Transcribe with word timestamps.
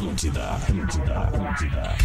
Atlântida, 0.00 0.42
Atlântida, 0.52 1.18
Atlântida. 1.20 1.96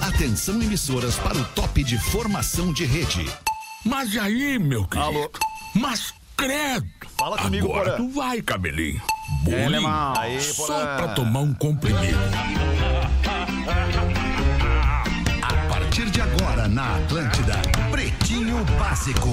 Atenção 0.00 0.62
emissoras 0.62 1.16
para 1.16 1.36
o 1.36 1.44
top 1.46 1.82
de 1.82 1.98
formação 1.98 2.72
de 2.72 2.84
rede. 2.84 3.28
Mas 3.84 4.16
aí, 4.16 4.60
meu 4.60 4.84
querido? 4.86 5.08
Alô? 5.08 5.30
Mas 5.74 6.14
credo. 6.36 6.86
Fala 7.18 7.36
comigo, 7.36 7.66
Agora 7.66 7.90
Porã. 7.90 7.96
tu 7.96 8.10
vai, 8.10 8.40
cabelinho. 8.40 9.02
Bolinho. 9.42 9.66
alemão. 9.66 10.14
Aí, 10.16 10.40
Só 10.40 10.96
pra 10.96 11.08
tomar 11.14 11.40
um 11.40 11.52
comprimido. 11.52 12.16
A 15.42 15.68
partir 15.68 16.08
de 16.10 16.20
agora 16.20 16.68
na 16.68 16.94
Atlântida, 16.94 17.60
Pretinho 18.30 18.64
Básico, 18.78 19.28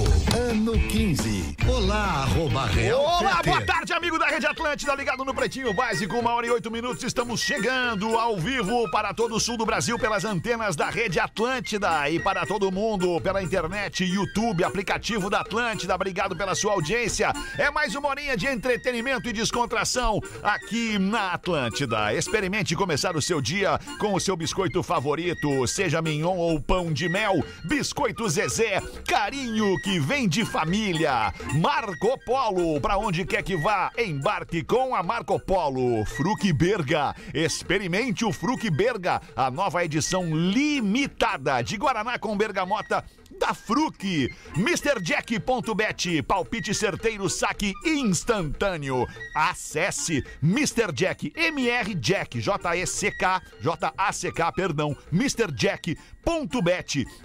ano 0.50 0.72
15. 0.72 1.54
Olá, 1.68 2.22
arroba 2.22 2.66
Real 2.66 3.00
Olá, 3.00 3.40
boa 3.44 3.64
tarde, 3.64 3.92
amigo 3.92 4.18
da 4.18 4.26
Rede 4.26 4.46
Atlântida, 4.46 4.92
ligado 4.96 5.24
no 5.24 5.32
Pretinho 5.32 5.72
Básico, 5.72 6.16
uma 6.16 6.34
hora 6.34 6.48
e 6.48 6.50
oito 6.50 6.68
minutos. 6.68 7.04
Estamos 7.04 7.40
chegando 7.40 8.18
ao 8.18 8.36
vivo 8.36 8.90
para 8.90 9.14
todo 9.14 9.36
o 9.36 9.40
sul 9.40 9.56
do 9.56 9.64
Brasil 9.64 9.96
pelas 10.00 10.24
antenas 10.24 10.74
da 10.74 10.90
Rede 10.90 11.20
Atlântida 11.20 12.10
e 12.10 12.18
para 12.18 12.44
todo 12.44 12.72
mundo 12.72 13.20
pela 13.20 13.40
internet, 13.40 14.04
YouTube, 14.04 14.64
aplicativo 14.64 15.30
da 15.30 15.42
Atlântida. 15.42 15.94
Obrigado 15.94 16.34
pela 16.34 16.56
sua 16.56 16.72
audiência. 16.72 17.32
É 17.56 17.70
mais 17.70 17.94
uma 17.94 18.08
horinha 18.08 18.36
de 18.36 18.48
entretenimento 18.48 19.28
e 19.28 19.32
descontração 19.32 20.20
aqui 20.42 20.98
na 20.98 21.34
Atlântida. 21.34 22.12
Experimente 22.14 22.74
começar 22.74 23.14
o 23.14 23.22
seu 23.22 23.40
dia 23.40 23.78
com 24.00 24.14
o 24.14 24.20
seu 24.20 24.36
biscoito 24.36 24.82
favorito, 24.82 25.68
seja 25.68 26.02
mignon 26.02 26.36
ou 26.36 26.60
pão 26.60 26.92
de 26.92 27.08
mel. 27.08 27.44
Biscoito 27.64 28.28
Zezé, 28.28 28.82
carinho 29.06 29.76
que 29.82 29.98
vem 29.98 30.28
de 30.28 30.44
família. 30.44 31.32
Marco 31.54 32.18
Polo, 32.24 32.80
para 32.80 32.98
onde 32.98 33.24
quer 33.24 33.42
que 33.42 33.56
vá, 33.56 33.90
embarque 33.96 34.62
com 34.62 34.94
a 34.94 35.02
Marco 35.02 35.38
Polo. 35.40 36.04
Fruc 36.04 36.52
Berga, 36.52 37.14
experimente 37.32 38.24
o 38.24 38.32
Fruc 38.32 38.68
Berga, 38.70 39.20
a 39.36 39.50
nova 39.50 39.84
edição 39.84 40.24
limitada 40.34 41.62
de 41.62 41.76
Guaraná 41.76 42.18
com 42.18 42.36
bergamota 42.36 43.04
da 43.38 43.54
Fruc. 43.54 44.28
MrJack.bet, 44.56 46.22
palpite 46.22 46.74
certeiro, 46.74 47.28
saque 47.28 47.72
instantâneo. 47.84 49.06
Acesse 49.34 50.24
Mr. 50.42 50.92
Jack, 50.92 51.32
MR 51.36 51.94
Jack, 51.94 52.40
J-E-C-K, 52.40 53.42
J-A-C-K, 53.60 54.52
perdão, 54.52 54.96
MrJack.bet 55.12 56.17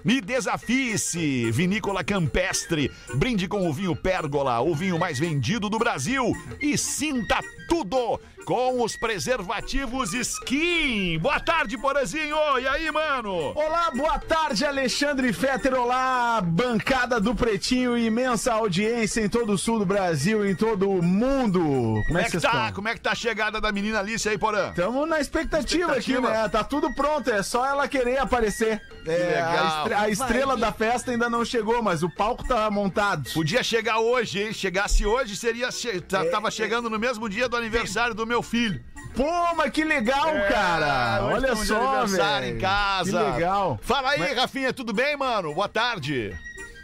e 0.06 0.22
desafie-se. 0.22 1.52
Vinícola 1.52 2.04
Campestre, 2.04 2.90
brinde 3.14 3.48
com 3.48 3.70
o 3.70 3.74
vinho 3.74 3.96
Pérgola, 3.96 4.62
o 4.62 4.74
vinho 4.74 4.98
mais 4.98 5.20
vendido 5.20 5.70
do 5.70 5.78
Brasil 5.78 6.32
e 6.62 6.78
sinta 6.78 7.40
tudo 7.68 8.20
com 8.46 8.82
os 8.82 8.96
preservativos 8.98 10.14
Skin. 10.14 11.18
Boa 11.20 11.40
tarde, 11.40 11.78
Porazinho. 11.78 12.36
E 12.60 12.68
aí, 12.68 12.92
mano? 12.92 13.54
Olá, 13.56 13.90
boa 13.92 14.20
tarde, 14.20 14.66
Alexandre 14.66 15.32
Fetter. 15.32 15.74
Olá, 15.74 16.42
bancada 16.42 17.20
do 17.20 17.34
Pretinho, 17.34 17.98
imensa 17.98 18.54
audiência 18.54 19.22
em 19.22 19.30
todo 19.30 19.54
o 19.54 19.58
sul 19.58 19.80
do 19.80 19.86
Brasil, 19.86 20.46
em 20.46 20.56
todo 20.56 20.90
o 20.90 21.02
mundo. 21.02 21.60
Como, 21.60 22.04
Como 22.08 22.18
é 22.20 22.24
que 22.24 22.32
vocês 22.32 22.44
tá? 22.44 22.50
estão? 22.50 22.74
Como 22.74 22.88
é 22.88 22.94
que 22.94 23.02
tá 23.02 23.12
a 23.12 23.16
chegada 23.16 23.62
da 23.62 23.72
menina 23.72 24.00
Alice 24.00 24.28
aí, 24.28 24.38
Porã? 24.38 24.70
Estamos 24.70 25.08
na 25.08 25.20
expectativa, 25.20 25.98
Expectativa. 25.98 26.28
aqui, 26.30 26.38
né? 26.38 26.50
Tá 26.50 26.64
tudo 26.64 26.94
pronto, 26.94 27.30
é 27.30 27.42
só 27.42 27.66
ela 27.66 27.88
querer 27.88 28.18
aparecer. 28.18 28.82
É. 29.06 29.42
A, 29.42 29.66
estre- 29.78 29.94
a 29.94 30.10
estrela 30.10 30.56
da 30.58 30.72
festa 30.72 31.12
ainda 31.12 31.30
não 31.30 31.44
chegou, 31.44 31.82
mas 31.84 32.04
o 32.04 32.10
palco 32.10 32.48
tá 32.48 32.70
montado. 32.72 33.30
Podia 33.34 33.62
chegar 33.64 34.00
hoje, 34.00 34.42
hein? 34.42 34.54
Chegasse 34.54 35.06
hoje, 35.06 35.36
seria 35.36 35.70
che- 35.72 36.00
tá- 36.02 36.26
tava 36.26 36.50
chegando 36.50 36.90
no 36.90 36.98
mesmo 37.00 37.28
dia 37.28 37.50
do 37.50 37.58
aniversário 37.58 38.16
do 38.16 38.26
meu 38.26 38.42
filho. 38.42 38.82
Pô, 39.16 39.54
mas 39.56 39.70
que 39.72 39.84
legal, 39.84 40.32
cara! 40.50 41.18
É, 41.20 41.22
hoje 41.22 41.34
Olha 41.36 41.56
só, 41.56 41.88
aniversário 42.02 42.46
velho. 42.48 42.58
em 42.58 42.60
casa. 42.62 43.12
Que 43.26 43.32
legal. 43.32 43.80
Fala 43.84 44.10
aí, 44.12 44.34
Rafinha, 44.34 44.74
tudo 44.74 44.92
bem, 44.92 45.16
mano? 45.16 45.54
Boa 45.54 45.70
tarde. 45.70 46.36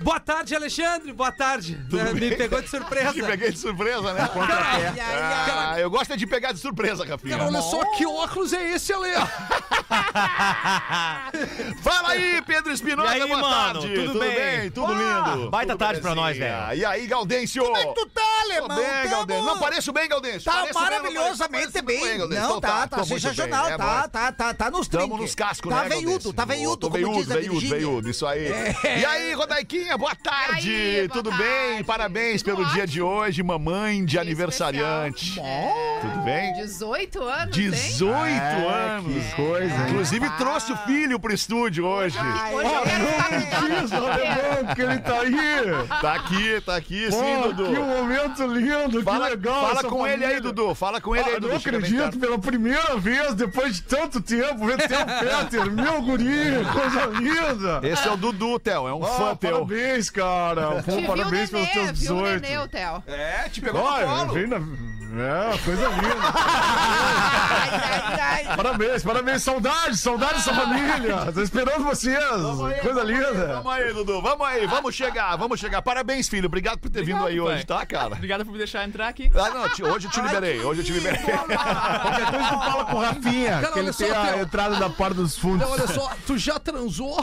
Boa 0.02 0.20
tarde, 0.20 0.56
Alexandre. 0.56 1.12
Boa 1.12 1.32
tarde. 1.32 1.78
É, 1.92 2.14
Me 2.14 2.20
bem? 2.22 2.38
pegou 2.38 2.62
de 2.62 2.70
surpresa. 2.70 3.12
Te 3.14 3.22
peguei 3.22 3.52
de 3.52 3.58
surpresa, 3.60 4.14
né? 4.14 4.30
Ai, 4.34 4.86
ai, 4.86 5.00
ai. 5.00 5.72
Ah, 5.72 5.76
eu 5.80 5.90
gosto 5.90 6.14
é 6.14 6.18
de 6.18 6.26
pegar 6.26 6.52
de 6.54 6.60
surpresa, 6.60 7.06
Rafinha. 7.06 7.38
Cara, 7.38 7.50
olha 7.50 7.62
só 7.62 7.84
que 7.96 8.06
óculos 8.06 8.54
é 8.54 8.72
esse, 8.76 8.94
Ale. 8.94 9.10
Fala 11.84 12.10
aí, 12.10 12.42
Pedro 12.44 12.72
Espinosa, 12.72 13.18
E 13.18 13.22
aí, 13.22 13.28
boa 13.28 13.42
mano? 13.42 13.74
tarde. 13.82 13.94
Tudo 13.94 14.20
bem? 14.20 14.72
Tudo 14.72 14.94
Ah, 14.94 15.34
lindo? 15.36 15.50
baita 15.50 15.74
Tudo 15.74 15.80
tarde 15.80 16.02
pra 16.02 16.16
nós, 16.16 16.38
belezinha. 16.38 16.68
velho. 16.68 16.80
E 16.80 16.86
aí, 16.86 17.08
Gaudêncio? 17.08 17.64
Como 17.64 17.78
é 17.78 17.86
que 17.86 17.94
tu 17.94 18.06
tá, 18.08 18.22
alemão? 18.44 18.78
bem, 18.78 18.86
Tamo- 18.86 19.10
Gaudêncio. 19.10 19.46
Não, 19.46 19.60
pareço 19.60 19.92
bem, 19.94 20.08
Gaudêncio. 20.10 20.44
Tá 20.44 20.52
Pareço 20.54 20.74
bem, 20.80 20.84
maravilhosamente 20.84 21.72
pareço 21.74 21.86
bem. 21.86 22.18
Gaudêncio. 22.18 22.44
Não, 22.44 22.58
Então 22.58 22.62
tá, 22.62 22.88
tá 22.88 22.98
tô 22.98 23.06
muito 23.06 23.22
sensacional. 23.22 23.66
bem, 23.66 23.74
é 23.74 23.78
Tá, 23.78 24.08
tá, 24.08 24.32
tá, 24.32 24.54
tá 24.54 24.72
nos 24.72 24.88
Tamo 24.88 25.04
trinques. 25.04 25.22
nos 25.22 25.36
cascos, 25.36 25.70
Tá 25.70 25.84
né, 25.84 25.90
veiudo, 25.90 26.06
Gaudêncio? 26.06 26.34
tá 26.34 26.46
veiudo, 26.46 26.78
Tô 26.78 26.90
como 26.90 26.98
veiudo, 27.06 27.22
diz 27.22 27.32
a 27.32 27.36
veiudo, 27.40 27.70
veiudo, 27.70 28.10
isso 28.10 28.26
aí. 28.28 28.48
E 29.02 29.06
aí, 29.06 29.34
Rodaiquinha, 29.34 29.89
boa 29.98 30.16
tarde. 30.16 30.70
Aí, 30.70 31.08
boa 31.08 31.10
Tudo 31.10 31.30
tarde. 31.30 31.44
bem? 31.44 31.84
Parabéns 31.84 32.42
Tudo 32.42 32.56
pelo 32.58 32.68
dia 32.70 32.86
de 32.88 33.02
ótimo. 33.02 33.20
hoje, 33.22 33.44
mamãe 33.44 34.04
de 34.06 34.16
Que 34.16 34.20
aniversariante. 34.20 35.30
especial. 35.30 36.00
Tudo 36.02 36.20
bem? 36.24 36.54
18 36.54 37.24
anos, 37.24 37.58
hein? 37.58 37.70
18 37.72 38.36
É, 38.36 38.68
anos. 38.96 39.24
Que 39.26 39.36
coisa, 39.36 39.74
hein? 39.76 39.82
Inclusive 39.90 40.30
trouxe 40.38 40.72
o 40.72 40.78
filho 40.78 41.20
pro 41.20 41.34
estúdio 41.34 41.86
hoje. 41.86 42.18
Hoje 42.18 42.70
eu 42.74 42.82
quero 42.84 43.04
estar 43.06 44.76
que 44.76 44.82
eu. 44.82 44.90
ele 44.90 45.00
tá 45.00 45.20
aí. 45.20 46.00
Tá 46.02 46.14
aqui, 46.14 46.62
tá 46.66 46.76
aqui, 46.76 47.12
sim, 47.12 47.18
Pô, 47.42 47.48
Dudu. 47.54 47.74
que 47.74 47.80
momento 47.80 48.48
lindo, 48.48 49.04
Fala, 49.04 49.26
que 49.30 49.36
legal. 49.36 49.68
fala 49.68 49.84
com 49.90 50.06
ele 50.08 50.24
aí, 50.26 50.32
família. 50.36 50.42
Dudu. 50.42 50.76
Fala 50.76 51.02
com 51.02 51.16
ele 51.16 51.26
Ah, 51.26 51.28
aí, 51.34 51.40
Dudu. 51.40 51.54
não 51.54 51.60
Chega 51.60 51.80
bem 51.80 51.90
acredito, 52.00 52.20
pela 52.20 52.40
primeira 52.40 52.96
vez, 52.98 53.34
depois 53.36 53.76
de 53.76 53.82
tanto 53.84 54.22
tempo, 54.22 54.66
ver 54.66 54.78
teu 54.78 55.00
Peter, 55.20 55.72
meu 55.72 56.02
guri, 56.02 56.26
coisa 56.72 57.06
linda. 57.20 57.82
Esse 57.84 58.08
é 58.08 58.12
o 58.12 58.18
Dudu, 58.18 58.60
Theo. 58.60 58.88
É 58.88 58.94
um 58.94 59.04
Ah, 59.04 59.08
fã 59.08 59.36
teu. 59.36 59.52
parabéns, 59.52 59.79
cara. 60.12 60.82
Pô, 60.84 61.02
parabéns 61.08 61.50
pelos 61.50 61.70
teus 61.70 62.00
viu 62.00 62.16
o 62.18 62.22
18. 62.24 62.42
nenê, 62.42 62.58
o 62.58 62.68
Theo. 62.68 63.04
É, 63.08 63.50
te 63.50 63.62
pegou 63.62 63.82
no 63.82 63.88
Olha, 63.88 64.06
colo. 64.06 64.34
vem 64.34 64.48
na... 64.48 64.58
É, 65.12 65.58
coisa 65.66 65.88
linda. 65.90 66.16
Ai, 66.22 67.70
ai, 67.72 68.20
ai. 68.48 68.56
Parabéns, 68.56 69.04
parabéns. 69.04 69.42
Saudade, 69.42 69.98
saudade 69.98 70.34
dessa 70.36 70.54
família. 70.54 71.32
Tô 71.34 71.42
esperando 71.42 71.84
vocês. 71.84 72.20
Coisa 72.84 73.04
linda. 73.04 73.48
Vamos 73.56 73.74
aí, 73.74 73.92
Dudu. 73.92 74.22
Vamos 74.22 74.46
aí, 74.48 74.68
vamos 74.68 74.94
chegar, 74.94 75.36
vamos 75.36 75.60
chegar. 75.60 75.82
Parabéns, 75.82 76.30
filho. 76.30 76.46
Obrigado 76.46 76.78
por 76.78 76.92
ter 76.92 77.04
vindo 77.04 77.26
aí 77.26 77.40
hoje, 77.40 77.66
tá, 77.66 77.84
cara? 77.88 78.14
Obrigado 78.14 78.46
por 78.46 78.52
me 78.52 78.60
deixar 78.60 78.84
entrar 78.88 79.08
aqui. 79.08 79.32
Ah, 79.34 79.50
não, 79.50 79.68
te- 79.70 79.84
hoje 79.84 80.06
eu 80.06 80.12
te 80.12 80.22
liberei, 80.22 80.60
hoje 80.60 80.82
eu 80.82 80.86
te 80.86 80.92
liberei. 80.94 81.20
Qualquer 81.24 82.32
coisa 82.32 82.48
tu 82.50 82.60
fala 82.60 82.86
com 82.86 82.96
o 82.96 83.00
Rafinha, 83.02 83.50
Cara, 83.62 83.68
que 83.74 83.80
ele 83.80 83.86
olha 83.88 83.94
só, 83.94 84.04
tem 84.06 84.12
a 84.16 84.26
Theo. 84.28 84.42
entrada 84.44 84.76
da 84.76 84.90
porta 84.92 85.16
dos 85.16 85.36
fundos. 85.36 85.62
Então, 85.68 85.72
olha 85.72 85.88
só, 85.88 86.12
tu 86.28 86.38
já 86.38 86.60
transou? 86.60 87.20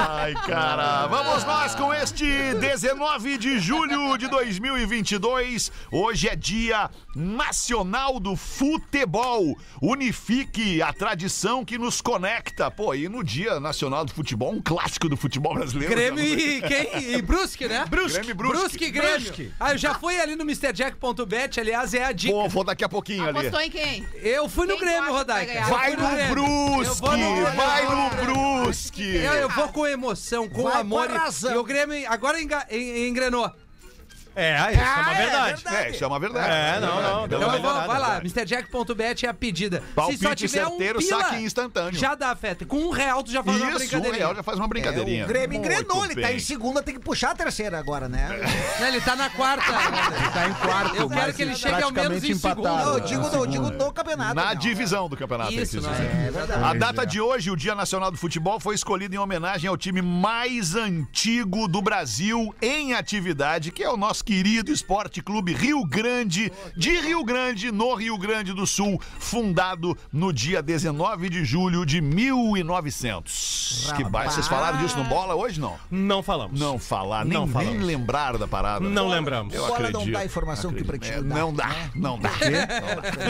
Ai, 0.00 0.34
cara. 0.46 1.06
Vamos 1.06 1.44
nós 1.44 1.74
com 1.74 1.92
este 1.92 2.54
19 2.54 3.38
de 3.38 3.58
julho 3.58 4.16
de 4.16 4.28
2022. 4.28 5.72
Hoje 5.90 6.28
é 6.28 6.36
dia 6.36 6.90
nacional 7.16 8.20
do 8.20 8.36
futebol. 8.36 9.56
Unifique 9.80 10.82
a 10.82 10.92
tradição 10.92 11.64
que 11.64 11.78
nos 11.78 12.00
conecta. 12.00 12.70
Pô, 12.70 12.94
e 12.94 13.08
no 13.08 13.24
dia 13.24 13.58
nacional 13.58 14.04
do 14.04 14.12
futebol, 14.12 14.52
um 14.52 14.62
clássico 14.62 15.08
do 15.08 15.16
futebol 15.16 15.54
brasileiro. 15.54 15.94
Grêmio 15.94 16.22
e 16.22 16.60
quem? 16.62 17.14
E 17.14 17.22
Brusque, 17.22 17.66
né? 17.66 17.86
Brusque. 17.88 18.18
Grêmio 18.18 18.34
Brusque. 18.34 18.58
Brusque 18.58 18.84
e 18.84 18.90
Grêmio. 18.90 19.20
Brusque. 19.20 19.52
Ah, 19.58 19.72
eu 19.72 19.78
já 19.78 19.94
fui 19.94 20.20
ali 20.20 20.36
no 20.36 20.44
MrJack.bet, 20.44 21.58
aliás, 21.58 21.94
é 21.94 22.04
a 22.04 22.12
dica. 22.12 22.34
Pô, 22.34 22.48
vou 22.48 22.64
daqui 22.64 22.84
a 22.84 22.88
pouquinho 22.88 23.26
ali. 23.26 23.38
Apostou 23.38 23.60
em 23.60 23.70
quem? 23.70 24.06
Eu 24.22 24.37
fui 24.46 24.66
no 24.66 24.74
Quem 24.74 24.80
Grêmio, 24.82 25.00
acha 25.04 25.10
que 25.10 25.16
Rodaica. 25.16 25.52
vai? 25.52 25.62
Eu 25.62 25.68
Vai 25.68 25.86
fui 25.86 25.96
no 26.02 26.08
Grêmio. 26.10 26.28
Eu 26.28 26.34
Brusque! 26.34 27.00
vou 27.00 27.16
no- 27.16 27.44
Vai 27.56 27.84
eu 27.86 27.90
no 27.96 28.10
Brusque! 28.10 29.16
Eu, 29.16 29.32
eu 29.32 29.48
vou 29.48 29.68
com 29.68 29.86
emoção, 29.86 30.46
com 30.50 30.64
Vai 30.64 30.80
amor. 30.82 31.08
com 31.08 31.14
E, 31.14 31.18
razão. 31.18 31.54
e 31.54 31.56
o 31.56 31.64
Grêmio 31.64 32.04
agora 32.12 32.38
enga- 32.40 32.66
en- 32.70 33.08
engrenou. 33.08 33.50
É, 34.40 34.72
isso 34.72 34.80
é 34.80 35.00
uma 35.00 35.14
verdade. 35.14 35.64
É, 35.66 35.90
isso 35.90 36.04
é 36.04 36.06
uma 36.06 36.20
verdade. 36.20 36.48
É, 36.48 36.80
não, 36.80 37.02
não, 37.02 37.18
uma 37.18 37.26
Então 37.26 37.38
uma 37.38 37.46
eu 37.46 37.50
vou, 37.50 37.60
melhorada, 37.60 37.86
vai 37.86 37.98
lá, 38.00 38.08
verdade. 38.20 38.38
MrJack.bet 38.38 39.26
é 39.26 39.28
a 39.28 39.34
pedida. 39.34 39.82
Palpite 39.94 40.18
Se 40.18 40.24
só 40.24 40.34
tiver 40.34 40.64
certeiro, 40.64 40.98
um 40.98 41.02
pila, 41.02 41.20
saque 41.22 41.36
instantâneo. 41.42 41.98
já 41.98 42.14
dá, 42.14 42.34
Feta. 42.36 42.64
Com 42.64 42.76
um 42.78 42.90
real 42.90 43.22
tu 43.22 43.32
já 43.32 43.42
faz 43.42 43.56
uma 43.56 43.66
Isso, 43.66 43.74
um 43.76 43.78
brincadeirinha. 43.78 44.18
real 44.24 44.34
já 44.36 44.42
faz 44.42 44.58
uma 44.58 44.68
brincadeirinha. 44.68 45.22
É, 45.22 45.24
o 45.24 45.28
Grêmio 45.28 45.58
engrenou, 45.58 46.04
ele 46.04 46.20
tá 46.20 46.32
em 46.32 46.38
segunda, 46.38 46.82
tem 46.82 46.94
que 46.94 47.00
puxar 47.00 47.32
a 47.32 47.34
terceira 47.34 47.78
agora, 47.78 48.08
né? 48.08 48.28
Não, 48.78 48.86
Ele 48.86 49.00
tá 49.00 49.16
na 49.16 49.28
quarta. 49.30 49.64
Ele 50.18 50.30
tá 50.30 50.48
em 50.48 50.54
quarto. 50.54 50.96
Eu 50.96 51.08
quero 51.08 51.34
que 51.34 51.42
ele 51.42 51.56
chegue 51.56 51.82
ao 51.82 51.90
menos 51.92 52.22
em. 52.24 52.34
Não, 52.62 52.88
eu 52.92 52.96
É, 52.98 53.00
digo, 53.00 53.28
no, 53.28 53.34
eu 53.34 53.46
digo 53.46 53.70
no 53.70 53.92
campeonato. 53.92 54.34
Na 54.34 54.54
não. 54.54 54.54
divisão 54.54 55.08
do 55.08 55.16
campeonato. 55.16 55.52
Isso, 55.52 55.78
é 55.78 55.80
não 55.80 55.90
dizer. 55.90 56.04
É 56.04 56.30
verdade. 56.30 56.64
A 56.64 56.74
data 56.74 57.02
é. 57.02 57.06
de 57.06 57.20
hoje, 57.20 57.50
o 57.50 57.56
Dia 57.56 57.74
Nacional 57.74 58.10
do 58.10 58.16
Futebol, 58.16 58.60
foi 58.60 58.74
escolhido 58.74 59.14
em 59.14 59.18
homenagem 59.18 59.68
ao 59.68 59.76
time 59.76 60.00
mais 60.02 60.74
antigo 60.74 61.66
do 61.68 61.80
Brasil 61.82 62.54
em 62.62 62.94
atividade, 62.94 63.70
que 63.72 63.82
é 63.82 63.90
o 63.90 63.96
nosso 63.96 64.24
querido 64.28 64.70
Esporte 64.70 65.22
Clube 65.22 65.54
Rio 65.54 65.82
Grande, 65.86 66.52
de 66.76 67.00
Rio 67.00 67.24
Grande, 67.24 67.72
no 67.72 67.94
Rio 67.94 68.18
Grande 68.18 68.52
do 68.52 68.66
Sul, 68.66 69.00
fundado 69.18 69.96
no 70.12 70.34
dia 70.34 70.62
19 70.62 71.30
de 71.30 71.46
julho 71.46 71.86
de 71.86 71.98
1900. 72.02 73.90
Que 73.96 74.04
baixo. 74.04 74.34
Vocês 74.34 74.46
falaram 74.46 74.76
disso 74.80 74.98
no 74.98 75.04
Bola 75.04 75.34
hoje, 75.34 75.58
não? 75.58 75.78
Não 75.90 76.22
falamos. 76.22 76.60
Não 76.60 76.78
falar, 76.78 77.24
nem, 77.24 77.38
Não 77.38 77.46
nem 77.46 77.78
lembrar 77.78 78.36
da 78.36 78.46
parada. 78.46 78.86
Não 78.86 79.08
lembramos. 79.08 79.54
Eu 79.54 79.62
Bola 79.66 79.78
não 79.78 79.86
acredito. 79.88 80.12
dá 80.12 80.18
a 80.18 80.24
informação 80.26 80.74
que 80.74 80.82
Acredito. 80.82 81.00
Pretinho 81.00 81.20
É, 81.20 81.28
dá, 81.30 81.34
Não 81.34 81.54
dá, 81.54 81.68
né? 81.68 81.90
não 81.94 82.18
dá. 82.18 82.30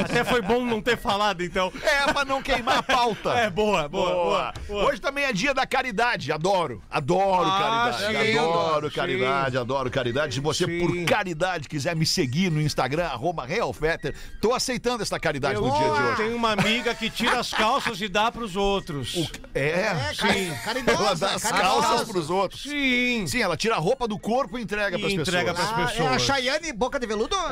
Até 0.05 0.25
foi 0.25 0.43
bom 0.43 0.65
não 0.65 0.83
ter 0.83 0.99
falado, 0.99 1.45
então. 1.45 1.73
É, 1.81 2.13
pra 2.13 2.25
não 2.25 2.43
queimar 2.43 2.79
a 2.79 2.83
pauta. 2.83 3.31
É, 3.35 3.49
boa, 3.49 3.89
boa, 3.89 4.11
boa. 4.11 4.53
boa. 4.67 4.85
Hoje 4.87 5.01
também 5.01 5.23
é 5.25 5.33
dia 5.33 5.55
da 5.55 5.65
caridade. 5.65 6.33
Adoro. 6.33 6.83
Adoro 6.91 7.49
Ah, 7.49 7.93
caridade. 8.01 8.37
adoro 8.37 8.91
caridade, 8.91 9.59
adoro 9.59 9.91
caridade. 9.91 10.35
Se 10.35 10.41
você, 10.41 10.67
Por 10.81 11.05
caridade, 11.05 11.69
quiser 11.69 11.95
me 11.97 12.07
seguir 12.07 12.51
no 12.51 12.61
Instagram, 12.61 13.07
arroba 13.07 13.45
Realfetter, 13.45 14.15
tô 14.41 14.55
aceitando 14.55 15.03
essa 15.03 15.19
caridade 15.19 15.55
Eu 15.57 15.63
no 15.63 15.71
dia 15.71 15.81
de 15.81 15.85
hoje. 16.03 16.17
tenho 16.17 16.37
uma 16.37 16.53
amiga 16.53 16.95
que 16.95 17.11
tira 17.11 17.39
as 17.41 17.53
calças 17.53 18.01
e 18.01 18.09
dá 18.09 18.31
pros 18.31 18.55
outros. 18.57 19.31
É, 19.55 19.69
É, 19.71 20.13
sim. 20.15 20.23
cari- 20.27 20.49
Ela 20.49 20.57
caridosa, 20.65 21.27
dá 21.27 21.35
as 21.35 21.43
caridosa. 21.43 21.81
calças 21.87 22.09
pros 22.09 22.31
outros. 22.31 22.63
Sim. 22.63 23.25
Sim, 23.27 23.43
ela 23.43 23.57
tira 23.57 23.75
a 23.77 23.79
roupa 23.79 24.07
do 24.09 24.19
corpo 24.19 24.59
e 24.59 24.63
entrega 24.63 24.97
E 24.97 25.01
pras 25.01 25.13
entrega 25.13 25.55
pessoas. 25.55 25.73
pras 25.73 25.79
Ah, 25.79 25.81
é 25.81 25.85
a 25.85 25.89
pessoas. 26.11 26.23
Chayane 26.23 26.73
Boca 26.73 26.99
de 27.01 27.07
Veludo? 27.07 27.37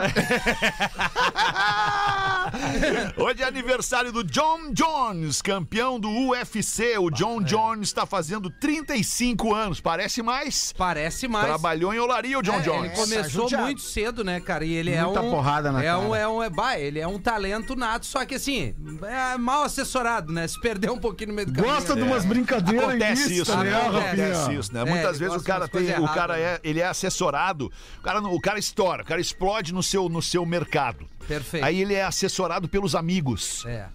Hoje 3.16 3.42
é 3.42 3.46
aniversário 3.46 4.12
do 4.12 4.22
John 4.24 4.72
Jones, 4.72 5.40
campeão 5.42 5.98
do 5.98 6.08
UFC. 6.28 6.96
O 6.98 7.10
John 7.10 7.42
Jones 7.42 7.88
está 7.88 8.06
fazendo 8.06 8.48
35 8.50 9.54
anos. 9.54 9.80
Parece 9.80 10.22
mais? 10.22 10.72
Parece 10.72 11.26
mais. 11.28 11.46
Trabalhou 11.46 11.92
em 11.94 11.98
olaria 11.98 12.38
o 12.38 12.42
John 12.42 12.56
É, 12.56 12.60
Jones. 12.60 13.10
Ele 13.10 13.15
começou 13.18 13.42
judiado. 13.42 13.64
muito 13.64 13.80
cedo, 13.82 14.24
né, 14.24 14.40
cara? 14.40 14.64
E 14.64 14.72
ele 14.72 14.90
Muita 15.00 15.18
é 15.18 15.22
um. 15.22 15.30
porrada 15.30 15.72
na 15.72 15.82
é 15.82 15.86
cara. 15.86 15.98
Um, 16.00 16.14
é 16.14 16.28
um, 16.28 16.42
é, 16.42 16.50
bah, 16.50 16.78
ele 16.78 16.98
é 16.98 17.06
um 17.06 17.18
talento 17.18 17.74
nato, 17.76 18.06
só 18.06 18.24
que 18.24 18.34
assim, 18.34 18.74
é 19.06 19.36
mal 19.38 19.62
assessorado, 19.64 20.32
né? 20.32 20.46
Se 20.48 20.60
perdeu 20.60 20.92
um 20.94 20.98
pouquinho 20.98 21.28
no 21.30 21.34
meio 21.34 21.46
do 21.46 21.52
caminho. 21.52 21.74
Gosta 21.74 21.94
de 21.94 22.00
né? 22.02 22.06
umas 22.06 22.24
brincadeiras 22.24 22.88
Acontece 22.88 23.26
ilícitas, 23.26 23.48
isso, 23.48 23.56
né? 23.58 23.70
né, 23.70 23.76
Acontece? 23.76 24.06
Acontece 24.22 24.54
isso, 24.54 24.74
né? 24.74 24.80
É, 24.80 24.84
Muitas 24.84 25.16
ele 25.16 25.18
vezes 25.28 25.42
o 25.42 25.44
cara 25.44 25.68
tem, 25.68 25.98
o 26.00 26.08
cara 26.08 26.34
né? 26.36 26.42
é, 26.42 26.60
ele 26.62 26.80
é 26.80 26.86
assessorado, 26.86 27.70
o 27.98 28.02
cara, 28.02 28.20
não- 28.20 28.32
o 28.32 28.40
cara 28.40 28.58
estoura, 28.58 29.02
o 29.02 29.06
cara 29.06 29.20
explode 29.20 29.72
no 29.72 29.82
seu, 29.82 30.08
no 30.08 30.22
seu 30.22 30.44
mercado. 30.46 31.06
Perfeito. 31.26 31.64
Aí 31.64 31.80
ele 31.80 31.94
é 31.94 32.04
assessorado 32.04 32.68
pelos 32.68 32.94
amigos. 32.94 33.64
É. 33.66 33.86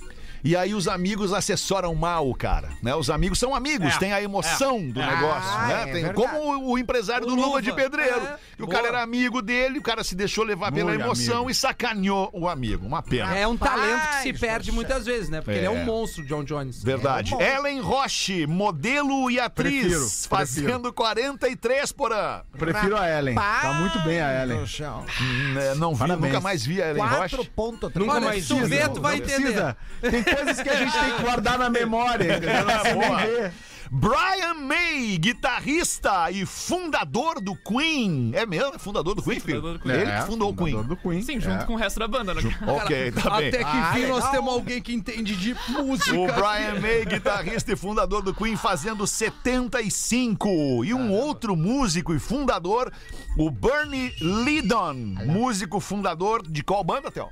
E 0.44 0.56
aí 0.56 0.74
os 0.74 0.88
amigos 0.88 1.34
assessoram 1.34 1.94
mal 1.96 2.30
o 2.30 2.36
cara, 2.36 2.70
né? 2.82 2.96
Os 2.96 3.10
amigos 3.10 3.38
são 3.40 3.54
amigos, 3.54 3.94
É, 3.96 3.98
tem 4.00 4.14
a 4.14 4.22
emoção 4.22 4.88
do 4.90 5.02
Ah, 5.02 5.06
negócio, 5.16 5.60
né? 5.68 5.84
é 5.90 5.94
Tem 5.94 6.14
como 6.14 6.38
o, 6.40 6.72
o 6.72 6.78
empresário 6.80 7.26
O 7.26 7.30
do 7.30 7.36
Luva 7.36 7.48
Luva, 7.48 7.62
de 7.62 7.72
Pedreiro. 7.74 8.16
é, 8.22 8.38
que 8.58 8.64
o 8.64 8.66
boa. 8.66 8.76
cara 8.78 8.88
era 8.90 9.02
amigo 9.04 9.42
dele, 9.42 9.80
o 9.80 9.82
cara 9.82 10.04
se 10.04 10.16
deixou 10.16 10.44
levar 10.44 10.72
pela 10.72 10.90
Muito 10.92 11.02
emoção 11.04 11.36
amigo. 11.38 11.50
e 11.52 11.56
sacaneou 11.56 12.30
o 12.34 12.48
amigo. 12.50 12.86
Uma 12.86 13.02
pena. 13.02 13.36
É 13.38 13.48
um 13.48 13.56
talento 13.58 14.02
que 14.18 14.22
se 14.24 14.34
perde 14.34 14.72
muitas 14.72 15.06
vezes, 15.06 15.30
né? 15.30 15.42
Porque 15.42 15.58
ele 15.58 15.66
é 15.68 15.70
É. 15.70 15.70
um 15.70 15.84
monstro, 15.86 16.26
John 16.26 16.44
Jones. 16.44 16.84
Verdade. 16.84 17.34
É 17.36 17.38
bom. 17.38 17.42
Ellen 17.68 17.82
Roche, 17.82 18.48
modelo 18.48 19.30
e 19.30 19.40
atriz, 19.40 19.82
Prefiro, 19.82 20.10
fazendo 20.30 20.92
43 20.94 21.92
por 21.92 22.12
ano. 22.12 22.44
Prefiro 22.58 22.98
a 22.98 23.08
Ellen. 23.10 23.36
Tá 23.36 23.74
muito 23.80 24.00
bem 24.00 24.20
a 24.22 24.42
Ellen. 24.44 24.66
céu. 24.68 25.06
Né, 25.54 25.76
Não 25.76 25.94
vi, 25.94 26.00
Parabéns. 26.00 26.34
nunca 26.34 26.42
mais 26.42 26.66
vi 26.66 26.82
a 26.82 26.90
Ellen 26.90 27.04
Roche. 27.04 27.36
4.3. 27.38 27.96
Nunca 27.96 28.20
mais 28.20 28.44
se 28.44 28.48
tu 28.50 28.56
não, 28.56 28.68
vai 29.02 29.18
Não 29.18 29.26
entender. 29.26 29.42
precisa. 29.42 29.78
Tem 30.02 30.24
coisas 30.36 30.62
que 30.62 30.70
a 30.70 30.76
gente 30.76 30.92
tem 30.92 31.12
que 31.16 31.22
guardar 31.22 31.58
na 31.60 31.70
memória. 31.70 32.38
entendeu? 32.38 32.66
Boa. 32.96 33.18
ver. 33.18 33.54
Brian 33.94 34.54
May, 34.54 35.18
guitarrista 35.18 36.32
e 36.32 36.46
fundador 36.46 37.42
do 37.42 37.54
Queen. 37.58 38.32
É 38.34 38.46
mesmo? 38.46 38.76
É 38.76 38.80
fundador 38.80 39.14
do 39.16 39.22
Queen, 39.22 39.42
filho? 39.42 39.58
fundador 39.58 39.78
do 39.78 39.84
Queen. 39.84 39.96
Ele 39.96 40.10
É, 40.12 40.20
que 40.22 40.26
fundou 40.28 40.50
o 40.50 40.56
Queen. 40.56 40.84
do 40.84 40.96
Queen. 40.96 41.22
Sim, 41.22 41.42
junto 41.42 41.64
É. 41.64 41.66
com 41.66 41.74
o 41.74 41.76
resto 41.76 42.00
da 42.00 42.08
banda. 42.08 42.34
Né? 42.34 42.42
Ok, 42.68 43.12
tá 43.12 43.30
bem. 43.38 43.50
Até 43.50 43.58
que 43.58 43.64
Ah, 43.66 43.92
enfim 43.98 44.08
nós 44.08 44.30
temos 44.32 44.54
alguém 44.54 44.82
que 44.82 44.94
entende 44.94 45.36
de 45.36 45.54
música. 45.68 46.18
O 46.18 46.26
Brian 46.26 46.80
May, 46.80 47.04
guitarrista 47.06 47.74
e 47.74 47.76
fundador 47.76 48.22
do 48.22 48.34
Queen, 48.34 48.56
fazendo 48.56 49.06
75. 49.06 50.86
E 50.86 50.94
um 50.94 51.12
outro 51.12 51.54
músico 51.58 52.14
e 52.14 52.20
fundador, 52.20 52.94
o 53.38 53.50
Bernie 53.52 54.14
Lydon, 54.22 54.94
músico 55.26 55.82
fundador 55.82 56.48
de 56.48 56.64
qual 56.64 56.82
banda, 56.82 57.12
Theo? 57.12 57.28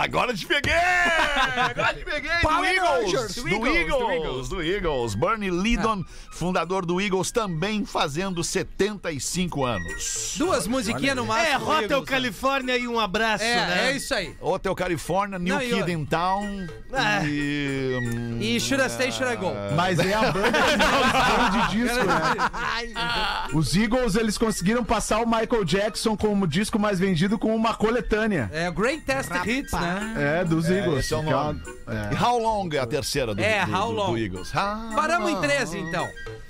Agora 0.00 0.32
te 0.32 0.46
peguei! 0.46 0.72
Agora 1.70 1.94
te 1.94 2.04
peguei! 2.04 2.30
Do 2.40 2.64
Eagles! 2.64 3.34
Do 3.34 3.42
Do 3.42 3.48
Eagles, 3.48 3.76
Eagles! 3.76 3.88
do 3.98 4.10
Eagles. 4.12 4.48
Do 4.48 4.62
Eagles! 4.62 5.14
Bernie 5.16 5.50
Lydon, 5.50 6.04
fundador 6.32 6.86
do 6.86 7.00
Eagles, 7.00 7.32
também 7.32 7.84
fazendo 7.84 8.44
75 8.44 9.64
anos. 9.64 10.34
Duas 10.36 10.66
musiquinhas 10.68 11.16
no 11.16 11.26
máximo. 11.26 11.48
É, 11.48 11.56
Hotel 11.58 11.82
Eagles, 11.82 12.00
né? 12.00 12.06
Califórnia 12.06 12.76
e 12.76 12.86
um 12.86 13.00
abraço, 13.00 13.42
É, 13.42 13.54
né? 13.66 13.88
é 13.90 13.96
isso 13.96 14.14
aí. 14.14 14.36
Hotel 14.40 14.74
California, 14.74 15.38
New 15.38 15.54
Não, 15.54 15.62
e 15.62 15.68
Kid 15.74 15.90
in 15.92 16.04
Town 16.04 16.66
É. 16.92 17.24
e... 17.26 17.98
hum, 18.00 18.38
E 18.40 18.60
Should 18.60 18.84
I 18.84 18.90
Stay, 18.90 19.10
Should 19.10 19.32
I 19.32 19.36
Go? 19.36 19.52
Mas 19.74 19.98
é 19.98 20.14
a 20.14 20.30
banda 20.30 20.62
que 20.62 20.76
mais 20.76 21.68
de 21.68 21.76
disco, 21.76 22.04
né? 22.04 23.48
Os 23.52 23.74
Eagles, 23.74 24.14
eles 24.14 24.38
conseguiram 24.38 24.84
passar 24.84 25.18
o 25.20 25.26
Michael 25.26 25.64
Jackson 25.64 26.16
como 26.16 26.46
disco 26.46 26.78
mais 26.78 26.98
vendido 27.00 27.36
com 27.38 27.54
uma 27.54 27.74
coletânea. 27.74 28.48
É 28.52 28.70
Greatest 28.70 29.30
Hits, 29.46 29.72
né? 29.72 29.87
É, 30.16 30.44
dos 30.44 30.68
Eagles. 30.70 31.00
esse 31.04 31.14
é 31.14 31.16
o 31.16 31.20
é 31.20 31.22
nome. 31.30 31.62
é. 31.86 32.14
E 32.14 32.22
How 32.22 32.38
Long 32.38 32.68
é 32.72 32.78
a 32.78 32.86
terceira 32.86 33.34
do, 33.34 33.40
É, 33.42 33.64
do, 33.64 33.72
How 33.74 33.86
do- 33.88 33.92
Long. 33.94 34.10
do 34.12 34.18
Eagles. 34.18 34.52
How 34.54 34.94
Paramos 34.96 35.30
em 35.30 35.34
Long. 35.34 35.40
três, 35.40 35.74
então. 35.74 36.08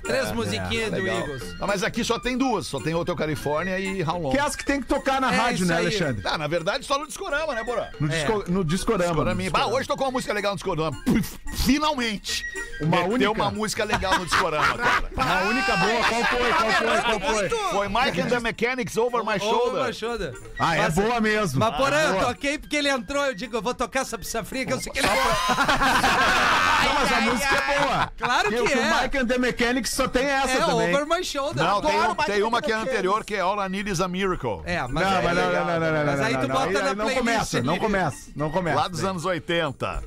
Três 0.09 0.31
musiquinhas 0.31 0.89
do 0.91 0.97
Legal. 0.97 1.19
Eagles. 1.19 1.55
Ah, 1.59 1.67
mas 1.67 1.83
aqui 1.83 2.03
só 2.03 2.17
tem 2.19 2.35
duas, 2.37 2.65
só 2.65 2.79
tem 2.79 2.95
Hotel 2.95 3.15
California 3.15 3.77
e 3.79 4.01
How 4.03 4.19
Long. 4.19 4.31
Que 4.31 4.37
é 4.39 4.41
as 4.41 4.55
que 4.55 4.65
tem 4.65 4.81
que 4.81 4.87
tocar 4.87 5.21
na 5.21 5.31
É, 5.31 5.35
rádio, 5.37 5.55
isso 5.63 5.65
né, 5.65 5.75
aí. 5.77 5.85
Alexandre? 5.85 6.21
Ah, 6.25 6.37
na 6.37 6.47
verdade, 6.47 6.85
só 6.85 6.97
no 6.97 7.05
Discorama, 7.05 7.53
né, 7.53 7.63
Borã? 7.63 7.87
No, 7.99 8.07
disco, 8.09 8.43
no 8.47 8.63
Discorama. 8.65 9.23
Discorama. 9.35 9.49
Ah, 9.53 9.67
hoje 9.67 9.87
tocou 9.87 10.07
uma 10.07 10.11
música 10.13 10.33
legal 10.33 10.51
no 10.53 10.55
Discorama. 10.57 10.97
Puf, 11.05 11.37
Finalmente! 11.65 12.43
Uma 12.81 12.97
Meteu 12.97 13.13
única? 13.13 13.31
uma 13.31 13.51
música 13.51 13.83
legal 13.83 14.17
no 14.17 14.25
Discorama, 14.25 14.77
cara. 14.77 15.09
A 15.17 15.43
única 15.49 15.77
boa, 15.77 16.03
qual 16.03 16.23
foi? 16.23 16.53
Qual 16.53 16.71
foi? 16.71 17.01
Qual 17.01 17.19
foi? 17.35 17.49
Foi 17.49 17.87
Mike 17.89 18.21
and 18.21 18.27
the 18.29 18.39
Mechanics 18.39 18.97
Over 18.97 19.23
My 19.23 19.33
Over 19.35 19.39
Shoulder. 19.39 19.87
my 19.87 19.93
shoulder. 19.93 20.33
Ah, 20.57 20.75
é 20.75 20.81
Mas- 20.83 20.95
boa 20.95 21.21
mesmo. 21.21 21.59
Mas 21.59 21.75
porém, 21.77 21.99
eu 21.99 22.13
boa. 22.13 22.25
toquei 22.25 22.57
porque 22.57 22.75
ele 22.75 22.89
entrou, 22.89 23.25
eu 23.25 23.35
digo, 23.35 23.55
eu 23.55 23.61
vou 23.61 23.73
tocar 23.75 23.99
essa 24.01 24.17
pizza 24.17 24.43
fria 24.43 24.65
que 24.65 24.73
eu 24.73 24.79
sei 24.81 24.91
que 24.91 24.99
ele 24.99 25.07
Não, 25.07 26.93
mas 26.93 27.11
a 27.11 27.21
música 27.21 27.55
é 27.55 27.79
boa. 27.79 28.11
Claro 28.17 28.49
que 28.49 28.55
o 28.59 28.67
é. 28.67 29.01
Mike 29.03 29.17
and 29.17 29.27
the 29.27 29.37
Mechanics 29.37 29.91
só 30.03 30.07
tem 30.07 30.25
essa 30.25 30.51
É, 30.51 30.59
também. 30.65 30.95
Over 30.95 31.05
My 31.07 31.23
Shoulder. 31.23 31.63
Não, 31.63 31.81
tem, 31.81 31.99
um- 31.99 32.15
tem 32.15 32.43
uma 32.43 32.61
que 32.61 32.71
é 32.71 32.75
anterior, 32.75 33.23
que 33.25 33.35
é 33.35 33.39
All 33.41 33.63
I 33.65 33.69
Need 33.69 33.89
Is 33.91 34.01
a 34.01 34.07
Miracle. 34.07 34.61
É, 34.65 34.81
mas 34.87 34.93
Não, 34.93 35.17
aí- 35.17 35.23
mas 35.25 35.35
não, 35.37 35.43
não, 35.43 35.53
não, 35.53 35.65
não, 35.65 35.79
não, 35.79 36.05
Mas 36.05 36.19
não, 36.19 36.25
aí 36.25 36.37
tu 36.37 36.47
bota 36.47 36.71
na 36.71 36.79
aí 36.79 36.85
Não 36.85 36.95
playlist 36.95 37.17
começa, 37.17 37.61
não 37.61 37.77
começa, 37.79 38.31
não 38.35 38.49
começa. 38.51 38.77
Lá 38.79 38.87
dos 38.87 39.03
anos 39.03 39.25
80. 39.25 40.03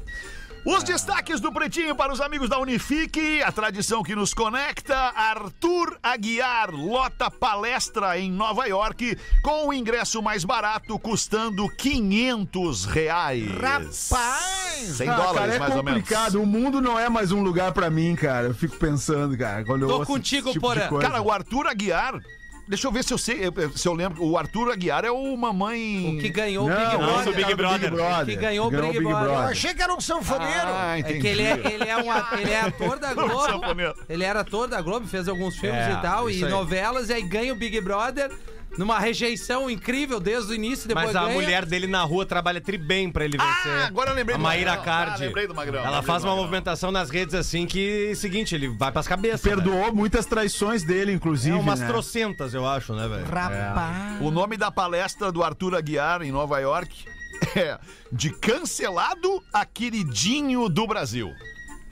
Os 0.64 0.84
destaques 0.84 1.40
do 1.40 1.50
Pretinho 1.52 1.92
para 1.96 2.12
os 2.12 2.20
amigos 2.20 2.48
da 2.48 2.56
Unifique, 2.60 3.42
a 3.42 3.50
tradição 3.50 4.00
que 4.00 4.14
nos 4.14 4.32
conecta. 4.32 4.94
Arthur 4.96 5.98
Aguiar 6.00 6.70
lota 6.70 7.28
palestra 7.28 8.16
em 8.16 8.30
Nova 8.30 8.64
York 8.68 9.18
com 9.42 9.66
o 9.66 9.72
ingresso 9.72 10.22
mais 10.22 10.44
barato 10.44 10.96
custando 11.00 11.68
500 11.68 12.84
reais. 12.84 13.44
Rapaz! 13.60 14.88
100 14.98 15.08
Ah, 15.08 15.14
dólares, 15.16 15.34
cara, 15.40 15.54
é 15.54 15.58
mais 15.58 15.74
ou 15.76 15.82
menos. 15.82 16.00
complicado. 16.02 16.40
O 16.40 16.46
mundo 16.46 16.80
não 16.80 16.96
é 16.96 17.08
mais 17.08 17.32
um 17.32 17.42
lugar 17.42 17.72
pra 17.72 17.90
mim, 17.90 18.14
cara. 18.14 18.46
Eu 18.46 18.54
fico 18.54 18.76
pensando, 18.76 19.36
cara. 19.36 19.64
Quando 19.64 19.82
eu 19.82 19.88
Tô 19.88 19.94
ouço 19.98 20.06
contigo, 20.06 20.52
tipo 20.52 20.60
Porã. 20.68 20.88
Cara, 21.00 21.20
o 21.20 21.30
Arthur 21.32 21.66
Aguiar. 21.66 22.20
Deixa 22.68 22.86
eu 22.86 22.92
ver 22.92 23.02
se 23.04 23.12
eu 23.12 23.18
sei, 23.18 23.40
se 23.74 23.86
eu 23.88 23.92
lembro. 23.92 24.24
O 24.24 24.38
Arthur 24.38 24.70
Aguiar 24.70 25.04
é 25.04 25.10
o 25.10 25.36
mamãe. 25.36 26.16
O 26.16 26.20
que 26.20 26.28
ganhou 26.28 26.68
Não, 26.68 26.74
o 26.74 26.78
Big 26.78 26.96
Brother. 26.96 27.26
é 27.26 27.30
o 27.30 27.34
Big 27.34 27.90
Brother. 27.90 28.24
Que 28.26 28.36
ganhou 28.40 28.66
o 28.68 28.70
Big 28.70 29.00
Brother. 29.00 29.28
Eu 29.28 29.38
achei 29.38 29.74
que 29.74 29.82
era 29.82 29.92
um 29.94 30.00
sanfoneiro. 30.00 30.52
Ah, 30.68 30.96
É 30.96 31.00
entendi. 31.00 31.20
que 31.20 31.26
ele 31.26 31.42
é, 31.42 31.52
ele, 31.72 31.88
é 31.88 31.96
um, 31.96 32.38
ele 32.40 32.50
é 32.50 32.60
ator 32.60 32.98
da 32.98 33.12
Globo. 33.14 33.64
Ele 34.08 34.24
era 34.24 34.40
ator 34.40 34.68
da 34.68 34.80
Globo, 34.80 35.06
fez 35.06 35.28
alguns 35.28 35.56
filmes 35.58 35.80
É, 35.80 35.92
e 35.92 35.96
tal, 36.02 36.30
e 36.30 36.44
aí. 36.44 36.50
novelas, 36.50 37.08
e 37.10 37.14
aí 37.14 37.22
ganha 37.22 37.52
o 37.52 37.56
Big 37.56 37.80
Brother 37.80 38.30
numa 38.78 38.98
rejeição 38.98 39.68
incrível 39.70 40.18
desde 40.18 40.52
o 40.52 40.54
início, 40.54 40.88
depois 40.88 41.06
Mas 41.06 41.16
a 41.16 41.22
ganha. 41.24 41.34
mulher 41.34 41.64
dele 41.66 41.86
na 41.86 42.02
rua 42.02 42.24
trabalha 42.24 42.60
tri 42.60 42.78
bem 42.78 43.10
pra 43.10 43.24
ele 43.24 43.36
vencer. 43.36 43.72
Ah, 43.72 43.86
agora 43.86 44.10
eu 44.10 44.14
lembrei 44.14 44.34
A 44.34 44.38
do 44.38 44.42
Maíra 44.42 44.70
Magrão. 44.76 44.84
Cardi. 44.84 45.22
Ah, 45.22 45.26
lembrei 45.26 45.46
do 45.46 45.54
Magrão, 45.54 45.80
Ela 45.80 45.90
lembrei 45.90 46.06
faz 46.06 46.22
do 46.22 46.26
uma 46.26 46.30
Magrão. 46.32 46.44
movimentação 46.44 46.90
nas 46.92 47.10
redes 47.10 47.34
assim 47.34 47.66
que, 47.66 48.14
seguinte, 48.16 48.54
ele 48.54 48.68
vai 48.68 48.90
pras 48.90 49.06
cabeças. 49.06 49.42
né? 49.44 49.54
Perdoou 49.54 49.94
muitas 49.94 50.26
traições 50.26 50.82
dele, 50.82 51.12
É 51.12 51.14
inclusive. 51.14 51.56
umas 51.56 51.80
né? 51.80 51.86
trocentas, 51.86 52.54
eu 52.54 52.66
acho, 52.66 52.94
né, 52.94 53.06
velho? 53.08 53.24
Rapaz. 53.26 54.20
O 54.20 54.30
nome 54.30 54.56
da 54.56 54.70
palestra 54.70 55.30
do 55.30 55.42
Arthur 55.42 55.74
Aguiar 55.74 56.22
em 56.22 56.32
Nova 56.32 56.58
York 56.58 57.04
é 57.56 57.78
De 58.10 58.30
Cancelado 58.30 59.42
a 59.52 59.64
Queridinho 59.66 60.68
do 60.68 60.86
Brasil. 60.86 61.30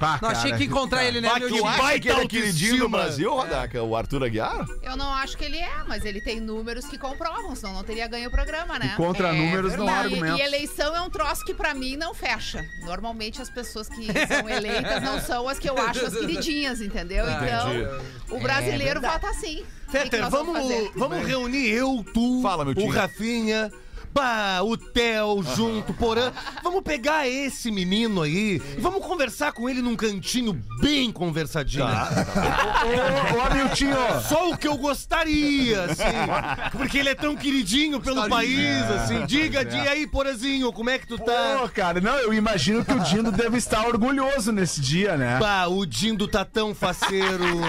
Pá, 0.00 0.19
Não 0.23 0.30
achei 0.30 0.50
cara, 0.52 0.57
que 0.62 0.64
encontrar 0.66 1.04
ele, 1.04 1.21
né, 1.21 1.28
Bah, 1.28 1.38
meu 1.38 1.49
que 1.50 1.61
baita 1.61 2.00
que 2.00 2.09
ele 2.09 2.21
é 2.23 2.26
queridinho 2.26 2.78
do. 2.78 2.88
Brasil, 2.88 3.30
Rodaca? 3.35 3.83
O 3.83 3.95
Arthur 3.95 4.25
Aguiar? 4.25 4.66
Eu 4.83 4.97
não 4.97 5.12
acho 5.12 5.37
que 5.37 5.45
ele 5.45 5.59
é, 5.59 5.85
mas 5.87 6.07
ele 6.07 6.23
tem 6.23 6.40
números 6.40 6.87
que 6.87 6.97
comprovam, 6.97 7.54
senão 7.54 7.75
não 7.75 7.85
teria 7.85 8.09
ganho 8.09 8.28
o 8.28 8.30
programa, 8.30 8.78
né? 8.78 8.92
E 8.95 8.97
contra 8.97 9.30
números 9.30 9.76
não 9.76 9.87
há 9.87 9.92
E- 9.92 10.04
argumentos. 10.04 10.40
E 10.40 10.42
eleição 10.42 10.97
é 10.97 11.02
um 11.02 11.11
troço 11.11 11.45
que 11.45 11.52
pra 11.52 11.75
mim 11.75 11.97
não 11.97 12.14
fecha. 12.14 12.64
Normalmente 12.87 13.42
as 13.42 13.50
pessoas 13.50 13.90
que 13.90 14.07
são 14.26 14.49
eleitas 14.49 15.02
não 15.02 15.21
são 15.21 15.47
as 15.47 15.59
que 15.59 15.69
eu 15.69 15.76
acho 15.76 16.07
as 16.07 16.14
queridinhas, 16.16 16.80
entendeu? 16.80 17.26
Então, 17.28 18.37
o 18.38 18.40
brasileiro 18.40 19.02
vota 19.02 19.28
assim. 19.28 19.62
Fetter, 19.90 20.23
nós 20.23 20.30
vamos, 20.30 20.57
fazer? 20.57 20.92
vamos 20.97 21.26
reunir 21.26 21.69
eu, 21.69 22.02
tu, 22.14 22.40
Fala, 22.42 22.64
meu 22.64 22.73
o. 22.75 22.88
Rafinha, 22.88 23.71
bah, 24.12 24.61
o 24.62 24.76
Theo 24.76 25.43
junto, 25.55 25.93
Porã. 25.95 26.33
Vamos 26.62 26.83
pegar 26.83 27.29
esse 27.29 27.71
menino 27.71 28.23
aí 28.23 28.61
e 28.76 28.81
vamos 28.81 29.05
conversar 29.05 29.52
com 29.52 29.69
ele 29.69 29.81
num 29.83 29.97
cantinho 29.97 30.52
bem 30.81 31.11
conversadinho. 31.12 31.85
Ô, 31.85 33.37
ô, 33.38 33.40
Amiltinho, 33.43 33.97
Só 34.29 34.50
o 34.50 34.57
que 34.57 34.67
eu 34.69 34.76
gostaria, 34.76 35.85
assim. 35.85 36.71
Porque 36.73 36.99
ele 36.99 37.09
é 37.11 37.14
tão 37.14 37.37
queridinho 37.37 38.00
pelo 38.00 38.29
país, 38.29 38.83
assim. 38.90 39.25
Diga, 39.26 39.64
diga 39.64 39.90
aí, 39.90 40.07
Porazinho, 40.07 40.73
como 40.73 40.90
é 40.90 40.99
que 40.99 41.07
tu 41.07 41.19
tá? 41.19 41.59
Pô, 41.61 41.69
cara, 41.69 42.00
não, 42.00 42.14
eu 42.17 42.33
imagino 42.35 42.85
que 42.85 42.93
o 42.93 43.00
Dindo 43.00 43.31
deve 43.33 43.59
estar 43.59 43.87
orgulhoso 43.87 44.52
nesse 44.52 44.81
dia, 44.81 45.17
né? 45.17 45.38
Bah, 45.38 45.67
o 45.69 45.85
Dindo 45.87 46.26
tá 46.29 46.45
tão 46.45 46.75
faceiro. 46.75 47.45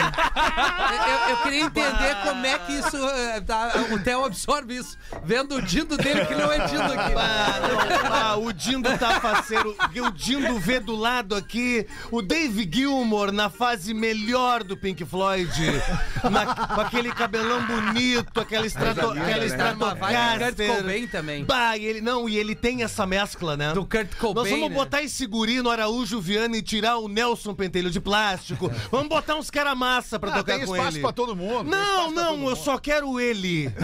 Eu, 1.01 1.29
eu 1.31 1.37
queria 1.37 1.61
entender 1.61 2.15
como 2.23 2.45
é 2.45 2.57
que 2.59 2.73
isso. 2.73 2.97
eh, 2.97 3.41
tá, 3.41 3.71
o 3.91 3.99
Theo 3.99 4.25
absorve 4.25 4.75
isso. 4.77 4.97
Vendo 5.23 5.55
o 5.55 5.61
dindo 5.61 5.97
dele 5.97 6.25
que 6.35 6.41
não 6.41 6.51
é 6.51 6.59
dindo 6.67 6.81
aqui. 6.81 7.13
Ah, 7.17 7.59
não, 7.61 8.13
ah, 8.13 8.35
o 8.37 8.51
Dindo 8.53 8.97
tá 8.97 9.19
faceiro. 9.19 9.75
O 10.05 10.11
Dindo 10.11 10.59
vê 10.59 10.79
do 10.79 10.95
lado 10.95 11.35
aqui 11.35 11.85
o 12.11 12.21
Dave 12.21 12.69
Gilmore 12.71 13.31
na 13.31 13.49
fase 13.49 13.93
melhor 13.93 14.63
do 14.63 14.75
Pink 14.77 15.03
Floyd. 15.05 15.51
Na- 16.29 16.55
com 16.67 16.81
aquele 16.81 17.11
cabelão 17.11 17.61
bonito, 17.65 18.39
aquela, 18.39 18.65
estrato, 18.65 18.99
aquela 19.11 19.45
do 20.51 20.55
Kurt. 20.55 20.77
Cobain 20.77 21.07
também. 21.07 21.43
Bah, 21.45 21.77
e 21.77 21.85
ele, 21.85 22.01
não, 22.01 22.27
e 22.29 22.37
ele 22.37 22.55
tem 22.55 22.83
essa 22.83 23.05
mescla, 23.05 23.55
né? 23.57 23.73
Do 23.73 23.85
Kurt 23.85 24.15
Cobain, 24.15 24.43
Nós 24.43 24.49
vamos 24.51 24.69
né? 24.69 24.75
botar 24.75 25.01
esse 25.01 25.25
guri 25.25 25.61
no 25.61 25.69
Araújo 25.69 26.19
Viana 26.21 26.55
e 26.57 26.61
tirar 26.61 26.97
o 26.97 27.07
Nelson 27.07 27.53
Pentelho 27.53 27.89
de 27.89 27.99
plástico. 27.99 28.71
Vamos 28.91 29.07
botar 29.09 29.35
uns 29.35 29.49
cara 29.49 29.73
massa 29.75 30.19
pra 30.19 30.29
Ah, 30.31 30.37
tocar 30.37 30.57
tem 30.57 30.65
com 30.65 30.75
espaço 30.75 30.97
ele. 30.97 31.01
pra 31.01 31.11
todo 31.11 31.35
mundo. 31.35 31.69
tem 31.69 31.71
Não, 31.71 31.79
espaço 31.81 32.13
pra 32.13 32.23
todo 32.23 32.25
não, 32.25 32.31
eu 32.33 32.37
mundo. 32.37 32.55
só 32.55 32.77
quero 32.77 33.19
ele. 33.19 33.71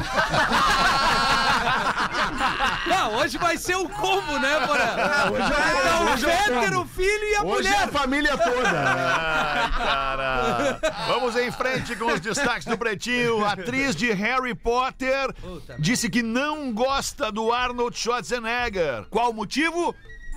Não, 2.87 3.15
hoje 3.15 3.37
vai 3.37 3.57
ser 3.57 3.75
o 3.75 3.87
combo, 3.89 4.39
né, 4.39 4.65
Porã? 4.65 5.31
Hoje 5.31 5.53
é, 5.53 5.99
o 5.99 6.13
hoje 6.13 6.25
é 6.25 6.33
o 6.33 6.37
Peter, 6.37 6.69
combo. 6.71 6.81
o 6.81 6.85
filho 6.85 7.23
e 7.23 7.35
a 7.35 7.43
Hoje 7.43 7.67
é 7.67 7.71
mulher. 7.71 7.83
a 7.83 7.87
família 7.87 8.37
toda. 8.37 8.69
Ai, 8.71 9.71
cara. 9.71 10.79
Vamos 11.07 11.35
em 11.35 11.51
frente 11.51 11.95
com 11.95 12.05
os 12.13 12.19
destaques 12.19 12.65
do 12.65 12.77
Pretinho. 12.77 13.43
A 13.45 13.53
atriz 13.53 13.95
de 13.95 14.11
Harry 14.13 14.53
Potter 14.55 15.33
disse 15.79 16.09
que 16.09 16.23
não 16.23 16.71
gosta 16.73 17.31
do 17.31 17.51
Arnold 17.51 17.97
Schwarzenegger. 17.97 19.05
Qual 19.09 19.31
o 19.31 19.33
motivo? 19.33 19.95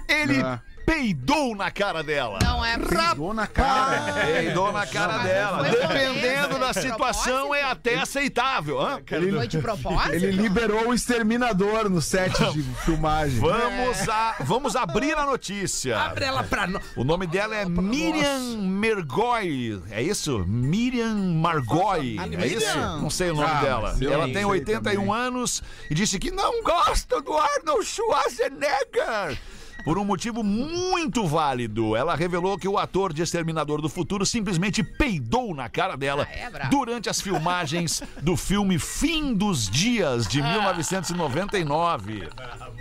Ele 0.09 0.43
Ah. 0.43 0.61
Peidou 0.91 1.55
na 1.55 1.71
cara 1.71 2.03
dela. 2.03 2.39
Não 2.43 2.65
é 2.65 2.77
Pegou 2.79 3.33
na 3.33 3.47
cara. 3.47 4.13
Peidou 4.27 4.73
na 4.73 4.87
cara 4.87 5.19
dela. 5.19 5.65
foi 5.65 5.71
Dependendo 5.81 6.59
da 6.59 6.73
de 6.73 6.81
situação, 6.81 7.33
propósito? 7.49 7.55
é 7.55 7.63
até 7.63 7.99
aceitável. 7.99 8.81
hã? 8.81 9.01
Foi 9.07 9.47
de 9.47 9.59
propósito? 9.63 10.15
Ele 10.15 10.33
liberou 10.33 10.89
o 10.89 10.95
exterminador 10.95 11.89
no 11.89 12.03
set 12.03 12.33
de 12.53 12.63
filmagem. 12.85 13.39
Vamos, 13.39 14.09
a, 14.09 14.37
vamos 14.41 14.75
abrir 14.77 15.17
a 15.17 15.25
notícia. 15.27 15.97
Abre 15.99 16.25
ela 16.25 16.43
pra 16.43 16.67
nós. 16.67 16.83
O 16.97 17.05
nome 17.05 17.27
dela 17.27 17.55
é 17.55 17.65
Miriam 17.65 18.59
Mergoy. 18.59 19.81
É 19.91 20.03
isso? 20.03 20.45
Miriam 20.47 21.15
Margoy. 21.15 22.17
É 22.19 22.47
isso? 22.47 22.77
Não 22.79 23.11
sei 23.11 23.31
o 23.31 23.35
nome 23.35 23.49
Ah, 23.51 23.61
dela. 23.61 23.97
Ela 24.01 24.25
tem 24.25 24.35
sei 24.35 24.45
81 24.45 24.81
também. 24.83 25.15
anos 25.15 25.63
e 25.89 25.95
disse 25.95 26.19
que 26.19 26.31
não 26.31 26.63
gosta 26.63 27.21
do 27.21 27.37
Arnold 27.37 27.85
Schwarzenegger. 27.85 29.39
Por 29.85 29.99
um 29.99 30.05
motivo 30.05 30.43
muito 30.43 31.27
válido. 31.27 31.97
Ela 31.97 32.15
revelou 32.15 32.59
que 32.59 32.69
o 32.69 32.79
ator 32.79 33.13
de 33.13 33.23
Exterminador 33.23 33.81
do 33.81 33.89
Futuro 33.89 34.25
simplesmente 34.27 34.83
peidou 34.83 35.55
na 35.55 35.69
cara 35.69 35.97
dela 35.97 36.27
Ah, 36.31 36.35
é 36.65 36.69
durante 36.69 37.09
as 37.09 37.21
filmagens 37.21 38.03
do 38.23 38.37
filme 38.37 38.79
Fim 38.79 39.35
dos 39.35 39.69
Dias 39.69 40.27
de 40.27 40.43
1999. 40.43 42.29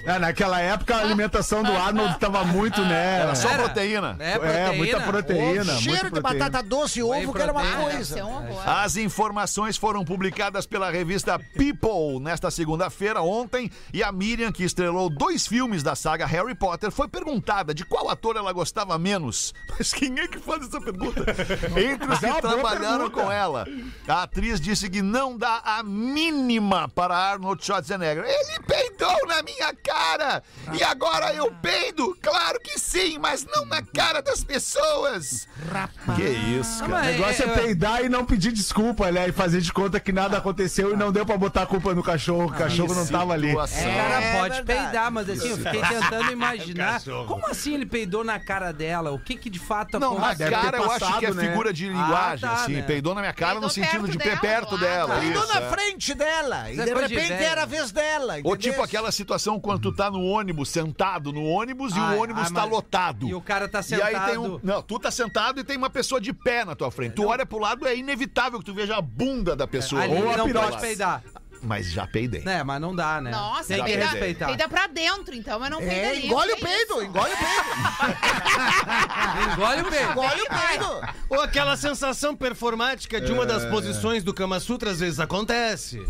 É, 0.06 0.18
naquela 0.20 0.60
época 0.62 0.96
a 0.96 1.02
alimentação 1.02 1.62
do 1.64 1.72
Arnold 1.72 2.18
tava 2.20 2.44
muito, 2.46 2.82
né? 2.82 3.20
Era 3.22 3.36
só 3.36 3.50
Era. 3.50 3.64
proteína. 3.64 4.16
É, 4.20 4.32
É, 4.32 4.38
proteína. 4.40 4.74
muita 4.74 5.00
proteína. 5.02 5.66
Cheiro 5.76 6.02
muita 6.02 6.06
de 6.06 6.22
proteína. 6.22 6.46
batata 6.46 6.64
doce 6.68 7.00
e 7.00 7.04
ovo, 7.04 7.34
que 7.34 7.42
era 7.42 7.52
uma. 7.52 7.62
Ah, 7.62 7.82
coisa. 7.92 8.26
um 8.26 8.30
horror. 8.30 8.70
As 8.70 8.96
informações 8.98 9.78
foram 9.78 10.04
publicadas 10.06 10.66
pela 10.66 10.90
revista 10.90 11.38
People 11.40 12.20
nesta 12.22 12.50
segunda-feira, 12.50 13.22
ontem, 13.22 13.70
e 13.94 14.02
a 14.04 14.12
Miriam, 14.12 14.52
que 14.52 14.64
estrelou 14.64 15.10
dois 15.10 15.46
filmes 15.48 15.84
da 15.84 15.96
saga 15.96 16.26
Harry 16.26 16.56
Potter, 16.56 16.89
foi 16.92 17.08
perguntada 17.08 17.74
de 17.74 17.84
qual 17.86 18.10
ator 18.10 18.36
ela 18.38 18.52
gostava 18.52 18.98
menos. 18.98 19.54
Mas 19.78 19.94
quem 19.94 20.18
é 20.20 20.28
que 20.28 20.40
faz 20.40 20.66
essa 20.68 20.80
pergunta? 20.82 21.22
Entre 21.78 22.12
os 22.12 22.24
é 22.24 22.32
que 22.34 22.42
trabalharam 22.42 23.10
com 23.10 23.32
ela. 23.32 23.66
A 24.08 24.24
atriz 24.24 24.60
disse 24.60 24.90
que 24.90 25.02
não 25.02 25.38
dá 25.38 25.62
a 25.64 25.84
mínima 25.84 26.88
para 26.90 27.16
Arnold 27.16 27.64
Schwarzenegger. 27.66 28.24
Ele 28.26 28.60
peidou 28.66 29.16
na 29.28 29.42
minha 29.42 29.74
cara! 29.76 30.44
E 30.74 30.84
agora 30.84 31.34
eu 31.34 31.52
peido? 31.62 32.18
Claro 32.22 32.60
que 32.60 32.80
sim, 32.80 33.18
mas 33.18 33.46
não 33.46 33.66
na 33.66 33.82
cara 33.82 34.22
das 34.22 34.44
pessoas! 34.44 35.48
Que 36.16 36.24
isso, 36.24 36.84
cara. 36.86 37.04
O 37.04 37.12
negócio 37.12 37.46
é, 37.46 37.54
é- 37.54 37.58
peidar 37.58 38.04
e 38.04 38.10
não 38.10 38.26
pedir 38.26 38.52
desculpa, 38.52 39.12
né? 39.12 39.30
E 39.30 39.32
fazer 39.32 39.62
de 39.62 39.72
conta 39.72 40.00
que 40.00 40.12
nada 40.12 40.38
aconteceu 40.38 40.94
e 40.94 40.96
não 40.98 41.12
deu 41.12 41.26
pra 41.26 41.38
botar 41.38 41.64
a 41.64 41.66
culpa 41.66 41.94
no 41.94 42.04
cachorro. 42.04 42.46
O 42.48 42.54
cachorro 42.54 42.94
não 42.94 43.06
tava 43.08 43.34
ali. 43.34 43.54
O 43.54 43.56
cara 43.58 44.22
É 44.24 44.40
pode 44.40 44.64
peidar, 44.64 45.12
mas 45.12 45.30
assim, 45.30 45.50
eu 45.50 45.58
fiquei 45.58 45.82
tentando 45.82 46.32
imaginar. 46.32 46.79
Como 47.28 47.48
assim 47.48 47.74
ele 47.74 47.86
peidou 47.86 48.24
na 48.24 48.40
cara 48.40 48.72
dela? 48.72 49.12
O 49.12 49.20
que 49.20 49.36
que 49.36 49.50
de 49.50 49.60
fato 49.60 50.00
Não, 50.00 50.18
na 50.20 50.36
cara 50.36 50.78
eu 50.78 50.92
acho 50.92 51.20
que 51.20 51.26
é 51.26 51.34
né? 51.34 51.50
figura 51.50 51.74
de 51.74 51.88
linguagem, 51.88 52.48
tá, 52.48 52.54
assim. 52.56 52.74
né? 52.74 52.82
Peidou 52.82 53.14
na 53.14 53.22
minha 53.22 53.34
cara 53.34 53.60
no 53.60 53.70
sentido 53.70 54.08
de 54.08 54.18
pé 54.18 54.36
perto 54.36 54.78
claro. 54.78 54.84
dela. 54.84 55.20
Peidou 55.20 55.44
isso, 55.44 55.54
na 55.54 55.60
é. 55.62 55.70
frente 55.70 56.14
dela. 56.14 56.70
E 56.70 56.74
Isso 56.74 56.82
é 56.82 56.86
de 56.86 56.94
repente 56.94 57.34
era 57.34 57.64
a 57.64 57.66
vez 57.66 57.92
dela. 57.92 58.36
Ou 58.44 58.56
tipo 58.58 58.82
aquela 58.82 59.12
situação 59.12 59.60
quando 59.60 59.82
tu 59.82 59.92
tá 59.92 60.10
no 60.10 60.24
ônibus, 60.24 60.70
sentado 60.70 61.32
no 61.32 61.44
ônibus 61.46 61.96
e 61.96 62.00
Ah, 62.00 62.12
o 62.14 62.22
ônibus 62.22 62.48
ah, 62.48 62.54
tá 62.54 62.62
mas- 62.62 62.70
lotado. 62.70 63.28
E 63.28 63.34
o 63.34 63.42
cara 63.42 63.68
tá 63.68 63.82
E 63.90 64.02
aí 64.02 64.20
tem 64.30 64.38
um. 64.38 64.44
sentado. 64.44 64.62
Não, 64.64 64.82
tu 64.82 65.00
tá 65.00 65.12
sentado 65.12 65.60
e 65.60 65.64
tem 65.64 65.78
uma 65.78 65.90
pessoa 65.90 66.20
de 66.22 66.34
pé 66.34 66.64
na 66.66 66.76
tua 66.76 66.92
frente. 66.92 67.14
Tu 67.14 67.26
olha 67.26 67.46
pro 67.46 67.60
lado, 67.60 67.88
é 67.88 67.96
inevitável 67.96 68.60
que 68.60 68.66
tu 68.66 68.74
veja 68.74 68.98
a 68.98 69.02
bunda 69.02 69.56
da 69.56 69.68
pessoa. 69.68 70.06
Ou 70.08 70.32
a 70.32 70.38
não 70.38 70.50
pode 70.50 70.80
peidar. 70.80 71.24
Mas 71.62 71.92
já 71.92 72.08
peidei. 72.08 72.42
É, 72.46 72.64
mas 72.64 72.80
não 72.80 72.96
dá, 72.96 73.20
né? 73.20 73.32
Nossa, 73.32 73.68
Tem 73.68 73.84
que 73.84 73.92
peida, 73.92 74.06
respeitar. 74.08 74.46
peida 74.48 74.70
pra 74.70 74.88
dentro, 74.88 75.36
então, 75.36 75.60
mas 75.60 75.70
não 75.70 75.80
peida 75.80 75.94
É, 75.94 76.26
engole 76.26 76.54
o 76.54 76.58
peido, 76.58 77.04
engole 77.04 77.34
o 77.34 77.38
peido. 77.38 78.20
Engole 79.54 79.82
o 79.82 79.86
peido. 79.90 80.12
Engole 80.12 80.42
o 80.42 80.48
peido. 80.50 81.02
Ou 81.30 81.42
aquela 81.42 81.76
sensação 81.76 82.36
performática 82.36 83.20
de 83.20 83.32
uma 83.32 83.46
das 83.46 83.64
É. 83.64 83.70
posições 83.70 84.24
do 84.24 84.34
Kama 84.34 84.60
Sutra 84.60 84.92
às 84.92 85.00
vezes 85.00 85.20
acontece. 85.20 86.02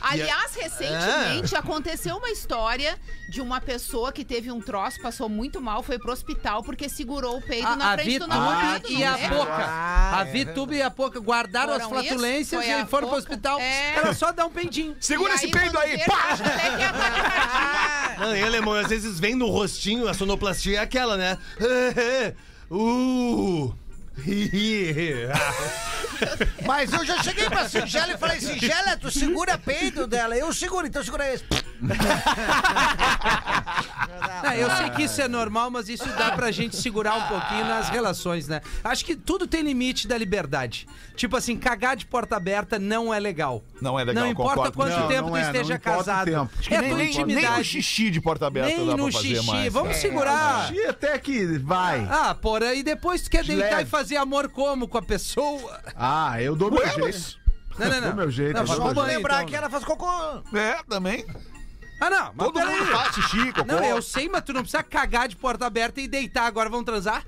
Aliás, 0.00 0.54
recentemente 0.54 1.54
aconteceu 1.56 2.16
uma 2.16 2.30
história 2.30 2.98
de 3.28 3.40
uma 3.40 3.60
pessoa 3.60 4.12
que 4.12 4.24
teve 4.24 4.50
um 4.50 4.60
troço, 4.60 5.00
passou 5.02 5.28
muito 5.28 5.60
mal, 5.60 5.82
foi 5.82 5.98
pro 5.98 6.12
hospital 6.12 6.62
porque 6.62 6.88
segurou 6.88 7.36
o 7.38 7.42
peido 7.42 7.76
na 7.76 7.90
A, 7.90 7.92
a 7.94 7.98
frente 7.98 8.18
do 8.18 8.24
Vitube 8.24 8.38
namorado. 8.38 8.88
e 8.90 9.04
a 9.04 9.16
lembra? 9.16 9.38
boca. 9.38 9.52
Ah, 9.52 10.18
a 10.18 10.20
é 10.26 10.32
Vitube 10.32 10.76
e 10.76 10.82
a 10.82 10.90
boca 10.90 11.20
guardaram 11.20 11.72
as 11.74 11.82
Foram 11.82 12.02
flatulências 12.02 12.46
isso? 12.46 12.56
Foi 12.56 12.66
e 12.68 12.72
a 12.72 12.86
foram 12.86 13.08
pro 13.08 13.18
hospital. 13.18 13.58
É. 13.60 13.96
Era 13.96 14.14
só 14.14 14.32
dar 14.32 14.46
um 14.46 14.50
peidinho. 14.50 14.96
Segura 15.00 15.32
E 15.32 15.34
esse 15.36 15.48
peido 15.48 15.72
quando 15.72 15.84
aí, 15.84 16.04
pá! 16.04 16.38
é 18.18 18.18
Não, 18.24 18.36
e 18.36 18.42
alemão, 18.42 18.74
às 18.74 18.88
vezes 18.88 19.20
vem 19.20 19.34
no 19.34 19.46
rostinho, 19.48 20.08
a 20.08 20.14
sonoplastia 20.14 20.78
é 20.78 20.82
aquela, 20.82 21.16
né? 21.16 21.38
uh! 22.70 23.74
Mas 26.66 26.92
eu 26.92 27.04
já 27.04 27.22
cheguei 27.22 27.48
pra 27.48 27.68
Singela 27.68 28.12
e 28.12 28.18
falei, 28.18 28.40
Singela, 28.40 28.96
tu 28.96 29.10
segura 29.10 29.56
peido 29.56 30.06
dela. 30.06 30.36
Eu 30.36 30.52
seguro, 30.52 30.86
então 30.86 31.02
segura 31.02 31.32
esse. 31.32 31.44
Não, 34.42 34.52
eu 34.52 34.70
sei 34.76 34.90
que 34.90 35.02
isso 35.04 35.20
é 35.20 35.28
normal, 35.28 35.70
mas 35.70 35.88
isso 35.88 36.08
dá 36.10 36.32
pra 36.32 36.50
gente 36.50 36.76
segurar 36.76 37.14
um 37.16 37.22
pouquinho 37.28 37.64
nas 37.66 37.88
relações, 37.88 38.46
né? 38.48 38.60
Acho 38.84 39.04
que 39.04 39.16
tudo 39.16 39.46
tem 39.46 39.62
limite 39.62 40.06
da 40.08 40.16
liberdade. 40.16 40.86
Tipo 41.16 41.36
assim, 41.36 41.56
cagar 41.56 41.96
de 41.96 42.06
porta 42.06 42.36
aberta 42.36 42.78
não 42.78 43.12
é 43.12 43.18
legal. 43.18 43.62
Não 43.80 43.98
é 43.98 44.04
legal, 44.04 44.24
Não 44.24 44.30
importa 44.30 44.54
concordo 44.70 44.76
quanto 44.76 44.90
contigo. 44.92 45.08
tempo 45.08 45.22
Não, 45.22 45.28
tu 45.28 45.32
não 45.32 45.36
é, 45.38 45.42
não 45.44 45.50
esteja 45.52 45.78
casado. 45.78 46.24
tempo. 46.30 46.50
É 46.70 46.80
nem, 46.80 46.88
tua 46.90 46.98
nem, 46.98 47.06
nem 47.06 47.06
o 47.06 47.10
intimidade. 47.10 47.64
xixi 47.64 48.10
de 48.10 48.20
porta 48.20 48.46
aberta 48.46 48.68
Nem 48.68 48.86
dá 48.86 48.96
no 48.96 49.04
pra 49.04 49.12
fazer 49.12 49.28
xixi. 49.36 49.46
mais. 49.46 49.72
Vamos 49.72 49.90
É. 49.90 49.94
segurar. 49.94 50.72
E 50.74 50.86
até 50.86 51.18
que 51.18 51.58
vai. 51.58 52.06
Ah, 52.10 52.34
porra, 52.34 52.74
e 52.74 52.82
depois 52.82 53.22
tu 53.22 53.30
quer 53.30 53.42
De 53.42 53.48
deitar 53.56 53.70
leve. 53.78 53.82
e 53.82 53.86
fazer 53.86 54.07
amor 54.16 54.48
como 54.50 54.88
com 54.88 54.98
a 54.98 55.02
pessoa? 55.02 55.80
Ah, 55.96 56.40
eu 56.42 56.54
dou 56.56 56.70
meu 56.70 56.86
jeito. 56.86 57.38
Não, 57.78 57.88
não, 57.88 58.00
não. 58.00 58.10
Do 58.10 58.16
meu 58.16 58.30
jeito, 58.30 58.54
Não, 58.54 58.60
eu 58.62 58.66
vai 58.66 58.76
dou 58.78 58.94
meu 58.94 59.02
lembrar 59.04 59.36
então. 59.36 59.46
que 59.46 59.56
ela 59.56 59.70
faz 59.70 59.84
cocô. 59.84 60.06
É, 60.56 60.82
também. 60.88 61.24
Ah, 62.00 62.10
não, 62.10 62.32
mas 62.34 62.46
Todo 62.46 62.60
mundo 62.60 62.86
faz 62.86 63.14
xixi, 63.14 63.52
cocô. 63.52 63.66
Não, 63.66 63.84
eu 63.84 64.00
sei, 64.02 64.28
mas 64.28 64.42
tu 64.42 64.52
não 64.52 64.62
precisa 64.62 64.82
cagar 64.82 65.28
de 65.28 65.36
porta 65.36 65.66
aberta 65.66 66.00
e 66.00 66.06
deitar. 66.08 66.46
Agora 66.46 66.68
vamos 66.70 66.86
transar? 66.86 67.24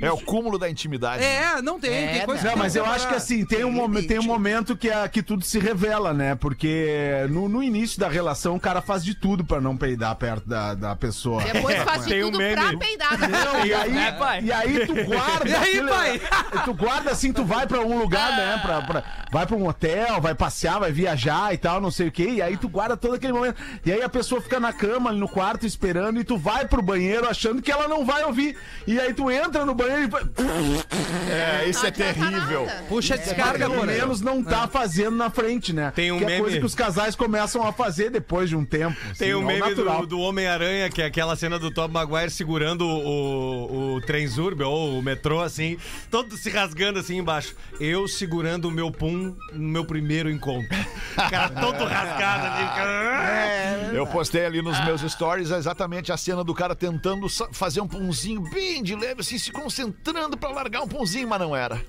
É 0.00 0.10
o 0.10 0.18
cúmulo 0.18 0.58
da 0.58 0.68
intimidade. 0.68 1.20
né? 1.22 1.36
É, 1.56 1.62
não 1.62 1.78
tem, 1.80 1.90
É, 1.92 2.12
tem 2.18 2.26
coisa 2.26 2.44
Não, 2.44 2.52
que 2.52 2.58
mas 2.58 2.76
eu 2.76 2.84
acho 2.84 3.08
que 3.08 3.14
assim, 3.14 3.44
tem 3.44 3.64
um, 3.64 3.70
momen- 3.70 4.06
tem 4.06 4.18
um 4.18 4.22
momento 4.24 4.76
que, 4.76 4.90
a, 4.90 5.08
que 5.08 5.22
tudo 5.22 5.42
se 5.44 5.58
revela, 5.58 6.12
né? 6.12 6.34
Porque 6.34 7.26
no, 7.30 7.48
no 7.48 7.62
início 7.62 7.98
da 7.98 8.08
relação 8.08 8.56
o 8.56 8.60
cara 8.60 8.80
faz 8.82 9.02
de 9.04 9.14
tudo 9.14 9.44
pra 9.44 9.60
não 9.60 9.76
peidar 9.76 10.14
perto 10.16 10.48
da, 10.48 10.74
da 10.74 10.94
pessoa. 10.96 11.42
Depois 11.42 11.76
faz 11.82 12.04
de 12.04 12.10
Tem 12.10 12.22
um 12.24 12.26
tudo 12.26 12.38
meme. 12.38 12.54
pra 12.56 12.76
peidar. 12.78 13.18
né? 13.18 13.28
Não, 13.28 13.66
e 13.66 13.72
aí, 13.74 13.94
e 14.44 14.52
aí 14.52 14.86
tu 14.86 14.94
guarda. 15.04 15.46
E 15.48 15.54
aí, 15.54 15.78
aquilo- 15.78 15.88
pai? 15.88 16.20
Tu 16.64 16.74
guarda 16.74 17.10
assim, 17.10 17.32
tu 17.32 17.44
vai 17.44 17.66
pra 17.66 17.80
um 17.80 17.98
lugar, 17.98 18.36
né? 18.36 18.58
Pra, 18.62 18.82
pra- 18.82 19.04
vai 19.32 19.46
pra 19.46 19.56
um 19.56 19.66
hotel, 19.66 20.20
vai 20.20 20.34
passear, 20.34 20.78
vai 20.80 20.92
viajar 20.92 21.54
e 21.54 21.56
tal, 21.58 21.80
não 21.80 21.90
sei 21.90 22.08
o 22.08 22.12
quê. 22.12 22.28
E 22.30 22.42
aí 22.42 22.56
tu 22.56 22.68
guarda 22.68 22.96
todo 22.96 23.14
aquele 23.14 23.32
momento. 23.32 23.56
E 23.84 23.92
aí 23.92 24.02
a 24.02 24.08
pessoa 24.08 24.40
fica 24.40 24.58
na 24.60 24.72
cama, 24.72 25.10
ali 25.10 25.18
no 25.18 25.28
quarto, 25.28 25.64
esperando, 25.66 26.20
e 26.20 26.24
tu 26.24 26.36
vai 26.36 26.66
pro 26.66 26.82
banheiro 26.82 27.28
achando 27.28 27.62
que 27.62 27.70
ela 27.72 27.88
não 27.88 28.04
vai 28.04 28.24
ouvir. 28.24 28.56
E 28.86 28.98
aí 29.00 29.14
tu 29.14 29.30
entra 29.30 29.64
no 29.64 29.74
banheiro 29.74 29.85
e 29.88 30.06
vai. 30.06 30.22
É, 31.30 31.68
isso 31.68 31.84
é 31.86 31.90
terrível. 31.90 32.66
Puxa 32.88 33.14
a 33.14 33.16
descarga, 33.16 33.58
Pelo 33.58 33.74
por 33.74 33.86
menos 33.86 34.20
não 34.20 34.42
tá 34.42 34.68
fazendo 34.68 35.16
na 35.16 35.30
frente, 35.30 35.72
né? 35.72 35.92
Tem 35.94 36.12
um 36.12 36.18
que 36.18 36.24
é 36.24 36.26
meme- 36.26 36.40
coisa 36.40 36.58
que 36.58 36.64
os 36.66 36.74
casais 36.74 37.14
começam 37.16 37.62
a 37.66 37.72
fazer 37.72 38.10
depois 38.10 38.48
de 38.48 38.56
um 38.56 38.64
tempo. 38.64 38.96
Tem 39.18 39.28
assim, 39.30 39.34
o 39.34 39.38
ao 39.40 39.44
meme 39.44 39.60
natural. 39.60 40.00
do, 40.00 40.06
do 40.06 40.20
Homem-Aranha, 40.20 40.88
que 40.90 41.02
é 41.02 41.06
aquela 41.06 41.36
cena 41.36 41.58
do 41.58 41.70
Tom 41.70 41.88
Maguire 41.88 42.30
segurando 42.30 42.82
o, 42.86 43.96
o, 43.96 43.96
o 43.98 44.00
ou 44.66 44.98
o 44.98 45.02
metrô, 45.02 45.40
assim, 45.40 45.76
todo 46.10 46.36
se 46.36 46.50
rasgando 46.50 46.98
assim 46.98 47.18
embaixo. 47.18 47.54
Eu 47.80 48.06
segurando 48.08 48.66
o 48.68 48.70
meu 48.70 48.90
pum 48.90 49.34
no 49.52 49.68
meu 49.68 49.84
primeiro 49.84 50.30
encontro. 50.30 50.68
O 51.12 51.30
cara 51.30 51.48
todo 51.48 51.84
rasgado 51.84 52.46
ali. 52.46 52.66
cara- 52.76 53.90
Eu 53.92 54.06
postei 54.06 54.44
ali 54.46 54.62
nos 54.62 54.78
meus 54.84 55.00
stories 55.02 55.50
exatamente 55.50 56.12
a 56.12 56.16
cena 56.16 56.42
do 56.44 56.54
cara 56.54 56.74
tentando 56.74 57.28
sa- 57.28 57.48
fazer 57.52 57.80
um 57.80 57.88
punzinho 57.88 58.40
bem 58.50 58.82
de 58.82 58.94
leve, 58.94 59.20
assim, 59.20 59.38
se 59.38 59.50
concentrando 59.86 60.36
pra 60.38 60.48
largar 60.50 60.82
um 60.82 60.88
punzinho, 60.88 61.28
mas 61.28 61.38
não 61.40 61.54
era. 61.54 61.80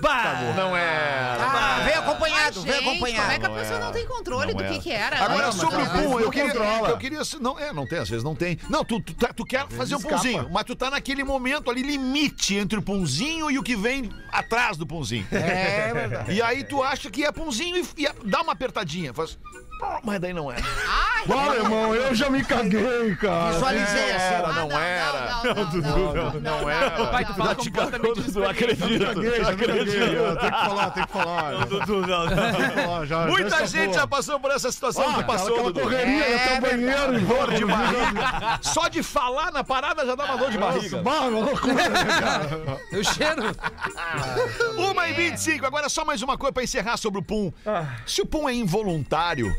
Bah! 0.00 0.52
Não 0.56 0.76
era. 0.76 1.44
Ah, 1.44 1.76
Ai, 1.84 1.94
acompanhado, 1.94 2.62
vem 2.62 2.72
gente, 2.74 2.88
acompanhado. 2.88 3.22
Como 3.22 3.32
é 3.32 3.38
que 3.38 3.46
a 3.46 3.48
Não 3.48 3.54
pessoa 3.54 3.76
era. 3.76 3.84
não 3.84 3.92
tem 3.92 4.06
controle 4.08 4.46
Não 4.52 4.58
do 4.58 4.64
era. 4.64 4.72
que 4.74 4.80
que 4.80 4.90
era? 4.90 5.24
Agora, 5.24 5.52
sobre 5.52 5.76
o 5.76 5.80
às 5.82 5.88
vezes 5.92 6.06
pum, 6.06 6.18
eu 6.18 6.24
não 6.24 6.30
queria, 6.32 6.50
controla. 6.50 6.88
eu 6.88 6.98
queria. 6.98 7.20
Não, 7.40 7.58
é, 7.60 7.72
não 7.72 7.86
tem, 7.86 7.98
às 8.00 8.08
vezes 8.08 8.24
não 8.24 8.34
tem. 8.34 8.58
Não, 8.68 8.84
tu, 8.84 9.00
tu, 9.00 9.14
tá- 9.14 9.32
tu 9.32 9.44
quer 9.44 9.68
fazer 9.68 9.94
um 9.94 9.98
escapa. 9.98 10.16
punzinho, 10.16 10.48
mas 10.50 10.64
tu 10.64 10.74
tá 10.74 10.90
naquele 10.90 11.22
momento 11.22 11.70
ali, 11.70 11.82
limite 11.82 12.56
entre 12.56 12.76
o 12.76 12.82
punzinho 12.82 13.48
e 13.52 13.56
o 13.56 13.62
que 13.62 13.76
vem 13.76 14.10
atrás 14.32 14.76
do 14.76 14.84
punzinho. 14.84 15.28
É 15.30 15.92
verdade. 15.94 16.32
E 16.32 16.42
aí 16.42 16.64
tu 16.64 16.82
acha 16.82 17.08
que 17.08 17.24
é 17.24 17.30
punzinho 17.30 17.76
e, 17.96 18.02
e 18.02 18.08
dá 18.28 18.40
uma 18.42 18.52
apertadinha. 18.52 19.14
Faz. 19.14 19.38
"Ah", 19.84 20.00
Mas 20.02 20.20
daí 20.20 20.32
não 20.32 20.50
é. 20.50 20.56
Olha, 21.26 21.56
irmão, 21.58 21.94
eu 21.94 22.14
já 22.14 22.28
me 22.28 22.44
caguei, 22.44 23.16
cara. 23.16 23.52
Visualizei 23.52 24.12
a 24.12 24.14
Era, 24.20 24.46
cena. 24.46 24.52
não 24.60 24.78
era. 24.78 25.40
Não, 25.42 25.54
não, 25.54 25.64
não, 25.64 26.14
não, 26.14 26.14
não, 26.34 26.40
Não 26.60 26.70
era. 26.70 27.06
Pai, 27.06 27.24
tu 27.24 27.34
fala 27.34 27.54
completamente 27.54 28.16
Não 28.16 28.24
diferente. 28.24 28.50
acredito. 28.50 29.06
Caguei. 29.06 29.30
Tem 30.36 30.50
que 30.50 30.64
falar, 30.66 30.90
tem 30.90 31.06
que 31.06 31.12
falar. 31.12 31.66
Dudu, 31.66 32.06
não, 32.06 33.26
Muita 33.28 33.66
gente 33.66 33.94
já 33.94 34.06
passou 34.06 34.38
por 34.38 34.50
essa 34.50 34.70
situação 34.70 35.08
Ah, 35.10 35.14
que 35.14 35.24
passou, 35.24 35.64
Dudu. 35.64 35.80
correria, 35.80 36.36
até 36.36 36.58
o 36.58 36.60
banheiro, 36.60 37.18
e 37.18 37.20
Dor 37.20 37.52
de 37.54 37.64
barriga. 37.64 38.58
Só 38.60 38.88
de 38.88 39.02
falar 39.02 39.50
na 39.50 39.64
parada 39.64 40.04
já 40.04 40.14
dá 40.14 40.24
uma 40.24 40.36
dor 40.36 40.50
de 40.50 40.58
barriga. 40.58 41.02
Loucura, 41.30 41.74
né, 41.88 43.02
cheiro. 43.14 43.42
Uma 44.76 45.08
e 45.08 45.12
25. 45.14 45.64
Agora 45.66 45.88
só 45.88 46.04
mais 46.04 46.20
uma 46.22 46.36
coisa 46.36 46.52
pra 46.52 46.62
encerrar 46.62 46.96
sobre 46.96 47.18
o 47.20 47.22
Pum. 47.22 47.50
Se 48.06 48.20
o 48.20 48.26
Pum 48.26 48.48
é 48.48 48.52
involuntário, 48.54 49.52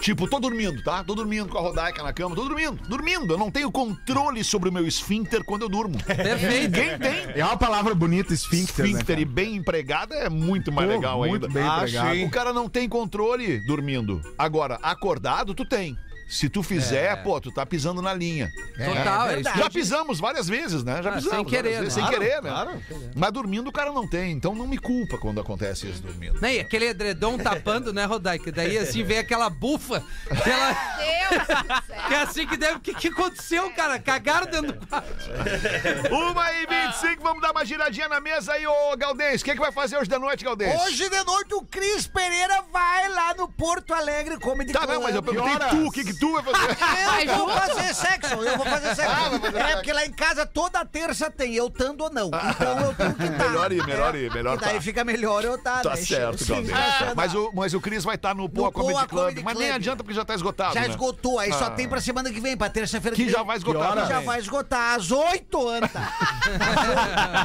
tipo, 0.00 0.28
tô 0.28 0.38
dormindo, 0.38 0.82
tá? 0.82 1.02
Tô 1.04 1.14
dormindo 1.14 1.48
com 1.48 1.58
a 1.58 1.60
Rodaica 1.60 2.02
na 2.02 2.12
cama, 2.12 2.34
tô 2.34 2.44
dormindo, 2.44 2.78
dormindo. 2.88 3.32
Eu 3.34 3.38
não 3.38 3.50
tenho 3.50 3.70
controle 3.70 4.42
sobre 4.42 4.68
o 4.68 4.72
meu 4.72 4.86
esfíncter 4.86 5.44
quando 5.44 5.62
eu 5.62 5.68
durmo. 5.68 5.96
Perfeito. 6.04 6.76
Ninguém 6.76 6.98
tem. 6.98 7.32
É 7.34 7.44
uma 7.44 7.56
palavra 7.56 7.94
bonita, 7.94 8.32
esfíncter, 8.32 8.84
né, 8.84 8.90
Esfíncter 8.90 9.16
cara? 9.16 9.20
e 9.20 9.24
bem 9.24 9.56
empregada 9.56 10.14
é 10.14 10.28
muito 10.28 10.72
mais 10.72 10.88
Pô, 10.88 10.94
legal 10.94 11.18
muito 11.18 11.46
ainda. 11.46 11.48
bem 11.48 11.62
Acho, 11.62 11.96
empregado. 11.96 12.24
O 12.24 12.30
cara 12.30 12.52
não 12.52 12.68
tem 12.68 12.88
controle 12.88 13.60
dormindo. 13.66 14.20
Agora, 14.38 14.78
acordado, 14.82 15.54
tu 15.54 15.64
tem. 15.64 15.96
Se 16.30 16.48
tu 16.48 16.62
fizer, 16.62 17.22
pô, 17.24 17.40
tu 17.40 17.50
tá 17.50 17.66
pisando 17.66 18.00
na 18.00 18.14
linha. 18.14 18.48
Total, 18.76 19.30
é 19.30 19.40
isso. 19.40 19.50
Já 19.58 19.68
pisamos 19.68 20.20
várias 20.20 20.46
vezes, 20.48 20.84
né? 20.84 21.02
Já 21.02 21.10
Ah, 21.10 21.14
pisamos. 21.14 21.36
sem 21.36 21.44
querer, 21.44 21.80
vezes, 21.80 21.82
né? 21.84 21.90
Sem 21.90 22.02
Claro, 22.04 22.18
querer, 22.18 22.42
né? 22.42 22.82
Mas 23.16 23.32
dormindo 23.32 23.68
o 23.68 23.72
cara 23.72 23.90
não 23.92 24.06
tem. 24.08 24.30
Então 24.32 24.54
não 24.54 24.66
me 24.66 24.78
culpa 24.78 25.18
quando 25.18 25.40
acontece 25.40 25.88
isso 25.88 26.00
dormindo. 26.02 26.40
Né, 26.40 26.54
e 26.56 26.60
aquele 26.60 26.86
edredom 26.86 27.36
tapando, 27.36 27.92
né, 27.92 28.04
Rodaica? 28.04 28.52
Daí 28.52 28.78
assim 28.78 29.02
vem 29.02 29.18
aquela 29.18 29.50
bufa. 29.50 30.02
Aquela... 30.30 30.72
Deus 30.98 31.40
do 31.40 31.46
céu. 31.46 32.00
Que 32.10 32.14
é 32.14 32.22
assim 32.22 32.44
que 32.46 32.56
deve. 32.56 32.74
O 32.76 32.80
que, 32.80 32.92
que 32.94 33.08
aconteceu, 33.08 33.70
cara? 33.72 33.98
Cagaram 33.98 34.46
dentro 34.50 34.72
do 34.72 34.86
quarto. 34.86 35.08
Uma 36.10 36.52
e 36.52 36.66
25, 36.66 37.22
vamos 37.22 37.40
dar 37.42 37.52
uma 37.52 37.64
giradinha 37.64 38.08
na 38.08 38.20
mesa 38.20 38.52
aí, 38.54 38.66
ô 38.66 38.96
Galdês. 38.96 39.40
O 39.40 39.44
que, 39.44 39.52
que 39.52 39.60
vai 39.60 39.70
fazer 39.70 39.96
hoje 39.96 40.08
de 40.10 40.18
noite, 40.18 40.44
Galdês? 40.44 40.80
Hoje 40.82 41.08
de 41.08 41.24
noite 41.24 41.54
o 41.54 41.62
Cris 41.62 42.06
Pereira 42.08 42.62
vai 42.72 43.08
lá 43.10 43.34
no 43.34 43.48
Porto 43.48 43.92
Alegre 43.94 44.38
Comedy 44.38 44.72
Tá, 44.72 44.80
Club. 44.80 44.92
não, 44.94 45.02
mas 45.02 45.14
eu 45.14 45.22
perguntei 45.22 45.68
tu, 45.68 45.86
o 45.86 45.90
que, 45.92 46.04
que 46.04 46.18
tu 46.20 46.32
vai 46.32 46.42
fazer? 46.54 47.28
Eu 47.30 47.36
vou 47.38 47.48
fazer 47.50 47.94
sexo, 47.94 48.34
eu 48.34 48.56
vou 48.56 48.66
fazer 48.66 48.94
sexo. 48.94 49.12
é 49.56 49.74
porque 49.76 49.92
lá 49.92 50.04
em 50.06 50.12
casa 50.12 50.46
toda 50.46 50.84
terça 50.84 51.30
tem, 51.30 51.54
eu 51.54 51.68
tando 51.70 52.02
ou 52.04 52.10
não. 52.12 52.26
Então 52.28 52.78
eu 52.80 52.94
tenho 52.94 53.14
que 53.14 53.24
estar. 53.24 53.40
Melhor 53.50 53.72
ir, 53.72 53.84
melhor 53.86 54.14
ir, 54.14 54.32
melhor 54.32 54.56
E 54.56 54.60
daí 54.60 54.74
tá. 54.76 54.80
fica 54.80 55.02
melhor 55.04 55.44
eu 55.44 55.54
estar. 55.56 55.82
Tá 55.82 55.90
né? 55.90 55.96
certo, 55.96 56.44
Sim, 56.44 56.52
Galdês. 56.52 56.76
sensacional. 56.76 57.14
Mas 57.16 57.34
o, 57.34 57.50
mas 57.54 57.74
o 57.74 57.80
Cris 57.80 58.04
vai 58.04 58.14
estar 58.14 58.34
no 58.34 58.48
Poa 58.48 58.70
Comedy 58.70 58.92
Poa 58.92 59.06
Club. 59.06 59.22
Comedy 59.24 59.42
Mas 59.44 59.54
nem 59.58 59.68
Club. 59.68 59.76
adianta 59.76 60.04
porque 60.04 60.14
já 60.14 60.24
tá 60.24 60.34
esgotado. 60.34 60.74
Já 60.74 60.80
né? 60.82 60.88
esgotou, 60.88 61.38
aí 61.38 61.52
só 61.52 61.66
Ah. 61.66 61.70
tem 61.70 61.88
pra 61.88 62.00
semana 62.00 62.30
que 62.30 62.40
vem, 62.40 62.56
pra 62.56 62.68
terça-feira 62.68 63.16
Que 63.16 63.24
vem. 63.24 63.32
já 63.32 63.42
vai 63.42 63.56
esgotar 63.56 63.92
Que. 63.92 64.06
Já 64.08 64.20
vai 64.20 64.38
esgotar, 64.38 64.94
às 64.96 65.10
8 65.10 65.66
horas. 65.66 65.90
tá? 65.92 66.00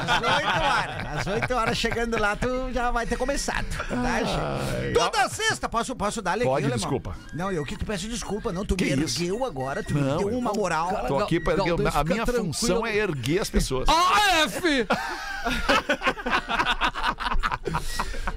Às 0.06 0.22
8 0.22 0.62
horas. 0.62 1.20
Às 1.20 1.26
8 1.26 1.54
horas 1.54 1.78
chegando 1.78 2.18
lá, 2.18 2.36
tu 2.36 2.72
já 2.72 2.90
vai 2.90 3.06
ter 3.06 3.16
começado. 3.16 3.66
Tá, 3.88 4.22
gente? 4.22 4.92
Toda 4.94 5.28
sexta, 5.28 5.68
posso, 5.68 5.94
posso 5.96 6.20
dar 6.22 6.32
alegria, 6.32 6.50
Pode, 6.52 6.64
alemão? 6.66 6.78
desculpa. 6.78 7.16
Não, 7.32 7.50
eu 7.52 7.64
que 7.64 7.76
te 7.76 7.84
peço 7.84 8.08
desculpa, 8.08 8.52
não. 8.52 8.64
Tu 8.66 8.76
Que 8.76 8.96
me 8.96 9.04
isso? 9.04 9.22
ergueu 9.22 9.44
agora, 9.44 9.82
tu 9.82 9.94
Não, 9.94 10.18
me 10.18 10.24
deu 10.30 10.38
uma 10.38 10.52
moral. 10.52 11.06
Tô 11.06 11.18
aqui 11.18 11.38
pra 11.38 11.54
erguer. 11.54 11.74
A 11.94 12.04
minha 12.04 12.24
tranquilo. 12.24 12.52
função 12.54 12.86
é 12.86 12.96
erguer 12.96 13.40
as 13.40 13.50
pessoas. 13.50 13.88
AF! 14.44 14.86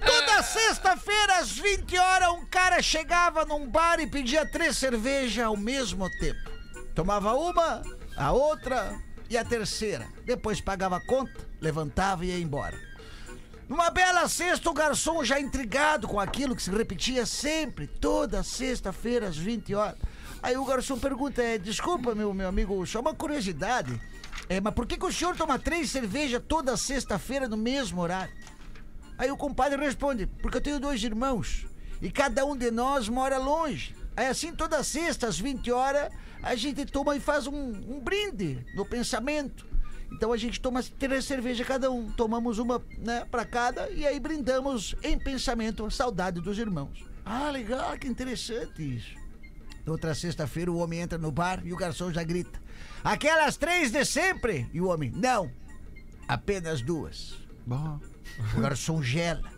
Toda 0.06 0.44
sexta-feira, 0.44 1.38
às 1.40 1.52
20 1.52 1.98
horas, 1.98 2.30
um 2.30 2.46
cara 2.46 2.82
chegava 2.82 3.46
num 3.46 3.68
bar 3.68 4.00
e 4.00 4.08
pedia 4.08 4.46
três 4.46 4.78
cervejas 4.78 5.46
ao 5.46 5.58
mesmo 5.58 6.10
tempo. 6.20 6.50
Tomava 6.96 7.34
uma, 7.34 7.82
a 8.18 8.32
outra 8.32 8.94
e 9.30 9.38
a 9.38 9.44
terceira. 9.46 10.08
Depois 10.26 10.60
pagava 10.62 10.98
a 10.98 11.06
conta, 11.06 11.32
levantava 11.62 12.26
e 12.26 12.30
ia 12.30 12.40
embora. 12.40 12.78
Numa 13.68 13.92
bela 13.92 14.28
sexta, 14.28 14.68
o 14.70 14.74
garçom 14.74 15.24
já 15.24 15.40
intrigado 15.40 16.08
com 16.08 16.20
aquilo 16.20 16.56
que 16.56 16.64
se 16.64 16.72
repetia 16.72 17.24
sempre, 17.26 17.86
toda 17.86 18.42
sexta-feira, 18.42 19.28
às 19.28 19.38
20 19.38 19.76
horas. 19.76 19.96
Aí 20.42 20.58
o 20.58 20.66
garçom 20.66 20.98
pergunta: 20.98 21.42
é, 21.42 21.58
desculpa, 21.58 22.16
meu, 22.16 22.34
meu 22.34 22.48
amigo, 22.48 22.86
só 22.86 23.00
uma 23.00 23.14
curiosidade. 23.14 24.00
É, 24.48 24.60
mas 24.60 24.74
por 24.74 24.88
que, 24.88 24.98
que 24.98 25.06
o 25.06 25.12
senhor 25.12 25.36
toma 25.36 25.60
três 25.60 25.90
cervejas 25.90 26.42
toda 26.48 26.76
sexta-feira 26.78 27.48
no 27.48 27.58
mesmo 27.58 28.02
horário? 28.02 28.34
Aí 29.18 29.30
o 29.30 29.38
compadre 29.38 29.80
responde: 29.84 30.26
Porque 30.26 30.58
eu 30.58 30.62
tenho 30.62 30.80
dois 30.80 31.04
irmãos 31.04 31.68
e 32.02 32.10
cada 32.10 32.46
um 32.46 32.56
de 32.56 32.72
nós 32.72 33.10
mora 33.10 33.38
longe. 33.38 33.96
Aí 34.16 34.28
assim, 34.28 34.54
toda 34.54 34.84
sexta, 34.84 35.28
às 35.28 35.40
20 35.40 35.72
horas, 35.72 36.12
a 36.42 36.56
gente 36.56 36.86
toma 36.86 37.16
e 37.16 37.20
faz 37.20 37.48
um, 37.48 37.54
um 37.54 38.00
brinde 38.00 38.66
no 38.76 38.86
pensamento. 38.86 39.68
Então 40.12 40.34
a 40.34 40.38
gente 40.38 40.60
toma 40.60 40.82
três 40.82 41.26
cervejas 41.26 41.68
cada 41.68 41.92
um, 41.92 42.10
tomamos 42.10 42.58
uma 42.58 42.82
né, 42.98 43.26
para 43.30 43.46
cada 43.46 43.90
e 43.90 44.08
aí 44.08 44.20
brindamos 44.20 44.96
em 45.04 45.18
pensamento 45.20 45.86
a 45.86 45.92
saudade 45.92 46.42
dos 46.42 46.58
irmãos. 46.58 47.06
Ah, 47.24 47.52
legal, 47.52 47.96
que 47.98 48.08
interessante 48.08 48.96
isso. 48.96 49.19
Outra 49.90 50.14
sexta-feira 50.16 50.72
o 50.72 50.78
homem 50.78 51.00
entra 51.02 51.18
no 51.18 51.32
bar 51.32 51.62
e 51.66 51.74
o 51.74 51.76
garçom 51.78 52.12
já 52.12 52.24
grita: 52.24 52.60
Aquelas 53.04 53.58
três 53.58 53.92
de 53.92 54.04
sempre! 54.06 54.70
E 54.74 54.80
o 54.82 54.88
homem: 54.88 55.12
Não, 55.16 55.52
apenas 56.28 56.82
duas. 56.82 57.38
O 58.58 58.62
garçom 58.62 59.02
gela. 59.02 59.50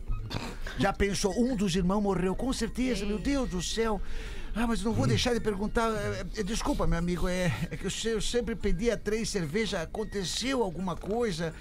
Já 0.80 0.94
pensou, 0.94 1.34
um 1.38 1.56
dos 1.56 1.76
irmãos 1.76 2.02
morreu, 2.02 2.34
com 2.36 2.52
certeza, 2.54 3.06
meu 3.06 3.20
Deus 3.20 3.50
do 3.50 3.62
céu. 3.62 4.02
Ah, 4.56 4.66
mas 4.68 4.82
não 4.82 4.92
vou 4.94 5.06
deixar 5.08 5.34
de 5.34 5.40
perguntar. 5.40 5.90
é, 5.92 6.26
é, 6.38 6.44
desculpa, 6.44 6.86
meu 6.88 6.98
amigo, 6.98 7.28
é, 7.28 7.52
é 7.70 7.78
que 7.78 7.86
eu, 7.86 7.90
se- 7.92 8.10
eu 8.10 8.22
sempre 8.22 8.56
pedia 8.56 8.98
três 8.98 9.30
cervejas, 9.30 9.82
aconteceu 9.82 10.62
alguma 10.64 10.96
coisa? 10.96 11.54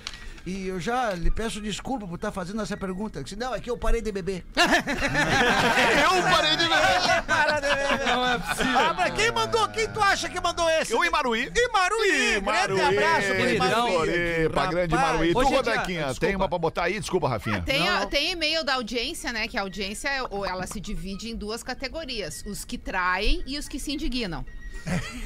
E 0.46 0.66
eu 0.68 0.80
já 0.80 1.12
lhe 1.12 1.30
peço 1.30 1.60
desculpa 1.60 2.06
por 2.06 2.14
estar 2.14 2.32
fazendo 2.32 2.62
essa 2.62 2.76
pergunta. 2.76 3.18
Eu 3.18 3.22
disse, 3.24 3.36
Não, 3.36 3.54
é 3.54 3.60
que 3.60 3.70
eu 3.70 3.76
parei 3.76 4.00
de 4.00 4.10
beber. 4.10 4.44
Eu 4.56 6.22
parei 6.22 6.56
de 6.56 6.64
ver. 6.66 7.22
Para 7.26 7.60
de 7.60 7.68
beber. 7.68 8.06
Não 8.06 8.26
é 8.26 8.40
Ah, 8.76 8.94
mas 8.96 9.14
quem 9.14 9.30
mandou? 9.30 9.68
Quem 9.68 9.88
tu 9.88 10.00
acha 10.02 10.28
que 10.28 10.40
mandou 10.40 10.68
esse? 10.70 10.94
O 10.94 11.04
Imaruí. 11.04 11.50
Imaruí. 11.54 12.38
Grande 12.48 12.80
abraço 12.80 13.26
pro. 13.28 13.50
Imaruí. 13.50 14.48
Pra 14.50 14.66
grande. 14.66 14.94
Maruí. 14.94 15.32
Tu, 15.32 15.40
é 15.40 15.44
Rodequinha, 15.44 16.14
tem 16.14 16.36
uma 16.36 16.48
pra 16.48 16.58
botar 16.58 16.84
aí? 16.84 16.98
Desculpa, 16.98 17.28
Rafinha. 17.28 17.62
Tem, 17.62 17.86
a- 17.88 18.06
tem 18.06 18.30
e-mail 18.32 18.64
da 18.64 18.74
audiência, 18.74 19.32
né? 19.32 19.46
Que 19.46 19.58
a 19.58 19.62
audiência, 19.62 20.10
ou 20.30 20.44
ela 20.46 20.66
se 20.66 20.80
divide 20.80 21.28
em 21.30 21.36
duas 21.36 21.62
categorias. 21.62 22.42
Os 22.46 22.64
que 22.64 22.78
traem 22.78 23.42
e 23.46 23.58
os 23.58 23.68
que 23.68 23.78
se 23.78 23.92
indignam. 23.92 24.44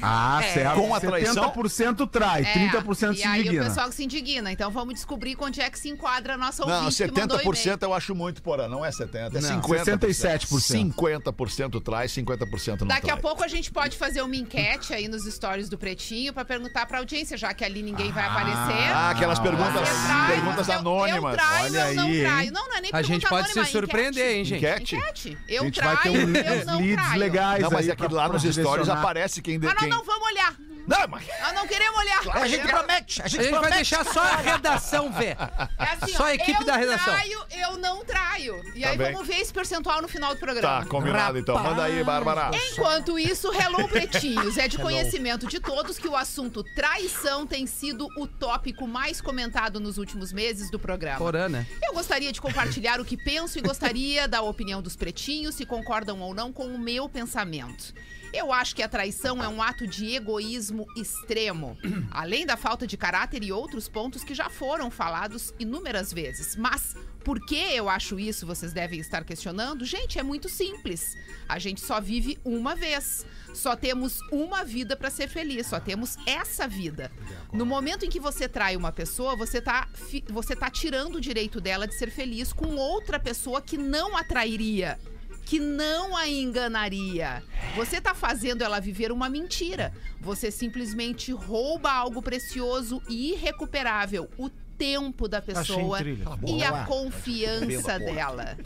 Ah, 0.01 0.39
É. 0.43 0.53
certo. 0.53 0.75
Com 0.81 0.93
a 0.93 0.99
traição? 0.99 1.33
70% 1.51 2.07
trai, 2.07 2.41
É, 2.43 2.53
30% 2.53 3.13
e 3.13 3.17
se 3.17 3.23
aí 3.27 3.39
indigna. 3.41 3.61
o 3.63 3.65
pessoal 3.67 3.89
que 3.89 3.95
se 3.95 4.03
indigna. 4.03 4.51
Então 4.51 4.69
vamos 4.69 4.93
descobrir 4.93 5.35
onde 5.39 5.61
é 5.61 5.69
que 5.69 5.79
se 5.79 5.89
enquadra 5.89 6.33
a 6.35 6.37
nossa 6.37 6.65
Não, 6.65 6.85
ouvinte 6.85 6.95
que 7.03 7.19
mandou 7.19 7.37
70% 7.39 7.81
eu 7.83 7.93
acho 7.93 8.13
muito, 8.13 8.41
porra. 8.41 8.67
Não 8.67 8.85
é 8.85 8.91
70%, 8.91 9.35
é 9.37 9.41
Não, 9.41 9.61
50%. 9.61 10.07
67%. 10.07 10.93
50% 10.93 11.81
traz, 11.81 12.11
50% 12.11 12.81
não 12.81 12.87
Daqui 12.87 13.09
a 13.09 13.17
pouco 13.17 13.43
a 13.43 13.47
gente 13.47 13.71
pode 13.71 13.97
fazer 13.97 14.21
uma 14.21 14.35
enquete 14.35 14.93
aí 14.93 15.07
nos 15.07 15.23
stories 15.25 15.69
do 15.69 15.77
Pretinho 15.77 16.33
pra 16.33 16.45
perguntar 16.45 16.85
pra 16.85 16.99
audiência, 16.99 17.37
já 17.37 17.53
que 17.53 17.63
ali 17.63 17.81
ninguém 17.81 18.11
vai 18.11 18.25
aparecer. 18.25 18.91
Ah, 18.93 19.09
aquelas 19.11 19.39
perguntas, 19.39 19.87
Você 19.87 20.05
trai, 20.05 20.31
perguntas 20.33 20.67
eu- 20.67 20.79
anônimas. 20.79 21.31
Eu 21.31 21.37
traio, 21.37 21.63
Olha 21.65 21.79
eu 21.89 21.95
não 21.95 22.03
aí, 22.05 22.19
traio. 22.21 22.41
hein? 22.45 22.51
Não, 22.51 22.67
não 22.69 22.75
é 22.77 22.81
nem 22.81 22.91
A 22.93 23.01
gente 23.01 23.27
pode 23.27 23.47
se 23.49 23.59
anônima, 23.59 23.71
surpreender, 23.79 24.35
hein, 24.35 24.45
gente? 24.45 24.57
Enquete? 24.65 24.95
Enquete. 24.95 25.37
A 25.47 25.51
Eu 25.51 25.63
gente 25.65 25.81
vai 25.81 25.97
traio, 25.97 26.13
ter 26.13 26.25
um, 26.25 26.35
eu 26.59 26.65
não 26.65 26.77
leads 26.79 27.05
traio. 27.05 27.19
legais 27.19 27.61
Não, 27.63 27.71
mas 27.71 27.85
aí 27.85 27.91
é 27.91 27.95
pra- 27.95 28.07
lá 28.11 28.29
nos 28.29 28.43
stories 28.43 28.89
aparece 28.89 29.41
quem... 29.45 29.55
Ah, 29.57 29.59
não, 29.59 29.75
quem... 29.75 29.89
não, 29.89 30.03
vamos 30.03 30.27
olhar. 30.27 30.55
Não, 30.87 31.07
mas... 31.09 31.25
Nós 31.41 31.53
não 31.53 31.67
queremos 31.67 31.99
olhar. 31.99 32.21
A 32.37 32.47
gente 32.47 32.67
promete. 32.67 33.21
A 33.21 33.25
A 33.25 33.27
gente, 33.27 33.43
gente 33.43 33.59
vai 33.59 33.71
deixar 33.71 34.05
só 34.05 34.21
a 34.21 34.35
redação 34.35 35.11
ver. 35.11 35.35
É 35.79 35.83
assim, 35.93 36.13
Só 36.15 36.25
a 36.25 36.35
equipe 36.35 36.59
eu 36.61 36.65
da 36.65 36.75
redação. 36.75 37.13
traio, 37.13 37.43
eu 37.51 37.77
não 37.77 38.05
traio. 38.05 38.61
E 38.75 38.81
Tá 38.81 38.89
aí 38.89 38.97
bem. 38.97 39.11
vamos 39.13 39.27
ver 39.27 39.37
esse 39.37 39.51
percentual 39.51 39.99
no 40.01 40.07
final 40.07 40.33
do 40.35 40.39
programa. 40.39 40.83
Tá, 40.83 40.85
combinado 40.87 41.39
então. 41.39 41.57
Manda 41.57 41.83
aí, 41.83 42.03
Bárbara. 42.03 42.51
Enquanto 42.71 43.17
isso, 43.17 43.51
Hello 43.51 43.87
Pretinhos. 43.89 44.57
É 44.57 44.67
de 44.67 44.77
conhecimento 44.77 45.47
de 45.47 45.59
todos 45.59 45.97
que 45.97 46.07
o 46.07 46.15
assunto 46.15 46.63
traição 46.75 47.47
tem 47.47 47.65
sido 47.65 48.07
o 48.17 48.27
tópico 48.27 48.87
mais 48.87 49.19
comentado 49.19 49.79
nos 49.79 49.97
últimos 49.97 50.31
meses 50.31 50.69
do 50.69 50.77
programa. 50.77 51.17
Porã, 51.17 51.49
né? 51.49 51.65
Eu 51.83 51.93
gostaria 51.93 52.31
de 52.31 52.39
compartilhar 52.39 52.99
o 53.01 53.05
que 53.05 53.17
penso 53.17 53.57
e 53.57 53.61
gostaria 53.61 54.27
da 54.27 54.41
opinião 54.43 54.83
dos 54.83 54.95
pretinhos, 54.95 55.55
se 55.55 55.65
concordam 55.65 56.19
ou 56.21 56.33
não 56.33 56.53
com 56.53 56.67
o 56.67 56.77
meu 56.77 57.09
pensamento. 57.09 57.91
Eu 58.35 58.51
acho 58.51 58.75
que 58.75 58.83
a 58.83 58.89
traição 58.89 59.41
é 59.41 59.47
um 59.47 59.61
ato 59.61 59.87
de 59.87 60.13
egoísmo 60.13 60.85
extremo, 60.97 61.77
além 62.11 62.45
da 62.45 62.57
falta 62.57 62.85
de 62.85 62.97
caráter 62.97 63.41
e 63.41 63.53
outros 63.53 63.87
pontos 63.87 64.25
que 64.25 64.35
já 64.35 64.49
foram 64.49 64.91
falados 64.91 65.53
inúmeras 65.57 66.11
vezes. 66.11 66.53
Mas 66.57 66.97
por 67.23 67.39
que 67.45 67.55
eu 67.55 67.87
acho 67.87 68.19
isso, 68.19 68.45
vocês 68.45 68.73
devem 68.73 68.99
estar 68.99 69.23
questionando? 69.23 69.85
Gente, 69.85 70.19
é 70.19 70.23
muito 70.23 70.49
simples. 70.49 71.15
A 71.47 71.57
gente 71.57 71.79
só 71.79 72.01
vive 72.01 72.37
uma 72.43 72.75
vez. 72.75 73.25
Só 73.53 73.73
temos 73.73 74.19
uma 74.33 74.65
vida 74.65 74.97
para 74.97 75.09
ser 75.09 75.29
feliz, 75.29 75.67
só 75.67 75.79
temos 75.79 76.17
essa 76.27 76.67
vida. 76.67 77.09
No 77.53 77.65
momento 77.65 78.05
em 78.05 78.09
que 78.09 78.19
você 78.19 78.49
trai 78.49 78.75
uma 78.75 78.91
pessoa, 78.91 79.33
você 79.37 79.61
tá, 79.61 79.87
você 80.27 80.57
tá 80.57 80.69
tirando 80.69 81.15
o 81.15 81.21
direito 81.21 81.61
dela 81.61 81.87
de 81.87 81.95
ser 81.95 82.11
feliz 82.11 82.51
com 82.51 82.75
outra 82.75 83.17
pessoa 83.17 83.61
que 83.61 83.77
não 83.77 84.17
a 84.17 84.25
trairia 84.25 84.99
que 85.45 85.59
não 85.59 86.17
a 86.17 86.27
enganaria. 86.27 87.43
Você 87.75 88.01
tá 88.01 88.15
fazendo 88.15 88.63
ela 88.63 88.79
viver 88.79 89.11
uma 89.11 89.29
mentira. 89.29 89.93
Você 90.19 90.49
simplesmente 90.49 91.31
rouba 91.31 91.91
algo 91.91 92.21
precioso 92.21 93.01
e 93.07 93.33
irrecuperável, 93.33 94.29
o 94.37 94.49
tempo 94.49 95.27
da 95.27 95.41
pessoa 95.41 95.99
e 96.47 96.63
a 96.63 96.85
confiança 96.85 97.99
dela. 97.99 98.57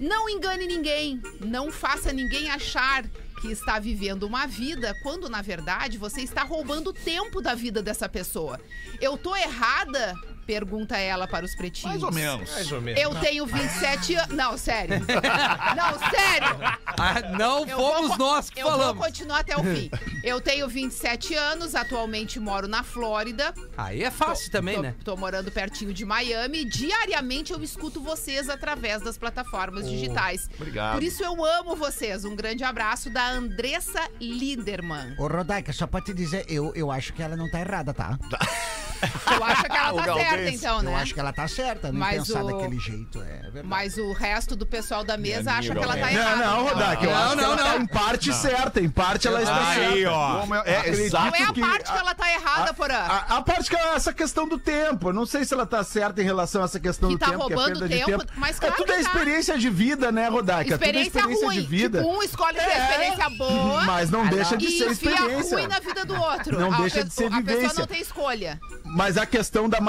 Não 0.00 0.28
engane 0.28 0.66
ninguém, 0.66 1.22
não 1.40 1.70
faça 1.70 2.12
ninguém 2.12 2.50
achar 2.50 3.04
que 3.40 3.48
está 3.48 3.78
vivendo 3.78 4.24
uma 4.24 4.46
vida 4.46 4.94
quando 5.02 5.28
na 5.28 5.42
verdade 5.42 5.98
você 5.98 6.22
está 6.22 6.42
roubando 6.42 6.90
o 6.90 6.92
tempo 6.92 7.40
da 7.40 7.54
vida 7.54 7.82
dessa 7.82 8.08
pessoa. 8.08 8.60
Eu 9.00 9.16
tô 9.16 9.36
errada? 9.36 10.14
Pergunta 10.46 10.96
ela 10.98 11.26
para 11.26 11.44
os 11.44 11.54
pretinhos. 11.54 12.00
Mais 12.00 12.02
ou 12.02 12.12
menos. 12.12 12.50
Eu 12.96 13.14
tenho 13.16 13.46
27 13.46 14.14
anos. 14.16 14.34
Não, 14.36 14.56
sério. 14.58 15.00
Não, 15.00 16.10
sério. 16.10 16.58
Ah, 16.86 17.20
não 17.36 17.66
Eu 17.66 17.76
fomos 17.78 18.08
vou- 18.08 18.18
nós 18.18 18.50
que 18.50 18.60
eu 18.60 18.64
vou 18.68 18.78
falamos. 18.78 19.04
continuar 19.04 19.40
até 19.40 19.56
o 19.56 19.62
fim. 19.64 19.90
Eu 20.22 20.40
tenho 20.40 20.68
27 20.68 21.34
anos, 21.34 21.74
atualmente 21.74 22.38
moro 22.38 22.68
na 22.68 22.82
Flórida. 22.82 23.52
Aí 23.76 24.02
é 24.02 24.10
fácil 24.10 24.50
também, 24.50 24.76
tô, 24.76 24.82
né? 24.82 24.94
Tô 25.04 25.16
morando 25.16 25.50
pertinho 25.50 25.92
de 25.92 26.04
Miami. 26.04 26.64
Diariamente 26.64 27.52
eu 27.52 27.62
escuto 27.62 28.00
vocês 28.00 28.48
através 28.48 29.02
das 29.02 29.18
plataformas 29.18 29.88
digitais. 29.88 30.48
obrigado. 30.56 30.94
Por 30.94 31.02
isso 31.02 31.22
eu 31.24 31.44
amo 31.44 31.74
vocês. 31.76 32.24
Um 32.24 32.36
grande 32.36 32.62
abraço 32.64 33.10
da 33.10 33.28
Andressa 33.30 34.08
Linderman. 34.20 35.14
Ô, 35.18 35.26
Rodaica, 35.26 35.72
só 35.72 35.86
pra 35.86 36.00
te 36.00 36.12
dizer, 36.14 36.44
eu, 36.48 36.72
eu 36.74 36.90
acho 36.90 37.12
que 37.12 37.22
ela 37.22 37.36
não 37.36 37.50
tá 37.50 37.60
errada, 37.60 37.92
tá? 37.94 38.18
Eu 39.36 39.44
acho 39.44 39.64
que 39.64 39.72
ela 39.76 39.92
tá 40.02 40.14
certa, 40.14 40.33
então, 40.42 40.76
Eu 40.78 40.82
né? 40.82 40.94
acho 40.96 41.14
que 41.14 41.20
ela 41.20 41.32
tá 41.32 41.46
certa, 41.48 41.90
não 41.92 41.98
Mas 42.00 42.26
pensar 42.28 42.42
o- 42.44 42.46
daquele 42.52 42.78
jeito, 42.78 43.20
é 43.22 43.40
verdade. 43.42 43.66
Mas 43.66 43.96
o 43.96 44.12
resto 44.12 44.56
do 44.56 44.66
pessoal 44.66 45.04
da 45.04 45.16
mesa 45.16 45.52
acha 45.52 45.74
que 45.74 45.82
ela 45.82 45.96
tá. 45.96 46.06
Não, 46.06 46.08
errada. 46.10 46.36
não, 46.36 46.62
então. 46.62 46.74
Rodak, 46.74 47.04
eu 47.04 47.10
Não, 47.10 47.16
acho 47.18 47.30
que 47.30 47.36
não, 47.36 47.44
ela 47.44 47.56
tá 47.56 47.72
não. 47.74 47.80
em 47.82 47.86
parte 47.86 48.32
certa, 48.34 48.80
em 48.80 48.88
parte 48.88 49.28
ela 49.28 49.42
está 49.42 49.68
Aí, 49.68 49.74
certa. 50.02 50.10
ó. 50.12 50.40
Como 50.40 50.54
é, 50.54 50.58
é. 50.66 51.08
Qual 51.10 51.24
é 51.26 51.42
a 51.42 51.52
que- 51.52 51.60
parte 51.60 51.92
que 51.92 51.98
ela 51.98 52.14
tá 52.14 52.32
errada, 52.32 52.74
Porã? 52.74 52.94
A, 52.96 53.36
a 53.36 53.42
parte 53.42 53.70
que 53.70 53.76
é 53.76 53.94
essa 53.94 54.12
questão 54.12 54.48
do 54.48 54.58
tempo. 54.58 55.08
Eu 55.08 55.12
não 55.12 55.26
sei 55.26 55.44
se 55.44 55.54
ela 55.54 55.66
tá 55.66 55.82
certa 55.84 56.20
em 56.20 56.24
relação 56.24 56.62
a 56.62 56.64
essa 56.64 56.80
questão 56.80 57.08
Que 57.10 57.16
do 57.16 57.18
tá 57.18 57.26
tempo, 57.30 57.46
que 57.46 57.52
é 57.52 57.56
roubando 57.56 57.78
perda 57.80 57.88
de 57.88 58.04
tempo, 58.04 58.18
tempo. 58.24 58.32
mas 58.36 58.56
é 58.56 58.60
claro 58.60 58.74
tudo 58.76 58.86
que 58.86 58.92
a 58.92 58.94
tá. 58.96 59.00
experiência 59.00 59.58
de 59.58 59.70
vida, 59.70 60.10
né, 60.12 60.28
Rodaica? 60.28 60.64
Tudo 60.64 60.72
a 60.72 60.74
Experiência 60.86 61.08
experiência 61.18 61.46
ruim. 61.46 61.60
de 61.60 61.66
vida. 61.66 61.98
Tipo, 61.98 62.12
um 62.16 62.22
escolhe 62.22 62.58
ter 62.58 62.62
É. 62.64 62.78
experiência 62.90 63.30
boa. 63.30 63.82
Mas 63.84 64.10
não 64.10 64.26
deixa 64.26 64.56
de 64.56 64.68
ser 64.70 64.90
experiência. 64.90 65.56
ruim 65.56 65.66
na 65.66 65.78
vida 65.80 66.04
do 66.04 66.14
outro. 66.20 66.58
Não 66.60 66.72
a 66.72 66.76
deixa 66.78 67.04
de 67.04 67.12
ser 67.12 67.24
A 67.26 67.30
pessoa 67.30 67.42
vivência. 67.42 67.78
não 67.80 67.86
tem 67.86 68.00
escolha. 68.00 68.60
Mas 68.84 69.16
a 69.16 69.26
questão 69.26 69.68
da, 69.68 69.80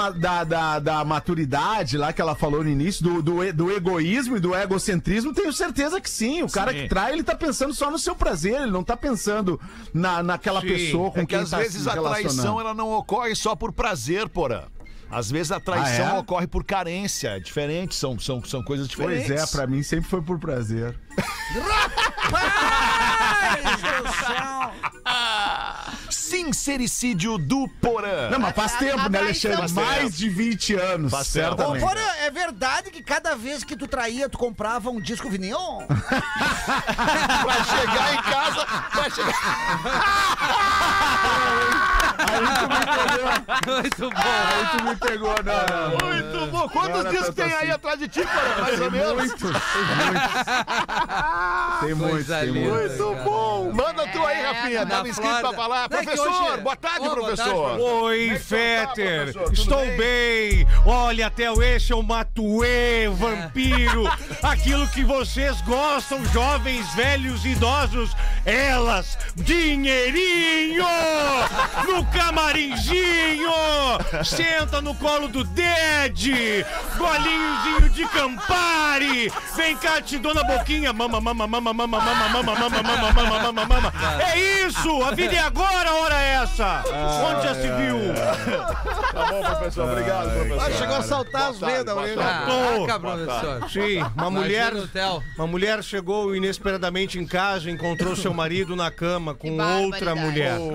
da, 0.44 0.78
da, 0.78 0.78
da 0.78 1.04
maturidade 1.04 1.96
lá 1.98 2.12
que 2.12 2.20
ela 2.20 2.34
falou 2.34 2.62
no 2.64 2.70
início, 2.70 3.02
do, 3.02 3.22
do, 3.22 3.52
do 3.52 3.70
egoísmo 3.72 4.36
e 4.36 4.40
do 4.40 4.54
egocentrismo, 4.54 5.32
tenho 5.34 5.52
certeza 5.52 6.00
que 6.00 6.08
sim. 6.10 6.42
O 6.42 6.50
cara 6.50 6.72
que 6.72 6.88
trai, 6.88 7.12
ele 7.12 7.22
tá 7.22 7.34
pensando 7.34 7.72
só 7.74 7.90
no 7.90 7.98
seu 7.98 8.14
prazer, 8.14 8.62
ele 8.62 8.70
não 8.70 8.82
tá 8.84 8.96
pensando 8.96 9.60
na, 9.92 10.22
naquela 10.22 10.60
pessoa 10.60 11.10
com 11.10 11.20
É 11.20 11.22
que 11.22 11.28
quem 11.28 11.38
às 11.38 11.50
tá 11.50 11.58
vezes 11.58 11.82
se 11.82 11.88
a 11.90 11.92
traição 12.00 12.60
ela 12.60 12.74
não 12.74 12.92
ocorre 12.92 13.34
só 13.34 13.54
por 13.54 13.72
prazer, 13.72 14.28
porã. 14.28 14.62
Às 15.08 15.30
vezes 15.30 15.52
a 15.52 15.60
traição 15.60 16.06
Ah, 16.06 16.16
é? 16.16 16.18
ocorre 16.18 16.46
por 16.48 16.64
carência. 16.64 17.28
É 17.36 17.38
diferente, 17.40 17.94
são, 17.94 18.18
são, 18.18 18.42
são 18.44 18.60
coisas 18.62 18.88
diferentes. 18.88 19.28
Pois 19.28 19.40
é, 19.40 19.46
pra 19.46 19.64
mim 19.66 19.82
sempre 19.82 20.08
foi 20.10 20.20
por 20.20 20.38
prazer. 20.38 20.98
Sincericídio 26.26 27.38
do 27.38 27.68
Porã. 27.80 28.28
Não, 28.30 28.38
mas 28.40 28.54
faz 28.54 28.74
A- 28.74 28.78
tempo, 28.78 29.00
a 29.00 29.08
né, 29.08 29.18
Alexandre? 29.18 29.58
Faz 29.58 29.72
tempo. 29.72 29.86
Mais 29.86 30.16
de 30.16 30.28
20 30.28 30.74
anos, 30.74 31.10
Faz 31.12 31.32
tempo. 31.32 31.62
Ô. 31.62 31.78
Porã, 31.78 32.00
é 32.24 32.30
verdade 32.30 32.90
que 32.90 33.02
cada 33.02 33.34
vez 33.36 33.62
que 33.62 33.76
tu 33.76 33.86
traía, 33.86 34.28
tu 34.28 34.36
comprava 34.36 34.90
um 34.90 35.00
disco 35.00 35.30
vinil? 35.30 35.56
Pra 35.86 37.64
chegar 37.64 38.14
em 38.14 38.22
casa. 38.22 38.66
Pra 38.92 39.10
chegar... 39.10 39.36
Muito 43.66 44.10
bom. 44.10 44.16
Aí 44.16 44.66
tu 44.78 44.84
me 44.84 44.96
pegou, 44.96 45.34
não, 45.44 45.90
não. 45.90 45.90
Muito 46.10 46.50
bom. 46.50 46.68
Quantos 46.68 46.90
Não 46.90 47.00
era 47.00 47.10
discos 47.10 47.26
tanto 47.26 47.36
tem 47.36 47.44
aí 47.52 47.64
assim. 47.64 47.70
atrás 47.72 47.98
de 47.98 48.08
ti, 48.08 48.20
Porã? 48.20 48.60
Mais 48.62 48.80
ou 48.80 48.90
menos. 48.90 49.14
Muitos, 49.14 49.40
tem 49.40 49.54
muitos. 49.54 50.32
Tem 51.80 51.94
muitos, 51.94 52.26
tem 52.26 52.52
muitos. 52.52 52.98
Muito 52.98 53.24
bom. 53.24 53.72
Tu 54.16 54.26
aí, 54.26 54.38
É, 54.38 54.46
Rafinha. 54.46 54.84
na 54.84 54.90
Tava 54.90 55.08
inscrito 55.08 55.30
pra 55.30 55.40
Flórida. 55.40 55.62
falar. 55.62 55.88
Não, 55.90 55.98
é 55.98 56.02
Professor, 56.02 56.28
hoje- 56.28 56.60
boa 56.62 56.76
tarde, 56.76 56.98
Ô, 57.00 57.02
boa 57.02 57.16
tarde, 57.16 57.20
professor. 57.20 57.64
professor. 57.70 58.02
Oi, 58.04 58.28
é 58.28 58.34
tá, 58.34 58.40
Fetter. 58.40 59.16
professor? 59.32 59.42
Tudo 59.44 59.52
Estou 59.54 59.78
bem? 59.86 59.96
bem? 59.96 60.66
Olha, 60.86 61.30
Theo, 61.30 61.62
esse 61.62 61.92
é 61.92 61.96
o 61.96 62.02
Matuê, 62.02 63.08
vampiro. 63.12 64.04
Aquilo 64.42 64.86
que 64.88 65.04
vocês 65.04 65.60
gostam, 65.62 66.24
jovens, 66.26 66.92
velhos, 66.94 67.44
idosos. 67.44 68.10
Elas, 68.44 69.18
dinheirinho! 69.34 70.84
No 71.86 72.04
camarinzinho! 72.06 73.50
Senta 74.24 74.80
no 74.80 74.94
colo 74.94 75.28
do 75.28 75.42
Ded! 75.44 76.64
Golinhozinho 76.96 77.90
de 77.90 78.06
Campari! 78.08 79.32
Vem 79.56 79.76
cá, 79.76 80.00
te 80.00 80.18
dou 80.18 80.32
na 80.34 80.44
boquinha. 80.44 80.92
Mama, 80.92 81.20
mama, 81.20 81.46
mama, 81.46 81.72
mama, 81.72 81.86
mama, 81.86 82.28
mama, 82.28 82.42
mama, 82.42 82.82
mama, 82.82 83.12
mama, 83.12 83.52
mama, 83.52 83.66
mama. 83.66 83.92
É 84.20 84.66
isso! 84.66 85.02
A 85.02 85.10
vida 85.12 85.34
é 85.34 85.38
agora, 85.38 85.90
a 85.90 85.94
hora 85.94 86.22
é 86.22 86.34
essa! 86.34 86.82
Onde 87.24 87.42
já 87.42 87.54
se 87.54 87.62
viu? 87.62 87.96
Tá 89.12 89.26
bom, 89.26 89.42
professor. 89.42 89.90
Obrigado, 89.90 90.30
professor. 90.30 90.72
chegou 90.72 90.96
a 90.96 91.02
saltar 91.02 91.50
as 91.50 91.58
vendas, 91.58 91.96
né? 91.96 92.14
tarde. 92.14 92.86
Caraca, 92.86 93.00
professor. 93.00 93.70
Sim, 93.70 94.02
uma 94.16 94.30
mulher, 94.30 94.72
uma 95.36 95.46
mulher 95.46 95.82
chegou 95.82 96.34
inesperadamente 96.34 97.18
em 97.18 97.26
casa, 97.26 97.70
encontrou 97.70 98.16
seu 98.16 98.32
marido 98.32 98.76
na 98.76 98.90
cama 98.90 99.34
com 99.34 99.56
outra 99.58 100.14
mulher. 100.14 100.58
Não, 100.58 100.72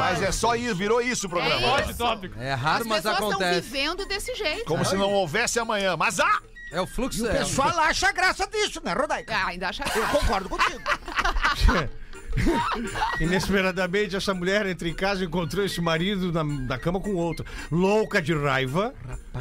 Mas 0.00 0.22
é 0.22 0.32
só 0.32 0.54
isso, 0.54 0.74
virou 0.74 1.00
isso 1.00 1.26
o 1.26 1.30
programa. 1.30 1.80
É 1.80 1.90
isso. 1.90 2.04
é, 2.38 2.48
é 2.48 2.54
raro, 2.54 2.82
As 2.82 2.86
mas 2.86 2.96
pessoas 3.02 3.14
estão 3.14 3.30
acontece. 3.30 3.60
vivendo 3.60 4.06
desse 4.06 4.34
jeito. 4.34 4.64
Como 4.64 4.84
se 4.84 4.96
não 4.96 5.12
houvesse 5.12 5.58
amanhã. 5.58 5.96
Mas 5.96 6.20
ah! 6.20 6.40
É 6.72 6.80
o 6.80 6.86
fluxo. 6.86 7.20
E 7.20 7.22
o 7.22 7.30
é- 7.30 7.38
pessoal 7.38 7.78
acha 7.78 8.10
graça 8.12 8.46
disso, 8.48 8.80
né, 8.84 8.92
Rodaica? 8.92 9.34
Ah, 9.34 9.46
ainda 9.46 9.68
acha 9.68 9.84
Eu 9.94 10.06
concordo 10.08 10.48
contigo. 10.48 10.80
Inesperadamente, 13.20 14.16
essa 14.16 14.34
mulher 14.34 14.66
entra 14.66 14.88
em 14.88 14.94
casa 14.94 15.22
e 15.22 15.26
encontrou 15.26 15.64
esse 15.64 15.80
marido 15.80 16.32
na, 16.32 16.44
na 16.44 16.78
cama 16.78 17.00
com 17.00 17.14
outro. 17.14 17.44
Louca 17.70 18.20
de 18.20 18.34
raiva, 18.34 18.94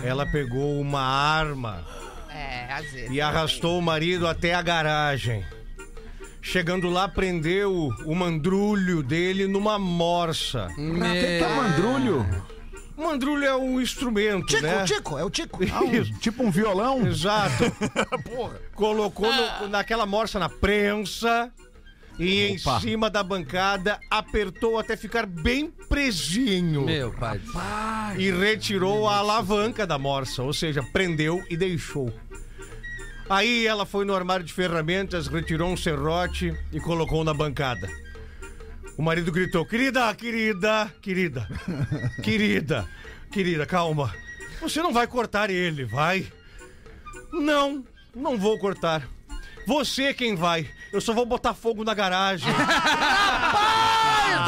ela 0.03 0.25
pegou 0.25 0.79
uma 0.79 1.01
arma 1.01 1.83
É, 2.29 2.71
às 2.73 2.91
vezes. 2.91 3.11
e 3.11 3.19
arrastou 3.21 3.77
o 3.79 3.81
marido 3.81 4.27
até 4.27 4.53
a 4.53 4.61
garagem. 4.61 5.43
Chegando 6.41 6.89
lá, 6.89 7.07
prendeu 7.07 7.89
o 8.05 8.13
mandrulho 8.15 9.01
dele 9.01 9.47
numa 9.47 9.79
morsa. 9.79 10.67
O 10.77 10.93
que, 11.01 11.25
é 11.43 11.55
mandrulho? 11.55 12.25
O 12.95 13.01
mandrulho 13.03 13.43
é 13.43 13.55
um 13.55 13.81
instrumento, 13.81 14.45
Tico, 14.45 14.61
né? 14.61 14.83
Tico, 14.85 15.17
é 15.17 15.23
o 15.25 15.29
Tico. 15.29 15.59
Isso. 15.91 16.13
Tipo 16.19 16.43
um 16.43 16.51
violão? 16.51 17.05
Exato. 17.07 17.63
Colocou 18.75 19.27
no- 19.33 19.67
naquela 19.69 20.05
morsa 20.05 20.37
na 20.39 20.47
prensa 20.47 21.51
e 22.17 22.57
Opa. 22.59 22.77
em 22.77 22.81
cima 22.81 23.09
da 23.09 23.21
bancada 23.21 23.99
apertou 24.09 24.79
até 24.79 24.95
ficar 24.95 25.25
bem 25.25 25.69
presinho. 25.89 26.85
Meu 26.85 27.11
pai. 27.11 27.39
E 28.17 28.31
retirou 28.31 29.07
a 29.07 29.17
alavanca 29.17 29.85
da 29.85 29.97
morsa, 29.97 30.43
ou 30.43 30.53
seja, 30.53 30.81
prendeu 30.81 31.43
e 31.49 31.57
deixou. 31.57 32.13
Aí 33.29 33.65
ela 33.65 33.85
foi 33.85 34.05
no 34.05 34.13
armário 34.13 34.45
de 34.45 34.53
ferramentas, 34.53 35.27
retirou 35.27 35.69
um 35.69 35.77
serrote 35.77 36.53
e 36.71 36.79
colocou 36.79 37.23
na 37.23 37.33
bancada. 37.33 37.89
O 38.97 39.01
marido 39.01 39.31
gritou: 39.31 39.65
Querida, 39.65 40.13
querida, 40.15 40.93
querida, 41.01 41.47
querida, 42.23 42.87
querida, 43.31 43.65
calma. 43.65 44.13
Você 44.61 44.81
não 44.81 44.93
vai 44.93 45.05
cortar 45.07 45.49
ele, 45.49 45.83
vai? 45.83 46.25
Não, 47.33 47.83
não 48.15 48.37
vou 48.37 48.57
cortar. 48.57 49.07
Você 49.67 50.13
quem 50.13 50.35
vai. 50.35 50.69
Eu 50.95 51.01
só 51.01 51.11
vou 51.13 51.25
botar 51.25 51.53
fogo 51.53 51.83
na 51.83 51.93
garagem. 51.93 52.47
Rapaz, 52.55 53.84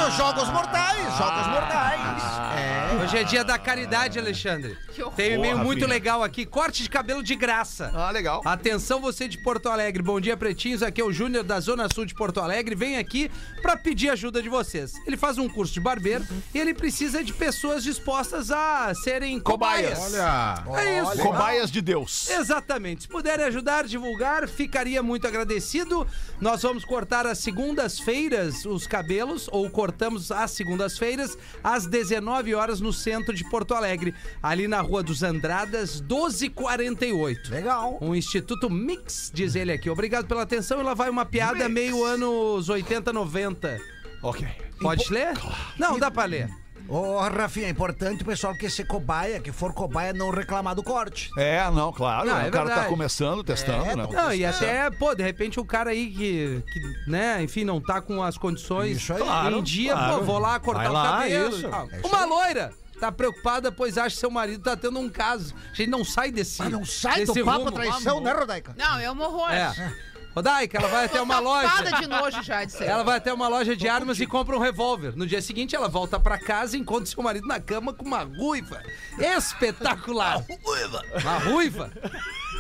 Jogos 0.06 0.50
Mortais, 0.50 1.18
Jogos 1.18 1.48
Mortais. 1.48 2.24
É. 2.56 3.04
Hoje 3.04 3.18
é 3.18 3.24
dia 3.24 3.44
da 3.44 3.58
caridade, 3.58 4.18
Alexandre. 4.18 4.78
Que 4.94 5.02
horror. 5.02 5.14
Tem 5.16 5.32
um 5.32 5.40
e-mail 5.40 5.54
Porra, 5.54 5.64
muito 5.66 5.80
filha. 5.80 5.90
legal 5.90 6.24
aqui. 6.24 6.46
Corte 6.46 6.82
de 6.84 6.90
cabelo 6.90 7.22
de 7.22 7.36
graça. 7.36 7.92
Ah, 7.94 8.10
legal. 8.10 8.42
Atenção 8.46 9.02
você 9.02 9.28
de 9.28 9.38
Porto 9.38 9.70
Alegre. 9.70 10.02
Bom 10.02 10.20
dia, 10.20 10.38
pretinhos. 10.38 10.82
Aqui 10.82 11.02
é 11.02 11.04
o 11.04 11.12
Júnior 11.12 11.44
da 11.44 11.60
Zona 11.60 11.88
Sul 11.94 12.06
de 12.06 12.16
Porto 12.16 12.40
Alegre. 12.40 12.76
Vem 12.76 12.98
aqui 12.98 13.30
pra 13.62 13.76
pedir 13.76 14.10
ajuda 14.10 14.42
de 14.42 14.50
vocês. 14.50 14.94
Ele 15.06 15.18
faz 15.18 15.38
um 15.38 15.48
curso 15.50 15.74
de 15.74 15.80
barbeiro 15.80 16.26
e 16.54 16.60
ele 16.60 16.74
precisa 16.74 17.24
de 17.24 17.34
pessoas 17.34 17.84
dispostas 17.84 18.50
a 18.52 18.94
serem 19.04 19.40
cobaias. 19.40 20.00
Cobaias. 20.00 20.64
Olha. 20.68 20.82
É 20.82 21.02
isso. 21.02 21.18
Cobaias 21.22 21.72
de 21.72 21.82
Deus. 21.82 22.30
Exatamente. 22.30 23.04
Se 23.04 23.08
puderem 23.08 23.46
ajudar 23.46 23.80
a 23.80 23.88
divulgar, 23.88 24.48
ficaria 24.48 25.04
muito 25.04 25.28
agradecido. 25.28 26.08
Nós 26.40 26.62
vamos 26.64 26.86
cortar 26.86 27.26
às 27.28 27.40
segundas-feiras 27.40 28.66
os 28.66 28.88
cabelos, 28.88 29.48
ou 29.52 29.70
cortamos 29.88 30.32
às 30.34 30.52
segundas-feiras, 30.52 31.38
às 31.64 31.88
19 31.88 32.54
horas 32.54 32.82
no 32.82 32.92
centro 32.92 33.34
de 33.34 33.50
Porto 33.50 33.74
Alegre, 33.74 34.14
ali 34.44 34.68
na 34.68 34.82
Rua 34.82 35.02
dos 35.02 35.24
Andradas, 35.24 36.02
1248. 36.02 37.50
Legal. 37.50 37.98
Um 38.02 38.14
Instituto 38.14 38.70
Mix, 38.70 39.32
diz 39.34 39.56
ele 39.56 39.72
aqui. 39.72 39.90
Obrigado 39.90 40.28
pela 40.28 40.42
atenção. 40.42 40.82
E 40.82 40.84
lá 40.84 40.94
vai 40.94 41.10
uma 41.10 41.26
piada 41.26 41.70
meio 41.70 42.04
anos 42.04 42.68
80, 42.68 43.14
90. 43.14 43.80
Ok. 44.22 44.46
Pode 44.82 45.12
ler? 45.12 45.34
Não, 45.78 45.98
dá 45.98 46.12
pra 46.12 46.26
ler. 46.26 46.50
Ô, 46.90 47.20
Rafinha, 47.20 47.68
é 47.68 47.70
importante 47.70 48.24
o 48.24 48.26
pessoal 48.26 48.54
que 48.56 48.70
ser 48.70 48.86
cobaia, 48.86 49.40
que 49.40 49.52
for 49.52 49.74
cobaia, 49.74 50.14
não 50.14 50.30
reclamar 50.32 50.74
do 50.74 50.82
corte. 50.84 51.30
É, 51.38 51.70
não, 51.72 51.92
claro. 51.92 52.26
Não, 52.28 52.34
o 52.36 52.38
é 52.40 52.42
cara 52.50 52.52
tá 52.52 52.64
verdade. 52.66 52.88
começando, 52.90 53.44
testando, 53.44 53.86
É, 53.86 53.96
né? 53.96 54.08
tô- 54.08 54.14
Não, 54.14 54.34
e 54.34 54.46
até, 54.46 54.90
pô, 54.92 55.14
de 55.14 55.22
repente 55.24 55.60
o 55.60 55.66
cara 55.66 55.90
aí 55.90 56.08
que, 56.12 56.64
que, 56.72 57.10
né, 57.12 57.42
enfim, 57.44 57.64
não 57.66 57.82
tá 57.82 58.00
com 58.02 58.24
as 58.24 58.38
condições 58.38 58.98
Isso 58.98 59.14
aí. 59.14 59.20
Claro, 59.22 59.58
em 59.58 59.64
dia, 59.64 59.94
claro. 59.94 60.20
pô, 60.20 60.24
vou 60.24 60.40
lá 60.40 60.60
cortar 60.60 60.80
Vai 60.84 60.90
o 60.90 60.94
lá, 60.94 61.18
cabelo. 61.20 61.50
isso. 61.58 61.68
Ah, 61.72 61.86
É 61.92 61.98
isso 62.00 62.08
uma 62.08 62.26
loira 62.26 62.72
tá 63.00 63.12
preocupada, 63.12 63.72
pois 63.72 63.96
acha 63.96 64.16
que 64.16 64.20
seu 64.20 64.32
marido 64.32 64.64
tá 64.64 64.76
tendo 64.76 64.98
um 64.98 65.08
caso. 65.08 65.54
A 65.72 65.76
gente 65.76 65.90
não 65.90 66.04
sai 66.04 66.32
desse 66.32 66.60
Mas 66.64 66.72
não 66.72 66.84
sai 66.84 67.26
do 67.26 67.32
desse 67.34 67.46
papo 67.46 67.60
rumo. 67.60 67.72
traição, 67.72 68.20
né, 68.22 68.32
Rodaica? 68.32 68.74
Não, 68.76 69.00
eu 69.00 69.14
morro 69.14 69.44
hoje. 69.46 69.56
É. 69.56 69.94
Rodaica, 70.38 70.78
ela 70.78 70.88
vai 70.88 71.06
até 71.06 71.20
uma 71.20 71.40
loja. 71.40 72.00
De 72.00 72.06
nojo 72.06 72.44
já 72.44 72.64
disso 72.64 72.84
aí. 72.84 72.88
Ela 72.88 73.04
vai 73.04 73.18
até 73.18 73.34
uma 73.34 73.48
loja 73.48 73.76
de 73.76 73.90
armas 73.90 74.20
e 74.20 74.28
compra 74.28 74.56
um 74.56 74.60
revólver. 74.60 75.16
No 75.16 75.26
dia 75.26 75.42
seguinte, 75.42 75.76
ela 75.76 75.88
volta 75.88 76.20
pra 76.20 76.38
casa 76.38 76.78
e 76.78 76.80
encontra 76.80 77.08
seu 77.08 77.24
marido 77.24 77.48
na 77.48 77.60
cama 77.60 77.92
com 77.92 78.06
uma 78.06 78.22
ruiva 78.22 78.84
espetacular. 79.18 80.46
Uma 81.24 81.40
ruiva. 81.40 81.92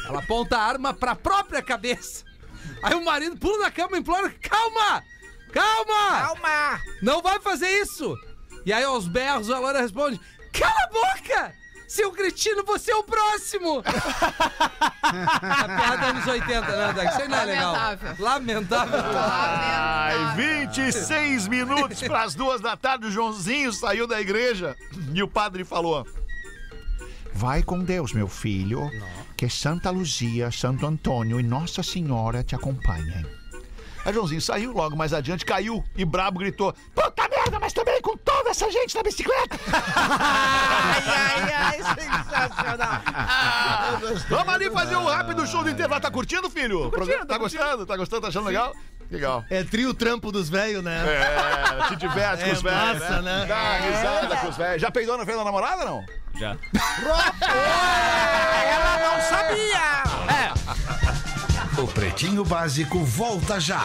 Ela 0.07 0.19
aponta 0.19 0.57
a 0.57 0.63
arma 0.63 0.91
pra 0.91 1.13
própria 1.13 1.61
cabeça. 1.61 2.25
Aí 2.81 2.95
o 2.95 3.05
marido 3.05 3.37
pula 3.37 3.59
na 3.59 3.71
cama 3.71 3.95
e 3.95 3.99
implora: 3.99 4.33
Calma! 4.41 5.03
Calma! 5.51 6.19
Calma! 6.19 6.81
Não 7.03 7.21
vai 7.21 7.39
fazer 7.39 7.69
isso! 7.69 8.17
E 8.65 8.73
aí, 8.73 8.83
aos 8.83 9.07
berros, 9.07 9.51
a 9.51 9.59
loira 9.59 9.81
responde: 9.81 10.19
Cala 10.51 10.83
a 10.83 10.87
boca! 10.87 11.53
Seu 11.87 12.11
cretino, 12.11 12.63
você 12.65 12.91
é 12.91 12.95
o 12.95 13.03
próximo! 13.03 13.81
a 15.01 15.65
piada 15.65 16.07
anos 16.07 16.27
80, 16.27 16.61
né, 16.61 16.93
Dag? 16.93 17.09
Isso 17.09 17.21
aí 17.21 17.27
não 17.27 17.37
é 17.37 17.45
legal. 17.45 17.73
Lamentável. 17.73 18.15
Lamentável. 18.19 18.99
Ai, 19.15 20.15
Lamentável. 20.15 20.65
26 20.65 21.47
minutos 21.47 22.01
para 22.01 22.23
as 22.23 22.35
duas 22.35 22.59
da 22.59 22.75
tarde, 22.75 23.07
o 23.07 23.11
Joãozinho 23.11 23.71
saiu 23.71 24.05
da 24.05 24.19
igreja 24.19 24.75
e 25.13 25.23
o 25.23 25.27
padre 25.27 25.63
falou: 25.63 26.05
Vai 27.33 27.63
com 27.63 27.79
Deus, 27.79 28.11
meu 28.11 28.27
filho, 28.27 28.89
que 29.37 29.47
Santa 29.47 29.89
Luzia, 29.89 30.51
Santo 30.51 30.85
Antônio 30.85 31.39
e 31.39 31.43
Nossa 31.43 31.81
Senhora 31.83 32.43
te 32.43 32.55
acompanhem. 32.55 33.25
Aí 34.05 34.13
Joãozinho 34.13 34.41
saiu, 34.41 34.71
logo 34.71 34.95
mais 34.95 35.13
adiante 35.13 35.45
caiu 35.45 35.83
e 35.95 36.05
brabo 36.05 36.39
gritou: 36.39 36.73
Puta 36.95 37.27
merda, 37.29 37.59
mas 37.59 37.73
também 37.73 38.01
com 38.01 38.15
toda 38.17 38.49
essa 38.51 38.71
gente 38.71 38.95
na 38.95 39.03
bicicleta! 39.03 39.57
Ai, 39.73 41.03
ai, 41.07 41.53
ai, 41.53 41.77
sensacional. 41.83 43.01
Vamos 44.29 44.53
ali 44.53 44.71
fazer 44.71 44.95
um 44.95 45.05
rápido 45.05 45.45
show 45.47 45.63
do 45.63 45.69
intervalo. 45.69 46.01
Tá 46.01 46.09
curtindo, 46.11 46.49
filho? 46.49 46.89
Programa- 46.89 47.25
tá 47.25 47.37
gostando? 47.37 47.85
Tá 47.85 47.97
gostando? 47.97 48.21
Tá 48.21 48.27
achando 48.29 48.45
legal? 48.47 48.73
Legal. 49.09 49.43
É 49.49 49.63
trio 49.63 49.93
trampo 49.93 50.31
dos 50.33 50.49
velhos, 50.49 50.83
né? 50.83 51.01
É, 51.07 51.87
te 51.87 51.95
diverte 51.95 52.43
com 52.43 52.49
É 52.49 52.53
os 52.53 52.61
velhos, 52.61 52.99
massa, 52.99 53.21
né? 53.21 53.45
Dá 53.47 53.77
risada 53.77 54.35
com 54.37 54.47
os 54.49 54.57
velhos. 54.57 54.81
Já 54.81 54.91
peidou 54.91 55.17
na 55.17 55.23
frente 55.23 55.37
da 55.37 55.45
namorada, 55.45 55.85
não? 55.85 56.03
Ela 58.65 58.99
não 58.99 59.21
sabia! 59.21 60.96
O 61.77 61.87
Pretinho 61.87 62.43
Básico 62.43 63.03
volta 63.03 63.59
já. 63.59 63.83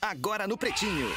Agora 0.00 0.46
no 0.46 0.56
Pretinho. 0.56 1.10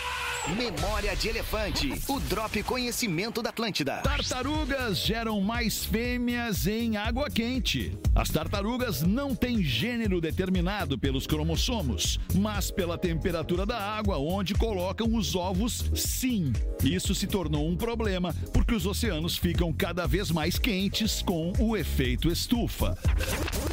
Memória 0.47 1.15
de 1.15 1.29
Elefante. 1.29 1.93
O 2.07 2.19
Drop 2.19 2.63
Conhecimento 2.63 3.43
da 3.43 3.51
Atlântida. 3.51 3.97
Tartarugas 3.97 4.97
geram 4.97 5.39
mais 5.39 5.85
fêmeas 5.85 6.65
em 6.65 6.97
água 6.97 7.29
quente. 7.29 7.95
As 8.15 8.29
tartarugas 8.29 9.03
não 9.03 9.35
têm 9.35 9.63
gênero 9.63 10.19
determinado 10.19 10.97
pelos 10.97 11.27
cromossomos, 11.27 12.19
mas 12.33 12.71
pela 12.71 12.97
temperatura 12.97 13.67
da 13.67 13.79
água 13.79 14.17
onde 14.17 14.55
colocam 14.55 15.13
os 15.15 15.35
ovos, 15.35 15.85
sim. 15.95 16.51
Isso 16.83 17.13
se 17.13 17.27
tornou 17.27 17.69
um 17.69 17.77
problema 17.77 18.33
porque 18.51 18.73
os 18.73 18.87
oceanos 18.87 19.37
ficam 19.37 19.71
cada 19.71 20.07
vez 20.07 20.31
mais 20.31 20.57
quentes 20.57 21.21
com 21.21 21.53
o 21.59 21.77
efeito 21.77 22.31
estufa. 22.31 22.97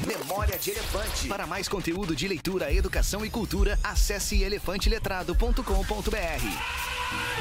Memória 0.07 0.59
de 0.59 0.71
Elefante. 0.71 1.29
Para 1.29 1.47
mais 1.47 1.67
conteúdo 1.67 2.15
de 2.15 2.29
leitura, 2.29 2.71
educação 2.73 3.25
e 3.25 3.31
cultura, 3.31 3.79
acesse 3.83 4.43
elefanteletrado.com.br. 4.43 6.58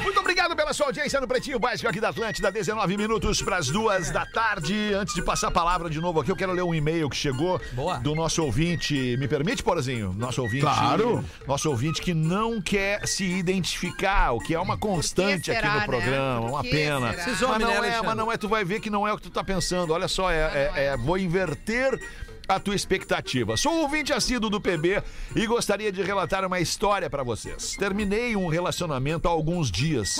Muito 0.02 0.20
obrigado 0.20 0.56
pela 0.56 0.72
sua 0.72 0.86
audiência 0.86 1.20
no 1.20 1.28
Pretinho 1.28 1.58
Básico 1.58 1.88
aqui 1.88 2.00
da 2.00 2.08
Atlântida, 2.08 2.50
19 2.50 2.96
minutos 2.96 3.42
para 3.42 3.56
as 3.56 3.68
duas 3.68 4.10
da 4.10 4.24
tarde. 4.24 4.94
Antes 4.94 5.14
de 5.14 5.20
passar 5.22 5.48
a 5.48 5.50
palavra 5.50 5.90
de 5.90 6.00
novo 6.00 6.20
aqui, 6.20 6.30
eu 6.30 6.36
quero 6.36 6.52
ler 6.52 6.62
um 6.62 6.74
e-mail 6.74 7.10
que 7.10 7.16
chegou 7.16 7.60
Boa. 7.72 7.98
do 7.98 8.14
nosso 8.14 8.42
ouvinte. 8.42 9.16
Me 9.18 9.28
permite, 9.28 9.62
Porazinho? 9.62 10.14
Nosso 10.14 10.40
ouvinte. 10.40 10.62
Claro. 10.62 11.22
Nosso 11.46 11.68
ouvinte 11.68 12.00
que 12.00 12.14
não 12.14 12.62
quer 12.62 13.06
se 13.06 13.24
identificar, 13.24 14.32
o 14.32 14.38
que 14.38 14.54
é 14.54 14.60
uma 14.60 14.78
constante 14.78 15.50
aqui 15.50 15.60
será, 15.60 15.74
no 15.74 15.80
né? 15.80 15.86
programa. 15.86 16.40
Por 16.40 16.50
Uma 16.50 16.62
pena. 16.62 17.12
será? 17.12 17.26
Mas 17.26 17.40
não 17.60 17.80
né, 17.82 17.88
é, 17.88 18.02
mas 18.02 18.16
não 18.16 18.32
é, 18.32 18.36
tu 18.36 18.48
vai 18.48 18.64
ver 18.64 18.80
que 18.80 18.88
não 18.88 19.06
é 19.06 19.12
o 19.12 19.16
que 19.16 19.22
tu 19.24 19.30
tá 19.30 19.44
pensando. 19.44 19.92
Olha 19.92 20.08
só, 20.08 20.30
é, 20.30 20.72
é- 20.74 20.84
é- 20.86 20.96
vou 20.96 21.18
inverter 21.18 22.00
a 22.48 22.58
tua 22.58 22.74
expectativa. 22.74 23.56
Sou 23.58 23.82
ouvinte 23.82 24.12
assíduo 24.12 24.48
do 24.48 24.60
PB 24.60 25.02
e 25.36 25.46
gostaria 25.46 25.92
de 25.92 26.02
relatar 26.02 26.44
uma 26.46 26.58
história 26.58 27.10
pra 27.10 27.22
vocês. 27.22 27.76
Terminei 27.78 28.34
um 28.34 28.48
relacionamento 28.48 29.28
há 29.28 29.30
alguns 29.30 29.70
dias. 29.70 30.16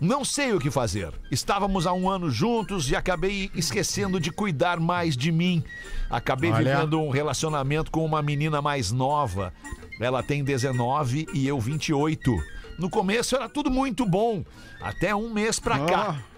Não 0.00 0.24
sei 0.24 0.52
o 0.52 0.58
que 0.58 0.70
fazer. 0.70 1.12
Estávamos 1.30 1.86
há 1.86 1.92
um 1.92 2.10
ano 2.10 2.28
juntos 2.28 2.90
e 2.90 2.96
acabei 2.96 3.48
esquecendo 3.54 4.18
de 4.18 4.32
cuidar 4.32 4.80
mais 4.80 5.16
de 5.16 5.30
mim. 5.30 5.62
Acabei 6.10 6.50
Olha. 6.50 6.74
vivendo 6.74 7.00
um 7.00 7.10
relacionamento 7.10 7.90
com 7.90 8.04
uma 8.04 8.20
menina 8.20 8.60
mais 8.60 8.90
nova. 8.90 9.54
Ela 10.00 10.22
tem 10.22 10.42
19 10.42 11.28
e 11.32 11.46
eu 11.46 11.60
28. 11.60 12.36
No 12.76 12.90
começo 12.90 13.36
era 13.36 13.48
tudo 13.48 13.70
muito 13.70 14.04
bom, 14.04 14.44
até 14.80 15.14
um 15.14 15.32
mês 15.32 15.60
pra 15.60 15.78
cá. 15.80 16.16
Ah, 16.18 16.31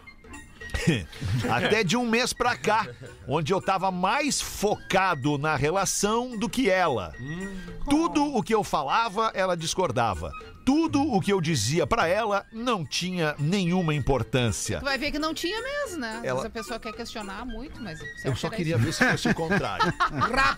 Até 1.50 1.84
de 1.84 1.96
um 1.96 2.08
mês 2.08 2.32
pra 2.32 2.56
cá, 2.56 2.86
onde 3.26 3.52
eu 3.52 3.60
tava 3.60 3.90
mais 3.90 4.40
focado 4.40 5.38
na 5.38 5.56
relação 5.56 6.36
do 6.36 6.48
que 6.48 6.70
ela. 6.70 7.12
Tudo 7.88 8.24
o 8.24 8.42
que 8.42 8.54
eu 8.54 8.64
falava, 8.64 9.30
ela 9.34 9.56
discordava. 9.56 10.32
Tudo 10.64 11.02
o 11.02 11.20
que 11.20 11.32
eu 11.32 11.40
dizia 11.40 11.86
pra 11.86 12.06
ela 12.08 12.46
não 12.52 12.84
tinha 12.86 13.34
nenhuma 13.38 13.94
importância. 13.94 14.78
Tu 14.78 14.84
vai 14.84 14.96
ver 14.96 15.10
que 15.10 15.18
não 15.18 15.34
tinha 15.34 15.60
mesmo, 15.60 15.98
né? 15.98 16.20
Ela- 16.24 16.46
a 16.46 16.50
pessoa 16.50 16.78
quer 16.80 16.92
questionar 16.92 17.44
muito, 17.44 17.80
mas... 17.82 17.98
você 17.98 18.28
Eu 18.28 18.34
só 18.36 18.48
queria 18.48 18.76
isso? 18.76 18.84
ver 18.84 18.92
se 18.92 19.04
fosse 19.10 19.28
o 19.28 19.34
contrário. 19.34 19.92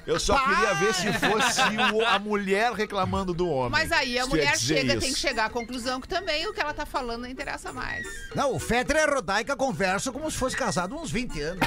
Eu 0.06 0.20
só 0.20 0.38
queria 0.38 0.74
ver 0.74 0.94
se 0.94 1.12
fosse 1.12 1.60
o- 1.94 2.06
a 2.06 2.18
mulher 2.18 2.72
reclamando 2.72 3.34
do 3.34 3.48
homem. 3.48 3.70
Mas 3.72 3.90
aí 3.92 4.18
a 4.18 4.26
mulher 4.26 4.56
chega, 4.56 4.92
isso. 4.92 5.00
tem 5.00 5.12
que 5.12 5.18
chegar 5.18 5.46
à 5.46 5.50
conclusão 5.50 6.00
que 6.00 6.08
também 6.08 6.46
o 6.46 6.52
que 6.52 6.60
ela 6.60 6.72
tá 6.72 6.86
falando 6.86 7.22
não 7.22 7.28
interessa 7.28 7.72
mais. 7.72 8.06
Não, 8.34 8.54
o 8.54 8.58
Fetter 8.60 8.96
e 8.96 9.00
a 9.00 9.06
Rodaica 9.06 9.56
conversam 9.56 10.12
como 10.12 10.30
se 10.30 10.36
fosse 10.36 10.56
casado 10.56 10.94
há 10.94 11.00
uns 11.00 11.10
20 11.10 11.40
anos. 11.40 11.60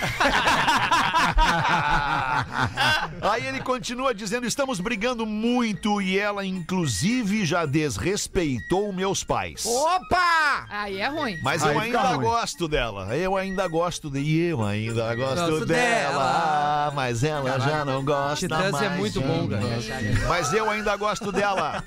Aí 3.22 3.46
ele 3.46 3.60
continua 3.60 4.14
dizendo: 4.14 4.46
estamos 4.46 4.80
brigando 4.80 5.26
muito 5.26 6.00
e 6.00 6.18
ela, 6.18 6.44
inclusive, 6.44 7.44
já 7.44 7.66
desrespeitou 7.66 8.92
meus 8.92 9.22
pais. 9.24 9.64
Opa! 9.66 10.66
Aí 10.70 10.98
é 11.00 11.08
ruim. 11.08 11.38
Mas 11.42 11.62
Aí 11.62 11.74
eu 11.74 11.80
fica 11.82 12.00
ainda 12.00 12.14
ruim. 12.16 12.24
gosto 12.24 12.68
dela. 12.68 13.16
Eu 13.16 13.36
ainda 13.36 13.66
gosto 13.68 14.10
de. 14.10 14.20
e 14.20 14.40
Eu 14.48 14.62
ainda 14.64 15.14
gosto, 15.14 15.36
Gosto 15.50 15.66
dela. 15.66 16.12
dela. 16.12 16.92
Mas 16.94 17.24
ela 17.24 17.58
já 17.58 17.84
não 17.84 18.04
gosta 18.04 18.46
Titãs 18.46 18.72
mais. 18.72 18.84
é 18.84 18.88
muito 18.96 19.20
bom, 19.20 19.48
cara. 19.48 19.62
Mas 20.28 20.52
eu 20.52 20.68
ainda 20.70 20.96
gosto 20.96 21.32
dela. 21.32 21.82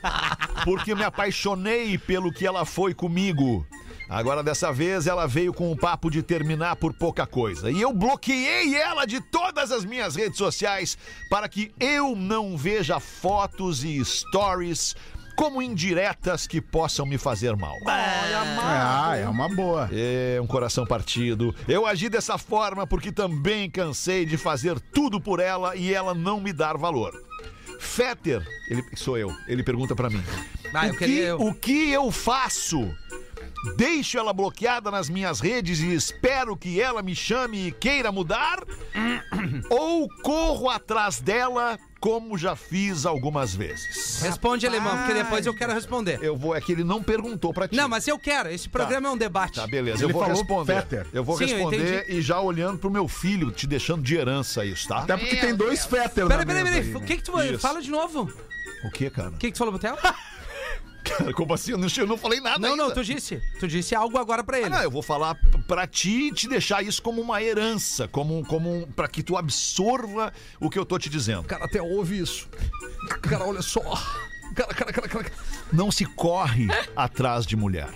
Porque 0.64 0.94
me 0.96 1.04
apaixonei 1.04 1.98
pelo 1.98 2.32
que 2.32 2.46
ela 2.46 2.66
foi 2.66 2.94
comigo. 2.94 3.66
Agora, 4.14 4.44
dessa 4.44 4.72
vez, 4.72 5.08
ela 5.08 5.26
veio 5.26 5.52
com 5.52 5.72
o 5.72 5.76
papo 5.76 6.12
de 6.12 6.22
terminar 6.22 6.76
por 6.76 6.94
pouca 6.94 7.26
coisa. 7.26 7.72
E 7.72 7.82
eu 7.82 7.92
bloqueei 7.92 8.76
ela 8.76 9.08
de 9.08 9.20
todas 9.20 9.72
as 9.72 9.84
minhas 9.84 10.16
redes 10.16 10.38
sociais 10.38 10.96
para 11.32 11.50
que 11.50 11.74
eu 11.80 12.16
não 12.16 12.56
veja 12.56 13.00
fotos 13.00 13.84
e 13.84 14.06
stories 14.06 14.96
como 15.36 15.64
indiretas 15.64 16.46
que 16.46 16.62
possam 16.62 17.08
me 17.08 17.18
fazer 17.18 17.56
mal. 17.56 17.76
Ah, 17.88 19.18
é 19.18 19.28
uma 19.28 19.50
boa. 19.50 19.90
É, 19.92 20.40
um 20.40 20.46
coração 20.46 20.86
partido. 20.86 21.56
Eu 21.68 21.88
agi 21.88 22.08
dessa 22.08 22.38
forma 22.38 22.86
porque 22.86 23.12
também 23.12 23.68
cansei 23.68 24.28
de 24.28 24.38
fazer 24.38 24.80
tudo 24.80 25.20
por 25.20 25.40
ela 25.40 25.76
e 25.76 25.92
ela 25.92 26.14
não 26.14 26.40
me 26.40 26.54
dar 26.54 26.78
valor. 26.78 27.20
Fetter, 27.80 28.46
ele 28.70 28.84
sou 28.96 29.18
eu, 29.18 29.30
ele 29.48 29.64
pergunta 29.64 29.96
pra 29.96 30.08
mim. 30.08 30.24
Ah, 30.72 30.86
o, 30.88 30.98
que, 30.98 31.18
eu. 31.18 31.42
o 31.42 31.54
que 31.54 31.92
eu 31.92 32.12
faço? 32.12 32.96
Deixo 33.78 34.18
ela 34.18 34.34
bloqueada 34.34 34.92
nas 34.92 35.10
minhas 35.10 35.40
redes 35.40 35.80
e 35.80 35.94
espero 35.94 36.56
que 36.58 36.82
ela 36.82 37.02
me 37.02 37.16
chame 37.16 37.68
e 37.68 37.72
queira 37.72 38.12
mudar? 38.12 38.60
Ou 39.70 40.08
corro 40.22 40.70
atrás 40.70 41.20
dela 41.22 41.80
como 42.04 42.38
já 42.38 42.54
fiz 42.54 43.06
algumas 43.06 43.56
vezes? 43.56 44.22
Responde, 44.22 44.68
alemão, 44.68 44.98
porque 44.98 45.14
depois 45.14 45.46
eu 45.46 45.54
quero 45.54 45.72
responder. 45.74 46.20
Eu 46.22 46.36
vou, 46.36 46.54
é 46.54 46.60
que 46.60 46.74
ele 46.74 46.84
não 46.84 47.02
perguntou 47.02 47.54
pra 47.54 47.66
ti. 47.66 47.78
Não, 47.78 47.88
mas 47.88 48.06
eu 48.06 48.20
quero. 48.20 48.50
Esse 48.50 48.68
programa 48.68 49.08
é 49.08 49.12
um 49.12 49.18
debate. 49.18 49.56
Tá, 49.56 49.66
beleza. 49.66 50.04
Ele 50.04 50.12
eu 50.12 50.14
vou 50.14 50.22
falou 50.22 50.38
responder. 50.38 50.74
Fetter. 50.74 51.08
Eu 51.14 51.24
vou 51.24 51.38
Sim, 51.38 51.46
eu 51.46 51.70
responder 51.70 52.06
e 52.10 52.22
já 52.22 52.42
olhando 52.42 52.78
pro 52.78 52.92
meu 52.92 53.08
filho, 53.08 53.52
te 53.52 53.66
deixando 53.66 54.04
de 54.04 54.16
herança 54.16 54.66
isso, 54.66 54.86
tá? 54.90 55.00
Até 55.00 55.16
porque 55.16 55.36
Meu 55.36 55.42
tem 55.46 55.56
dois. 55.56 55.86
Fetter 55.86 56.28
Peraí, 56.28 56.46
peraí, 56.46 56.64
peraí. 56.66 56.80
aí, 56.82 56.94
O 56.94 57.00
né? 57.00 57.06
que 57.06 57.16
que 57.16 57.24
tu... 57.24 57.42
Isso. 57.42 57.60
Fala 57.60 57.82
de 57.82 57.90
novo. 57.90 58.30
O 58.84 58.88
O 58.88 58.92
que, 58.92 59.10
cara? 59.10 59.32
que 59.32 59.48
que 59.48 59.52
tu 59.54 59.60
falou 59.60 59.72
pro 59.72 59.80
Theo? 59.82 59.96
Cara, 61.04 61.34
como 61.34 61.54
assim? 61.54 61.72
Eu 61.72 61.78
não, 61.78 61.88
eu 61.98 62.08
não 62.08 62.18
falei 62.18 62.40
nada 62.40 62.60
Não, 62.60 62.72
ainda. 62.72 62.84
não, 62.86 62.94
tu 62.94 63.04
disse. 63.04 63.42
Tu 63.60 63.68
disse 63.68 63.94
algo 63.96 64.18
agora 64.18 64.44
pra 64.44 64.58
Ah, 64.58 64.60
ele. 64.62 64.70
não, 64.70 64.82
eu 64.82 64.92
vou 64.92 65.02
falar 65.02 65.36
pra 65.68 65.86
ti 65.86 66.30
e 66.30 66.32
te 66.34 66.48
deixar 66.48 66.84
isso 66.84 67.02
como 67.02 67.22
uma 67.22 67.42
herança, 67.42 68.08
como, 68.08 68.38
um- 68.38 68.44
como 68.44 68.88
pra 68.96 69.08
que 69.08 69.22
tu 69.24 69.36
absorva 69.38 70.32
o 70.60 70.70
que 70.70 70.80
eu 70.80 70.86
tô 70.86 70.98
te 70.98 71.10
dizendo. 71.10 71.44
Cara, 71.44 71.66
até 71.66 71.82
ouve 71.82 72.20
isso. 72.20 72.48
Cara, 73.22 73.46
olha 73.46 73.62
só. 73.62 73.82
Cara, 74.56 74.74
cara, 74.74 74.94
cara, 74.94 75.08
cara. 75.08 75.32
Não 75.72 75.92
se 75.92 76.06
corre 76.06 76.68
atrás 76.96 77.46
de 77.46 77.56
mulher. 77.56 77.90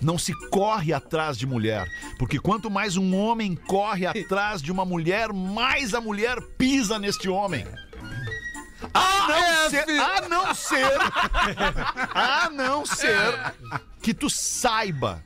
Não 0.00 0.16
se 0.16 0.32
corre 0.48 0.94
atrás 0.94 1.36
de 1.36 1.44
mulher. 1.46 1.86
Porque 2.18 2.38
quanto 2.38 2.70
mais 2.70 2.96
um 2.96 3.14
homem 3.14 3.54
corre 3.54 4.06
atrás 4.06 4.62
de 4.62 4.72
uma 4.72 4.84
mulher, 4.86 5.30
mais 5.32 5.92
a 5.92 6.00
mulher 6.00 6.40
pisa 6.56 6.98
neste 6.98 7.28
homem. 7.28 7.66
A 8.92 9.28
não 9.28 9.70
ser, 9.70 10.00
a 10.00 10.28
não 10.28 10.54
ser, 10.54 10.98
a 12.14 12.50
não 12.50 12.86
ser 12.86 13.54
que 14.02 14.12
tu 14.12 14.28
saiba 14.28 15.22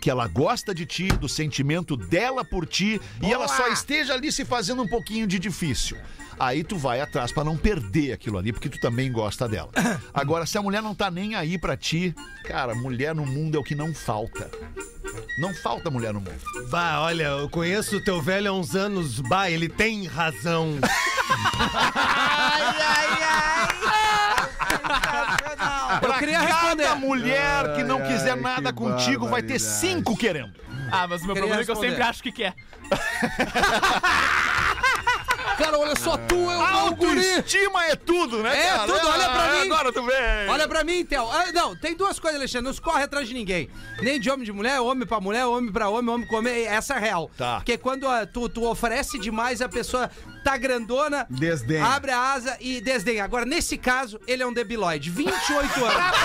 que 0.00 0.08
ela 0.10 0.26
gosta 0.26 0.74
de 0.74 0.86
ti, 0.86 1.08
do 1.08 1.28
sentimento 1.28 1.96
dela 1.96 2.42
por 2.42 2.66
ti, 2.66 3.00
e 3.22 3.30
ela 3.30 3.46
só 3.46 3.68
esteja 3.68 4.14
ali 4.14 4.32
se 4.32 4.44
fazendo 4.44 4.82
um 4.82 4.88
pouquinho 4.88 5.26
de 5.26 5.38
difícil. 5.38 5.98
Aí 6.40 6.64
tu 6.64 6.78
vai 6.78 7.02
atrás 7.02 7.30
pra 7.30 7.44
não 7.44 7.54
perder 7.54 8.12
aquilo 8.12 8.38
ali, 8.38 8.50
porque 8.50 8.70
tu 8.70 8.80
também 8.80 9.12
gosta 9.12 9.46
dela. 9.46 9.68
Agora, 10.14 10.46
se 10.46 10.56
a 10.56 10.62
mulher 10.62 10.80
não 10.80 10.94
tá 10.94 11.10
nem 11.10 11.34
aí 11.34 11.58
pra 11.58 11.76
ti, 11.76 12.14
cara, 12.44 12.74
mulher 12.74 13.14
no 13.14 13.26
mundo 13.26 13.58
é 13.58 13.60
o 13.60 13.62
que 13.62 13.74
não 13.74 13.94
falta. 13.94 14.50
Não 15.38 15.52
falta 15.52 15.90
mulher 15.90 16.14
no 16.14 16.20
mundo. 16.20 16.40
Bah, 16.70 17.02
olha, 17.02 17.24
eu 17.24 17.50
conheço 17.50 17.98
o 17.98 18.00
teu 18.04 18.22
velho 18.22 18.50
há 18.50 18.54
uns 18.54 18.74
anos. 18.74 19.20
Bah, 19.20 19.50
ele 19.50 19.68
tem 19.68 20.06
razão. 20.06 20.78
Eu 26.02 26.14
queria 26.14 26.40
responder. 26.40 26.84
Cada 26.84 26.94
mulher 26.94 27.74
que 27.74 27.82
não 27.82 27.98
Ai, 27.98 28.06
quiser 28.06 28.30
ai, 28.32 28.40
nada 28.40 28.72
contigo 28.72 29.28
vai 29.28 29.42
ter 29.42 29.58
cinco 29.58 30.16
querendo. 30.16 30.52
Ah, 30.90 31.06
mas 31.06 31.22
o 31.22 31.26
meu 31.26 31.34
problema 31.34 31.60
é 31.60 31.64
que 31.64 31.70
eu 31.70 31.76
sempre 31.76 32.02
acho 32.02 32.22
que 32.22 32.32
quer. 32.32 32.54
Cara, 35.60 35.78
olha 35.78 35.94
só, 35.96 36.16
tu 36.16 36.34
é 36.34 36.56
o. 36.56 36.60
Autoestima 36.80 37.84
é 37.86 37.94
tudo, 37.96 38.42
né, 38.42 38.56
É 38.58 38.68
cara? 38.70 38.92
tudo, 38.92 39.08
olha 39.08 39.28
pra 39.30 39.42
Ah, 39.44 39.52
mim. 39.52 39.72
Agora 39.72 39.92
tu 39.92 40.02
vem. 40.02 40.48
Olha 40.48 40.66
pra 40.68 40.82
mim, 40.84 41.04
Theo. 41.04 41.28
Ah, 41.30 41.52
não, 41.52 41.76
tem 41.76 41.94
duas 41.94 42.18
coisas, 42.18 42.38
Alexandre. 42.40 42.66
Não 42.66 42.72
se 42.72 42.80
corre 42.80 43.02
atrás 43.02 43.28
de 43.28 43.34
ninguém. 43.34 43.68
Nem 44.00 44.18
de 44.18 44.30
homem 44.30 44.44
de 44.44 44.52
mulher, 44.52 44.80
homem 44.80 45.06
pra 45.06 45.20
mulher, 45.20 45.44
homem 45.46 45.70
pra 45.70 45.88
homem, 45.88 46.12
homem 46.14 46.26
com 46.26 46.36
homem. 46.36 46.64
Essa 46.66 46.94
é 46.94 46.98
real. 46.98 47.30
Tá. 47.36 47.56
Porque 47.56 47.76
quando 47.76 48.08
ah, 48.08 48.26
tu, 48.26 48.48
tu 48.48 48.64
oferece 48.66 49.18
demais, 49.18 49.60
a 49.60 49.68
pessoa 49.68 50.10
tá 50.42 50.56
grandona, 50.56 51.26
Desdenha. 51.28 51.84
abre 51.86 52.10
a 52.10 52.20
asa 52.32 52.56
e 52.60 52.80
desdenha. 52.80 53.24
Agora, 53.24 53.44
nesse 53.44 53.76
caso, 53.76 54.20
ele 54.26 54.42
é 54.42 54.46
um 54.46 54.52
debilóide. 54.52 55.10
28 55.10 55.84
anos. 55.84 56.18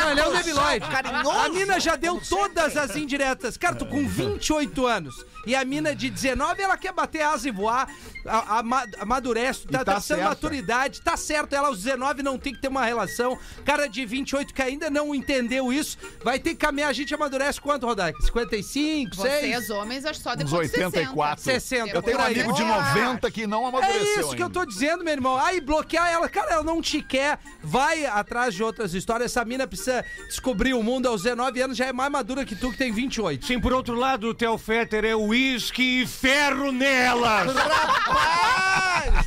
Não, 0.00 0.10
ele 0.10 0.20
é 0.20 0.28
um 0.28 0.32
debilóide. 0.32 0.86
A 0.86 1.48
mina 1.48 1.78
já 1.80 1.96
deu 1.96 2.20
todas 2.20 2.76
as 2.76 2.96
indiretas. 2.96 3.56
Cara, 3.56 3.74
tu 3.74 3.86
com 3.86 4.06
28 4.06 4.86
anos. 4.86 5.24
E 5.46 5.54
a 5.54 5.64
mina 5.64 5.94
de 5.94 6.08
19, 6.08 6.62
ela 6.62 6.76
quer 6.76 6.92
bater 6.92 7.22
asa 7.22 7.48
e 7.48 7.52
voar. 7.52 7.88
A, 8.26 8.62
amadurece, 9.00 9.66
tá, 9.66 9.80
tá 9.80 9.84
tá 9.84 9.92
precisando 9.94 10.18
certa. 10.18 10.30
maturidade. 10.30 11.02
Tá 11.02 11.16
certo, 11.16 11.54
ela 11.54 11.68
aos 11.68 11.82
19 11.82 12.22
não 12.22 12.38
tem 12.38 12.54
que 12.54 12.60
ter 12.60 12.68
uma 12.68 12.84
relação. 12.84 13.38
Cara 13.64 13.86
de 13.86 14.06
28 14.06 14.54
que 14.54 14.62
ainda 14.62 14.88
não 14.88 15.14
entendeu 15.14 15.70
isso, 15.70 15.98
vai 16.22 16.38
ter 16.38 16.50
que 16.50 16.56
caminhar. 16.56 16.88
A 16.88 16.92
gente 16.92 17.14
amadurece 17.14 17.60
quanto, 17.60 17.86
Rodaica? 17.86 18.20
55, 18.22 19.14
6? 19.14 19.40
Vocês, 19.40 19.70
homens, 19.70 20.06
acho 20.06 20.20
só 20.20 20.32
Uns 20.32 20.36
depois 20.36 20.70
de 20.70 20.82
84. 20.82 21.44
60. 21.44 21.90
Eu 21.90 22.02
tenho 22.02 22.18
um 22.18 22.22
amigo 22.22 22.52
de 22.54 22.64
90 22.64 23.23
que 23.30 23.46
não 23.46 23.64
É 23.64 23.68
amadureceu 23.68 24.20
isso 24.20 24.36
que 24.36 24.42
eu 24.42 24.50
tô 24.50 24.64
dizendo, 24.64 25.02
meu 25.04 25.12
irmão. 25.12 25.36
Aí 25.38 25.60
bloquear 25.60 26.08
ela, 26.10 26.28
cara, 26.28 26.52
ela 26.54 26.62
não 26.62 26.80
te 26.80 27.02
quer. 27.02 27.38
Vai 27.62 28.04
atrás 28.06 28.54
de 28.54 28.62
outras 28.62 28.94
histórias. 28.94 29.30
Essa 29.32 29.44
mina 29.44 29.66
precisa 29.66 30.04
descobrir 30.28 30.74
o 30.74 30.82
mundo 30.82 31.06
aos 31.08 31.22
19 31.22 31.60
anos, 31.62 31.76
já 31.76 31.86
é 31.86 31.92
mais 31.92 32.10
madura 32.10 32.44
que 32.44 32.54
tu, 32.54 32.70
que 32.70 32.78
tem 32.78 32.92
28. 32.92 33.44
Sim, 33.46 33.60
por 33.60 33.72
outro 33.72 33.94
lado, 33.94 34.28
o 34.28 34.34
Theo 34.34 34.56
Fetter 34.58 35.04
é 35.04 35.14
uísque 35.16 36.02
e 36.02 36.06
ferro 36.06 36.70
nelas. 36.72 37.52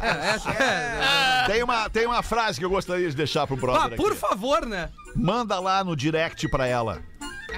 É, 0.02 0.30
essa 0.36 0.50
é. 0.52 1.44
Tem 1.48 1.64
uma, 1.64 1.90
tem 1.90 2.06
uma 2.06 2.22
frase 2.22 2.60
que 2.60 2.66
eu 2.66 2.70
gostaria 2.70 3.10
de 3.10 3.16
deixar 3.16 3.48
pro 3.48 3.56
brother 3.58 3.94
Ah, 3.94 3.96
por 3.96 4.12
aqui. 4.12 4.20
favor, 4.22 4.66
né? 4.66 4.90
Manda 5.16 5.60
lá 5.60 5.84
no 5.84 5.96
direct 5.96 6.48
pra 6.50 6.68
ela. 6.68 7.02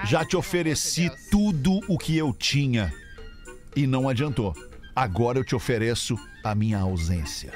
Já 0.06 0.24
te 0.24 0.38
ofereci 0.38 1.12
tudo 1.32 1.80
o 1.88 1.98
que 1.98 2.18
eu 2.18 2.34
tinha 2.34 2.94
e 3.76 3.86
não 3.88 4.08
adiantou. 4.08 4.54
Agora 5.00 5.40
eu 5.40 5.46
te 5.46 5.56
ofereço 5.56 6.18
a 6.44 6.56
minha 6.56 6.80
ausência. 6.80 7.52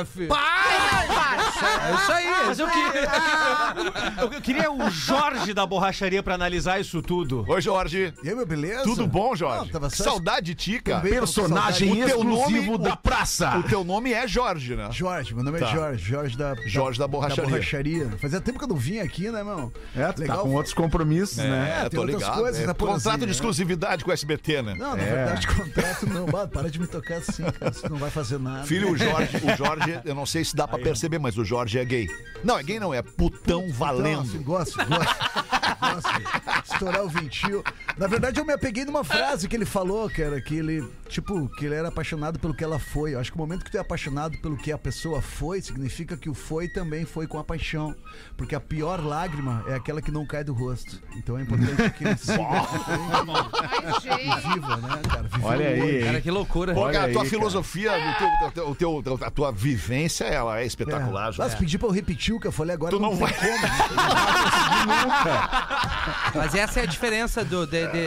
F. 0.00 0.28
É 0.28 1.94
isso 1.94 2.12
aí. 2.12 2.24
Mas 2.46 2.58
eu 2.58 2.66
queria, 2.68 3.08
eu, 4.20 4.30
queria 4.40 4.72
o 4.72 4.90
Jorge 4.90 5.54
da 5.54 5.64
borracharia 5.66 6.22
pra 6.22 6.34
analisar 6.34 6.78
isso 6.80 7.00
tudo. 7.02 7.44
Oi, 7.48 7.60
Jorge. 7.60 8.12
E 8.22 8.28
aí, 8.28 8.34
meu 8.34 8.46
beleza? 8.46 8.82
Tudo 8.84 9.06
bom, 9.06 9.34
Jorge? 9.34 9.64
Não, 9.66 9.68
tava 9.68 9.90
só- 9.90 10.04
Saudade 10.04 10.46
de 10.46 10.54
ti, 10.54 10.80
cara. 10.80 11.00
Também. 11.00 11.14
Personagem 11.18 11.90
O 12.02 12.06
teu 12.06 12.18
exclusivo 12.18 12.72
nome- 12.72 12.84
da 12.84 12.96
praça. 12.96 13.58
O 13.58 13.62
teu 13.62 13.82
nome 13.84 14.12
é 14.12 14.26
Jorge, 14.28 14.74
né? 14.76 14.88
Jorge, 14.92 15.34
meu 15.34 15.42
nome 15.44 15.58
Tá. 15.58 15.68
é 15.68 15.72
Jorge. 15.72 16.04
Jorge 16.04 16.36
da, 16.36 16.54
Jorge 16.66 16.98
da 16.98 17.08
borracharia. 17.08 17.50
borracharia. 17.50 18.10
Fazia 18.20 18.40
tempo 18.40 18.58
que 18.58 18.64
eu 18.64 18.68
não 18.68 18.76
vim 18.76 18.98
aqui, 18.98 19.30
né, 19.30 19.42
meu? 19.42 19.72
É, 19.96 20.06
tu 20.12 20.16
tá 20.16 20.20
Legal. 20.20 20.38
com 20.42 20.52
outros 20.54 20.74
compromissos, 20.74 21.38
né? 21.38 21.74
É, 21.78 21.80
tem 21.82 21.90
tô 21.90 22.00
outras 22.00 22.20
ligado. 22.20 22.38
coisas, 22.38 22.62
É 22.62 22.66
né, 22.66 22.74
contrato 22.74 23.24
de 23.26 23.32
exclusividade 23.32 24.04
com 24.04 24.10
o 24.10 24.14
SBT, 24.14 24.62
né? 24.62 24.74
Não, 24.76 24.96
na 24.96 25.02
É. 25.02 25.06
verdade, 25.14 25.46
contrato 25.54 26.06
não. 26.08 26.26
Bah, 26.26 26.46
para 26.46 26.70
de 26.70 26.78
me 26.80 26.86
tocar 26.86 27.16
assim, 27.18 27.42
cara. 27.44 27.72
Não 27.88 27.93
vai 27.96 28.10
fazer 28.10 28.38
nada. 28.38 28.64
Filho, 28.66 28.90
o 28.92 28.96
Jorge, 28.96 29.36
o 29.36 29.50
Jorge, 29.56 30.00
eu 30.04 30.14
não 30.14 30.26
sei 30.26 30.44
se 30.44 30.54
dá 30.54 30.66
pra 30.66 30.78
perceber, 30.78 31.18
mas 31.18 31.36
o 31.38 31.44
Jorge 31.44 31.78
é 31.78 31.84
gay. 31.84 32.08
Não, 32.42 32.58
é 32.58 32.62
gay 32.62 32.78
não, 32.78 32.92
é 32.92 33.02
putão 33.02 33.62
Então, 33.64 33.72
valendo. 33.74 34.20
assim, 34.22 34.42
gosto, 34.42 34.76
gosto. 34.86 35.14
gosto 35.80 36.62
de 36.62 36.72
estourar 36.72 37.04
o 37.04 37.08
ventil. 37.08 37.62
Na 37.96 38.06
verdade, 38.06 38.40
eu 38.40 38.44
me 38.44 38.52
apeguei 38.52 38.84
numa 38.84 39.04
frase 39.04 39.48
que 39.48 39.54
ele 39.56 39.64
falou, 39.64 40.08
que 40.10 40.22
era 40.22 40.40
que 40.40 40.54
ele, 40.56 40.86
tipo, 41.08 41.48
que 41.56 41.66
ele 41.66 41.74
era 41.74 41.88
apaixonado 41.88 42.38
pelo 42.38 42.54
que 42.54 42.64
ela 42.64 42.78
foi. 42.78 43.14
Eu 43.14 43.20
acho 43.20 43.30
que 43.30 43.36
o 43.36 43.40
momento 43.40 43.64
que 43.64 43.70
tu 43.70 43.76
é 43.76 43.80
apaixonado 43.80 44.36
pelo 44.38 44.56
que 44.56 44.72
a 44.72 44.78
pessoa 44.78 45.20
foi, 45.22 45.60
significa 45.62 46.16
que 46.16 46.28
o 46.28 46.34
foi 46.34 46.68
também 46.68 47.04
foi 47.04 47.26
com 47.26 47.38
a 47.38 47.44
paixão. 47.44 47.94
Porque 48.36 48.54
a 48.54 48.60
pior 48.60 49.00
lágrima 49.04 49.64
é 49.68 49.74
aquela 49.74 50.02
que 50.02 50.10
não 50.10 50.26
cai 50.26 50.42
do 50.42 50.52
rosto. 50.52 51.00
Então 51.16 51.38
é 51.38 51.42
importante 51.42 51.90
que 51.92 52.04
ele 52.04 52.16
siga 52.16 52.34
Ai, 54.10 54.40
viva, 54.54 54.76
né, 54.76 55.02
cara? 55.08 55.22
Viva 55.28 55.46
Olha 55.46 55.68
aí? 55.68 56.04
Cara, 56.04 56.20
que 56.20 56.30
loucura. 56.30 56.74
Pô, 56.74 56.80
Olha 56.80 56.92
cara, 57.00 57.10
a 57.10 57.12
tua 57.12 57.22
aí, 57.22 57.28
cara. 57.30 57.38
O 57.88 58.50
teu, 58.50 58.68
o 58.68 58.74
teu- 58.74 58.94
o 58.96 59.02
teu- 59.02 59.18
a 59.26 59.30
tua 59.30 59.52
vivência, 59.52 60.24
ela 60.24 60.60
é 60.60 60.66
espetacular. 60.66 61.32
É. 61.32 61.36
Mas 61.38 61.54
pedir 61.54 61.78
pra 61.78 61.88
eu 61.88 61.92
repetir 61.92 62.34
o 62.34 62.40
que 62.40 62.46
eu 62.46 62.52
falei 62.52 62.74
agora 62.74 62.90
Tu 62.96 63.00
não 63.00 63.10
tem 63.10 63.18
vai. 63.18 63.32
como. 63.32 63.54
Mas 66.34 66.54
essa 66.54 66.80
é 66.80 66.82
a 66.82 66.86
diferença 66.86 67.44
do. 67.44 67.66
de- 67.66 67.86
de- 67.86 68.06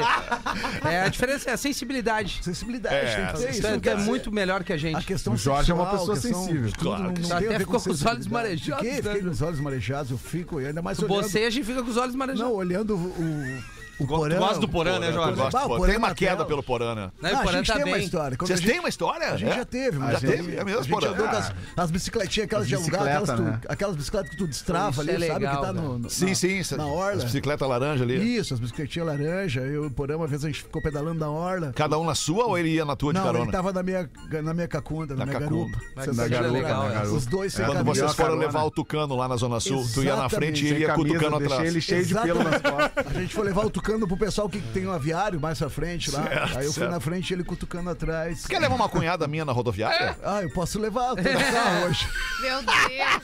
é 0.88 1.02
a 1.04 1.08
diferença 1.08 1.50
é 1.50 1.54
a 1.54 1.58
sensibilidade. 1.58 2.40
Sensibilidade, 2.42 2.96
É, 2.96 3.16
tem 3.16 3.26
que 3.28 3.34
ter 3.44 3.50
isso. 3.52 3.62
Tu 3.62 3.68
é, 3.68 3.72
não 3.72 3.80
tu 3.80 3.90
é 3.90 3.96
muito 3.96 4.32
melhor 4.32 4.64
que 4.64 4.72
a 4.72 4.76
A 4.76 4.80
gente. 4.80 5.06
questão 5.06 5.34
O 5.34 5.38
Jorge 5.38 5.72
é 5.72 5.74
uma 5.74 5.90
sexual, 5.90 6.16
pessoa 6.16 6.18
a 6.18 6.22
sensível. 6.46 6.72
tudo 6.72 6.80
Claro 6.84 7.04
não, 7.04 7.12
não 7.14 7.36
a 7.36 7.40
Até 7.40 7.60
ficou 7.60 7.80
com 7.80 7.86
com 7.86 7.92
os 7.92 8.06
olhos 8.06 8.28
marejados, 8.28 8.84
Fiquei, 8.86 9.02
fiquei 9.02 9.14
né? 9.14 9.20
com 9.22 9.30
os 9.30 9.42
olhos 9.42 9.60
marejados, 9.60 10.12
eu 10.12 10.18
fico, 10.18 10.62
e 10.62 10.68
ainda 10.68 10.82
mais 10.82 11.00
olhando... 11.00 11.24
Você 11.24 11.40
a 11.40 11.50
gente 11.50 11.66
fica 11.66 11.84
com 11.84 11.90
os 11.90 11.98
olhos 11.98 12.16
marejados. 12.16 12.50
Não, 12.52 12.58
olhando 12.58 12.96
o, 12.96 13.64
o, 14.00 14.04
o 14.04 14.08
Tu 14.08 14.08
Porã. 14.08 14.38
gosta 14.38 14.60
do 14.60 14.68
Porã, 14.70 15.00
né, 15.00 15.12
Jorge? 15.12 15.36
Gosto, 15.42 15.58
Ah, 15.58 15.66
o. 15.66 15.68
Porã 15.70 15.88
Tem 15.88 15.98
uma 15.98 16.10
na 16.10 16.16
queda 16.16 16.46
pelo 16.46 16.64
Porã, 16.64 16.96
né? 16.96 17.12
Não, 17.22 17.30
Ah, 17.30 17.34
o 17.34 17.36
a 17.38 17.44
Porã 17.44 17.58
gente 17.58 17.68
tá 17.68 17.74
tem 17.76 17.84
uma 17.86 17.96
bem. 17.96 18.06
história. 18.06 18.38
Quando 18.38 18.48
Vocês 18.48 18.60
a 18.60 18.62
gente- 18.62 18.72
têm 18.72 18.80
uma 18.80 18.90
história? 18.90 19.28
A 19.32 19.38
gente 19.38 19.52
É? 19.52 19.56
já 19.56 19.66
teve, 19.66 19.98
Ah, 19.98 20.00
mas 20.00 20.12
já 20.14 20.20
já 20.20 20.28
teve? 20.28 20.56
É 20.58 20.64
mesmo, 20.64 20.80
A 20.80 20.84
gente 20.84 20.92
Porã? 20.92 21.10
andou 21.12 21.28
com 21.28 21.36
as, 21.36 21.50
Ah. 21.50 21.54
as 21.84 21.92
bicicletinhas, 21.92 22.46
aquelas 22.46 22.68
de 22.68 22.76
alugar, 22.76 23.02
aquelas, 23.04 23.30
tu- 23.30 23.42
né? 23.42 23.62
aquelas 23.68 23.96
bicicletas 23.96 24.30
que 24.32 24.38
tu 24.38 24.48
destrava 24.48 25.02
ali, 25.02 25.10
é 25.12 25.14
sabe? 25.14 25.22
legal, 25.40 25.56
que 25.56 25.62
tá 25.68 25.74
no, 25.74 26.00
no- 26.00 26.10
Sim, 26.10 26.26
na, 26.28 26.36
sim. 26.36 26.76
na 26.78 26.86
orla. 26.86 27.14
As 27.18 27.24
bicicletas 27.24 27.68
laranja 27.70 28.04
ali. 28.04 28.38
Isso, 28.38 28.54
as 28.54 28.60
bicicletinhas 28.60 29.08
laranja. 29.08 29.62
Eu 29.62 29.84
e 29.84 29.88
o 29.88 29.92
Porã, 29.92 30.18
uma 30.18 30.28
vez 30.28 30.44
a 30.44 30.48
gente 30.48 30.64
ficou 30.64 30.82
pedalando 30.82 31.20
na 31.20 31.30
orla. 31.30 31.72
Cada 31.76 31.98
um 31.98 32.04
na 32.06 32.16
sua 32.16 32.46
ou 32.46 32.58
ele 32.58 32.70
ia 32.70 32.86
na 32.86 32.96
tua 32.96 33.14
de 33.14 33.20
Não, 33.20 33.26
carona? 33.26 33.44
ele 33.46 33.52
tava 33.52 33.72
na 33.74 33.84
minha, 33.84 34.10
na 34.44 34.54
minha 34.54 34.68
cacunda, 34.68 35.14
na, 35.16 35.20
Na 35.20 35.26
minha 35.26 35.40
garupa. 35.40 35.78
Sabe, 36.14 36.36
é 36.36 36.42
né, 36.42 37.02
é. 37.04 37.08
Os 37.08 37.26
dois 37.26 37.54
sem 37.54 37.66
Quando 37.66 37.84
vocês 37.84 38.14
foram 38.14 38.36
levar 38.36 38.64
o 38.64 38.72
Tucano 38.72 39.16
lá 39.16 39.28
na 39.28 39.36
Zona 39.36 39.60
Sul, 39.60 39.86
tu 39.94 40.04
ia 40.04 40.16
na 40.16 40.30
frente 40.30 40.66
e 40.66 40.70
ele 40.70 40.80
ia 40.82 40.88
camisa, 40.88 41.08
cutucando 41.14 41.38
deixei 41.40 41.56
atrás. 41.56 41.72
ele 41.72 41.82
cheio 41.82 42.06
de 42.06 42.14
pelo 42.16 42.44
nas 42.44 42.62
costas. 42.62 43.08
A 43.16 43.20
gente 43.20 43.34
foi 43.34 43.46
levar 43.46 43.66
o 43.66 43.70
Tucano 43.70 43.87
pro 44.08 44.18
pessoal 44.18 44.50
que 44.50 44.60
tem 44.60 44.86
um 44.86 44.92
aviário 44.92 45.40
mais 45.40 45.58
pra 45.60 45.70
frente 45.70 46.12
lá. 46.12 46.24
Certo, 46.24 46.58
Aí 46.58 46.66
eu 46.66 46.74
fui 46.74 46.82
certo. 46.82 46.92
na 46.92 47.00
frente 47.00 47.30
e 47.32 47.34
ele 47.34 47.44
cutucando 47.44 47.90
atrás. 47.90 48.46
Quer 48.46 48.60
levar 48.60 48.76
uma 48.76 48.90
cunhada 48.90 49.28
minha 49.28 49.46
na 49.46 49.52
rodoviária? 49.54 50.18
Ah, 50.24 50.42
eu 50.42 50.52
posso 50.52 50.78
levar, 50.80 51.10
eu 51.10 51.16
tô 51.16 51.22
no 51.24 51.40
carro 51.40 51.86
hoje. 51.90 52.08
Meu 52.42 52.62
Deus. 52.62 53.24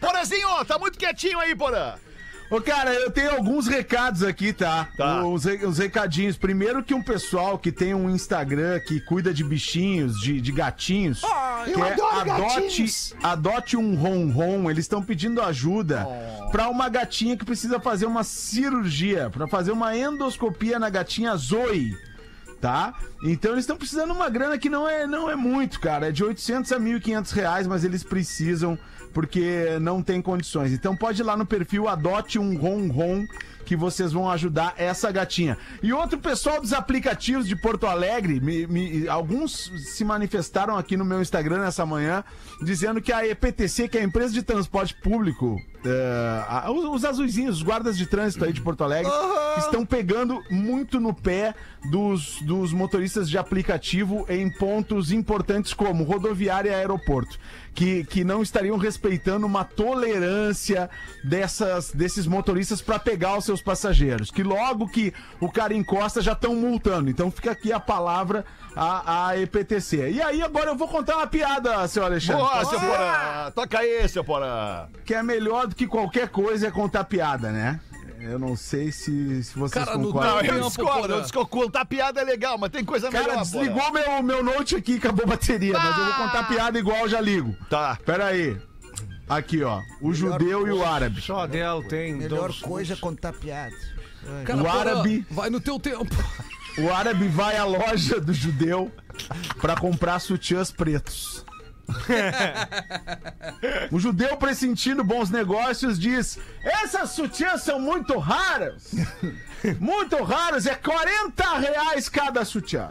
Porazinho, 0.00 0.64
tá 0.64 0.78
muito 0.78 0.96
quietinho 0.98 1.40
aí, 1.40 1.54
Porã. 1.56 1.94
Ô, 2.50 2.62
cara, 2.62 2.94
eu 2.94 3.10
tenho 3.10 3.30
alguns 3.32 3.66
recados 3.66 4.22
aqui, 4.22 4.54
tá? 4.54 4.88
Tá. 4.96 5.22
Os, 5.22 5.44
os 5.44 5.78
recadinhos. 5.78 6.36
Primeiro 6.36 6.82
que 6.82 6.94
um 6.94 7.02
pessoal 7.02 7.58
que 7.58 7.70
tem 7.70 7.94
um 7.94 8.08
Instagram 8.08 8.80
que 8.80 9.00
cuida 9.00 9.34
de 9.34 9.44
bichinhos, 9.44 10.18
de, 10.18 10.40
de 10.40 10.50
gatinhos, 10.50 11.20
que 11.20 11.78
é 11.78 11.92
adote, 12.20 13.14
adote 13.22 13.76
um 13.76 13.94
ronron. 13.94 14.70
Eles 14.70 14.84
estão 14.84 15.02
pedindo 15.02 15.42
ajuda 15.42 16.08
pra 16.50 16.70
uma 16.70 16.88
gatinha 16.88 17.36
que 17.36 17.44
precisa 17.44 17.78
fazer 17.78 18.06
uma 18.06 18.24
cirurgia, 18.24 19.28
pra 19.28 19.46
fazer 19.46 19.70
uma 19.70 19.94
endoscopia 19.94 20.78
na 20.78 20.88
gatinha 20.88 21.36
Zoe. 21.36 21.94
Tá? 22.62 22.94
Então 23.22 23.52
eles 23.52 23.62
estão 23.62 23.76
precisando 23.76 24.12
de 24.12 24.16
uma 24.16 24.28
grana 24.28 24.58
que 24.58 24.68
não 24.68 24.88
é, 24.88 25.06
não 25.06 25.30
é 25.30 25.36
muito, 25.36 25.78
cara. 25.78 26.08
É 26.08 26.12
de 26.12 26.24
800 26.24 26.72
a 26.72 26.80
1.500 26.80 27.30
reais, 27.30 27.66
mas 27.66 27.84
eles 27.84 28.02
precisam 28.02 28.76
porque 29.18 29.80
não 29.80 30.00
tem 30.00 30.22
condições. 30.22 30.72
Então 30.72 30.94
pode 30.94 31.22
ir 31.22 31.24
lá 31.24 31.36
no 31.36 31.44
perfil 31.44 31.88
Adote 31.88 32.38
um 32.38 32.56
Ron 32.56 32.86
Ron 32.86 33.26
que 33.68 33.76
vocês 33.76 34.12
vão 34.12 34.30
ajudar 34.30 34.72
essa 34.78 35.12
gatinha. 35.12 35.58
E 35.82 35.92
outro 35.92 36.18
pessoal 36.18 36.58
dos 36.58 36.72
aplicativos 36.72 37.46
de 37.46 37.54
Porto 37.54 37.86
Alegre, 37.86 38.40
me- 38.40 38.66
me- 38.66 39.06
alguns 39.06 39.70
se 39.94 40.02
manifestaram 40.06 40.74
aqui 40.78 40.96
no 40.96 41.04
meu 41.04 41.20
Instagram 41.20 41.58
nessa 41.58 41.84
manhã, 41.84 42.24
dizendo 42.62 42.98
que 42.98 43.12
a 43.12 43.26
EPTC, 43.26 43.86
que 43.86 43.98
é 43.98 44.00
a 44.00 44.04
empresa 44.04 44.32
de 44.32 44.42
transporte 44.42 44.94
público, 44.94 45.60
é, 45.84 46.70
os, 46.70 46.84
os 46.86 47.04
azuizinhos, 47.04 47.58
os 47.58 47.62
guardas 47.62 47.98
de 47.98 48.06
trânsito 48.06 48.42
aí 48.42 48.54
de 48.54 48.62
Porto 48.62 48.82
Alegre, 48.82 49.12
estão 49.58 49.84
pegando 49.84 50.42
muito 50.50 50.98
no 50.98 51.12
pé 51.12 51.54
dos, 51.90 52.40
dos 52.42 52.72
motoristas 52.72 53.28
de 53.28 53.36
aplicativo 53.36 54.24
em 54.30 54.48
pontos 54.50 55.12
importantes 55.12 55.74
como 55.74 56.04
rodoviária 56.04 56.70
e 56.70 56.74
aeroporto. 56.74 57.38
Que, 57.74 58.02
que 58.02 58.24
não 58.24 58.42
estariam 58.42 58.76
respeitando 58.76 59.46
uma 59.46 59.62
tolerância 59.62 60.90
dessas, 61.22 61.92
desses 61.92 62.26
motoristas 62.26 62.80
para 62.82 62.98
pegar 62.98 63.38
os 63.38 63.44
seus 63.44 63.57
passageiros. 63.60 64.30
Que 64.30 64.42
logo 64.42 64.88
que 64.88 65.12
o 65.40 65.50
cara 65.50 65.74
encosta 65.74 66.20
já 66.20 66.32
estão 66.32 66.54
multando. 66.54 67.10
Então 67.10 67.30
fica 67.30 67.50
aqui 67.50 67.72
a 67.72 67.80
palavra 67.80 68.44
à, 68.74 69.28
à 69.28 69.38
EPTC. 69.38 70.10
E 70.10 70.22
aí 70.22 70.42
agora 70.42 70.70
eu 70.70 70.76
vou 70.76 70.88
contar 70.88 71.16
uma 71.16 71.26
piada, 71.26 71.86
seu 71.88 72.04
Alexandre. 72.04 72.42
Boa, 72.42 72.64
seu? 72.64 72.80
Porã. 72.80 73.50
Toca 73.54 73.78
aí, 73.78 74.08
seu 74.08 74.24
Porã. 74.24 74.86
Que 75.04 75.14
é 75.14 75.22
melhor 75.22 75.66
do 75.66 75.74
que 75.74 75.86
qualquer 75.86 76.28
coisa 76.28 76.68
é 76.68 76.70
contar 76.70 77.04
piada, 77.04 77.50
né? 77.50 77.80
Eu 78.20 78.38
não 78.38 78.56
sei 78.56 78.90
se, 78.90 79.44
se 79.44 79.56
vocês 79.56 79.84
Cara, 79.84 79.96
concordam. 79.96 80.34
Não, 80.34 80.40
eu 80.42 80.60
discordo. 80.62 81.14
Eu 81.14 81.20
discordo. 81.22 81.48
Contar 81.48 81.84
piada 81.84 82.20
é 82.20 82.24
legal, 82.24 82.58
mas 82.58 82.70
tem 82.70 82.84
coisa 82.84 83.10
Cara, 83.10 83.28
melhor, 83.28 83.42
desligou 83.42 83.92
meu, 83.92 84.22
meu 84.22 84.42
note 84.42 84.74
aqui, 84.74 84.96
acabou 84.96 85.24
a 85.24 85.28
bateria, 85.28 85.78
mas 85.78 85.98
eu 85.98 86.04
vou 86.04 86.14
contar 86.14 86.48
piada 86.48 86.78
igual 86.78 86.98
eu 86.98 87.08
já 87.08 87.20
ligo. 87.20 87.56
Tá. 87.70 87.96
Pera 88.04 88.26
aí. 88.26 88.56
Aqui, 89.28 89.62
ó. 89.62 89.82
O 90.00 90.12
judeu 90.14 90.66
e 90.66 90.72
o 90.72 90.84
árabe. 90.84 91.20
Só 91.20 91.46
dela 91.46 91.82
tem. 91.84 92.14
Melhor 92.14 92.48
dois- 92.48 92.60
coisa 92.60 92.94
é 92.94 92.96
contar 92.96 93.32
piada. 93.32 93.74
Cara, 94.44 94.62
O 94.62 94.68
árabe- 94.68 95.26
Vai 95.30 95.50
no 95.50 95.60
teu 95.60 95.78
tempo. 95.78 96.06
O 96.78 96.92
árabe 96.92 97.26
vai 97.26 97.56
à 97.56 97.64
loja 97.64 98.20
do 98.20 98.32
judeu 98.32 98.92
pra 99.60 99.74
comprar 99.74 100.20
sutiãs 100.20 100.70
pretos. 100.70 101.44
o 103.90 103.98
judeu, 103.98 104.36
pressentindo 104.36 105.02
bons 105.02 105.30
negócios, 105.30 105.98
diz: 105.98 106.38
Essas 106.62 107.10
sutiãs 107.10 107.62
são 107.62 107.80
muito 107.80 108.16
raras. 108.18 108.92
Muito 109.80 110.22
raras, 110.22 110.66
é 110.66 110.74
40 110.76 111.58
reais 111.58 112.08
cada 112.08 112.44
sutiã. 112.44 112.90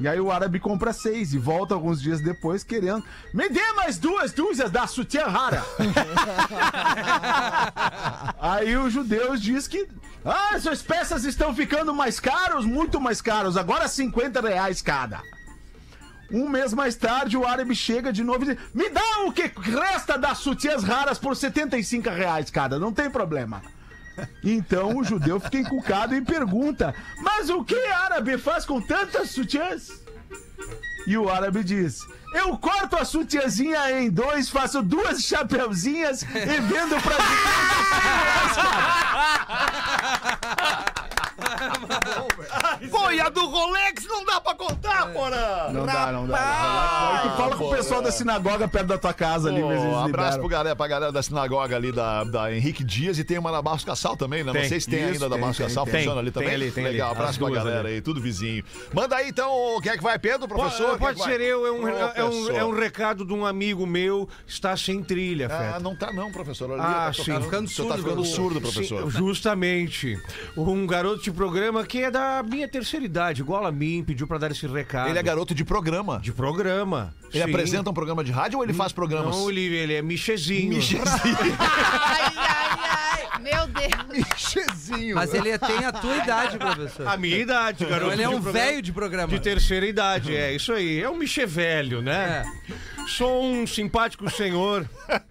E 0.00 0.08
aí 0.08 0.18
o 0.18 0.30
árabe 0.30 0.58
compra 0.58 0.94
seis 0.94 1.34
e 1.34 1.38
volta 1.38 1.74
alguns 1.74 2.00
dias 2.00 2.22
depois 2.22 2.64
querendo. 2.64 3.04
Me 3.34 3.50
dê 3.50 3.72
mais 3.72 3.98
duas 3.98 4.32
dúzias 4.32 4.70
da 4.70 4.86
sutiã 4.86 5.26
rara. 5.26 5.62
aí 8.40 8.74
o 8.78 8.88
judeu 8.88 9.36
diz 9.36 9.68
que. 9.68 9.86
Ah, 10.24 10.52
essas 10.54 10.80
peças 10.80 11.24
estão 11.24 11.54
ficando 11.54 11.94
mais 11.94 12.18
caros, 12.18 12.64
muito 12.64 12.98
mais 12.98 13.20
caros. 13.20 13.58
Agora 13.58 13.86
50 13.86 14.40
reais 14.40 14.80
cada. 14.80 15.20
Um 16.32 16.48
mês 16.48 16.72
mais 16.72 16.94
tarde, 16.94 17.36
o 17.36 17.46
árabe 17.46 17.74
chega 17.74 18.10
de 18.10 18.24
novo 18.24 18.44
e 18.44 18.54
diz: 18.54 18.56
Me 18.72 18.88
dá 18.88 19.24
o 19.26 19.32
que 19.32 19.52
resta 19.60 20.16
das 20.16 20.38
sutiãs 20.38 20.82
raras 20.82 21.18
por 21.18 21.36
75 21.36 22.08
reais 22.08 22.50
cada, 22.50 22.78
não 22.78 22.92
tem 22.92 23.10
problema. 23.10 23.60
Então 24.42 24.96
o 24.96 25.04
judeu 25.04 25.38
fica 25.40 25.58
encucado 25.58 26.14
e 26.14 26.20
pergunta: 26.20 26.94
Mas 27.22 27.50
o 27.50 27.64
que 27.64 27.78
árabe 27.86 28.38
faz 28.38 28.64
com 28.64 28.80
tantas 28.80 29.30
sutiãs? 29.30 29.90
E 31.06 31.16
o 31.16 31.30
árabe 31.30 31.64
diz: 31.64 32.00
Eu 32.34 32.56
corto 32.58 32.96
a 32.96 33.04
sutiãzinha 33.04 34.00
em 34.00 34.10
dois, 34.10 34.48
faço 34.48 34.82
duas 34.82 35.22
chapeuzinhas 35.22 36.22
e 36.22 36.60
vendo 36.60 37.00
pra 37.02 37.16
50 41.40 41.89
Pô, 42.90 43.10
e 43.10 43.20
a 43.20 43.28
do 43.28 43.46
Rolex 43.48 44.04
não 44.06 44.24
dá 44.24 44.40
pra 44.40 44.54
contar, 44.54 45.12
Porã. 45.12 45.68
Não 45.72 45.86
dá, 45.86 46.12
não 46.12 46.26
dá. 46.26 47.20
Aí 47.22 47.30
tu 47.30 47.36
fala 47.36 47.56
com 47.56 47.64
o 47.64 47.70
pessoal 47.70 48.02
da 48.02 48.10
sinagoga 48.10 48.68
perto 48.68 48.86
da 48.86 48.98
tua 48.98 49.12
casa 49.12 49.48
ali, 49.48 49.60
Pô, 49.60 49.68
um 49.68 49.72
abraço 49.98 50.06
liberam. 50.06 50.38
pro 50.40 50.48
galera, 50.48 50.76
pra 50.76 50.86
galera 50.88 51.12
da 51.12 51.22
sinagoga 51.22 51.76
ali 51.76 51.92
da, 51.92 52.24
da 52.24 52.52
Henrique 52.54 52.82
Dias 52.84 53.18
e 53.18 53.24
tem 53.24 53.38
uma 53.38 53.50
na 53.52 53.62
Barros 53.62 53.84
Cassal 53.84 54.16
também, 54.16 54.40
né? 54.42 54.52
Não 54.52 54.60
Tem. 54.60 54.68
sei 54.68 54.80
se 54.80 54.88
tem 54.88 55.00
Isso, 55.00 55.12
ainda 55.14 55.28
da 55.28 55.34
tem, 55.36 55.40
Barros 55.40 55.56
tem, 55.56 55.66
Cassal, 55.66 55.84
tem. 55.84 55.94
funciona 55.94 56.20
ali 56.20 56.30
Tem 56.30 56.42
também. 56.42 56.54
ali, 56.54 56.70
tem 56.70 56.84
ali. 56.84 56.92
Legal, 56.92 57.12
abraço 57.12 57.38
pra 57.38 57.48
duas 57.48 57.58
galera 57.58 57.80
ali. 57.86 57.94
aí, 57.96 58.00
tudo 58.00 58.20
vizinho. 58.20 58.64
Manda 58.92 59.16
aí 59.16 59.28
então, 59.28 59.78
quem 59.82 59.92
é 59.92 59.96
que 59.96 60.02
vai, 60.02 60.18
Pedro, 60.18 60.48
professor? 60.48 60.86
Quem 60.86 60.94
é 60.94 60.98
Pode 60.98 61.18
que 61.18 61.24
vai? 61.26 61.32
ser 61.32 61.40
eu, 61.40 61.66
é 61.66 61.70
um, 61.72 61.88
é, 61.88 61.92
um, 62.24 62.30
Professor. 62.30 62.54
é 62.54 62.64
um 62.64 62.70
recado 62.78 63.24
de 63.24 63.32
um 63.32 63.44
amigo 63.46 63.86
meu, 63.86 64.28
está 64.46 64.76
sem 64.76 65.02
trilha, 65.02 65.48
Ah, 65.50 65.78
não 65.80 65.94
tá 65.94 66.12
não, 66.12 66.30
professor. 66.32 66.70
Ali, 66.72 66.80
Ah, 66.82 67.12
tá 67.16 67.22
sim. 67.22 67.32
Tá 67.32 67.40
ficando 67.40 67.66
o 67.66 67.68
senhor 67.68 67.88
surdo, 67.88 67.88
Tá 67.90 67.96
ficando 67.98 68.14
professor. 68.16 68.36
surdo, 68.42 68.60
professor. 68.60 69.12
Sim, 69.12 69.18
justamente. 69.18 70.18
Um 70.56 70.86
garoto 70.86 71.22
de 71.22 71.30
programa 71.30 71.84
que 71.84 71.99
é 72.04 72.10
da 72.10 72.42
minha 72.42 72.68
terceira 72.68 73.04
idade, 73.04 73.40
igual 73.42 73.64
a 73.66 73.72
mim, 73.72 74.02
pediu 74.04 74.26
pra 74.26 74.38
dar 74.38 74.50
esse 74.50 74.66
recado. 74.66 75.08
Ele 75.10 75.18
é 75.18 75.22
garoto 75.22 75.54
de 75.54 75.64
programa. 75.64 76.18
de 76.20 76.32
programa. 76.32 77.14
Ele 77.32 77.44
Sim. 77.44 77.50
apresenta 77.50 77.90
um 77.90 77.94
programa 77.94 78.24
de 78.24 78.32
rádio 78.32 78.58
ou 78.58 78.64
ele 78.64 78.72
faz 78.72 78.92
programas? 78.92 79.36
Não, 79.36 79.50
ele, 79.50 79.60
ele 79.60 79.94
é 79.94 80.02
michezinho. 80.02 80.80
Ai, 81.06 82.32
ai, 82.36 82.78
ai. 82.78 83.40
Meu 83.40 83.66
Deus. 83.68 84.26
Chezinho. 84.36 85.14
Mas 85.16 85.32
ele 85.32 85.56
tem 85.58 85.84
a 85.84 85.92
tua 85.92 86.16
idade, 86.16 86.58
professor. 86.58 87.06
A 87.06 87.16
minha 87.16 87.38
idade, 87.38 87.84
garoto. 87.84 88.12
Então 88.12 88.12
ele 88.12 88.22
é 88.22 88.28
um 88.28 88.40
velho 88.40 88.82
de 88.82 88.92
programa. 88.92 89.28
De 89.28 89.40
terceira 89.40 89.86
idade, 89.86 90.36
é 90.36 90.52
isso 90.52 90.72
aí. 90.72 91.00
É 91.00 91.08
um 91.08 91.16
michê 91.16 91.46
velho, 91.46 92.02
né? 92.02 92.44
É. 92.68 93.06
Sou 93.06 93.42
um 93.42 93.66
simpático 93.66 94.28
senhor 94.30 94.88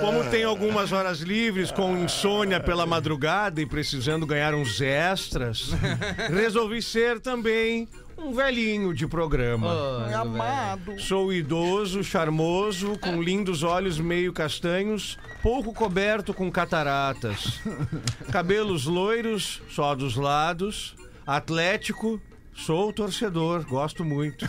Como 0.00 0.24
tem 0.30 0.44
algumas 0.44 0.92
horas 0.92 1.20
livres 1.20 1.70
com 1.70 1.96
insônia 1.96 2.60
pela 2.60 2.86
madrugada 2.86 3.60
e 3.60 3.66
precisando 3.66 4.26
ganhar 4.26 4.54
uns 4.54 4.80
extras, 4.80 5.70
resolvi 6.30 6.80
ser 6.82 7.20
também 7.20 7.88
um 8.16 8.32
velhinho 8.32 8.92
de 8.94 9.06
programa. 9.06 10.06
Amado. 10.14 11.00
Sou 11.00 11.32
idoso, 11.32 12.04
charmoso, 12.04 12.98
com 12.98 13.22
lindos 13.22 13.62
olhos 13.62 13.98
meio 13.98 14.32
castanhos, 14.32 15.18
pouco 15.42 15.72
coberto 15.72 16.34
com 16.34 16.50
cataratas. 16.50 17.60
Cabelos 18.30 18.84
loiros, 18.84 19.62
só 19.70 19.94
dos 19.94 20.16
lados. 20.16 20.94
Atlético, 21.26 22.20
sou 22.64 22.92
torcedor, 22.92 23.64
gosto 23.66 24.04
muito. 24.04 24.46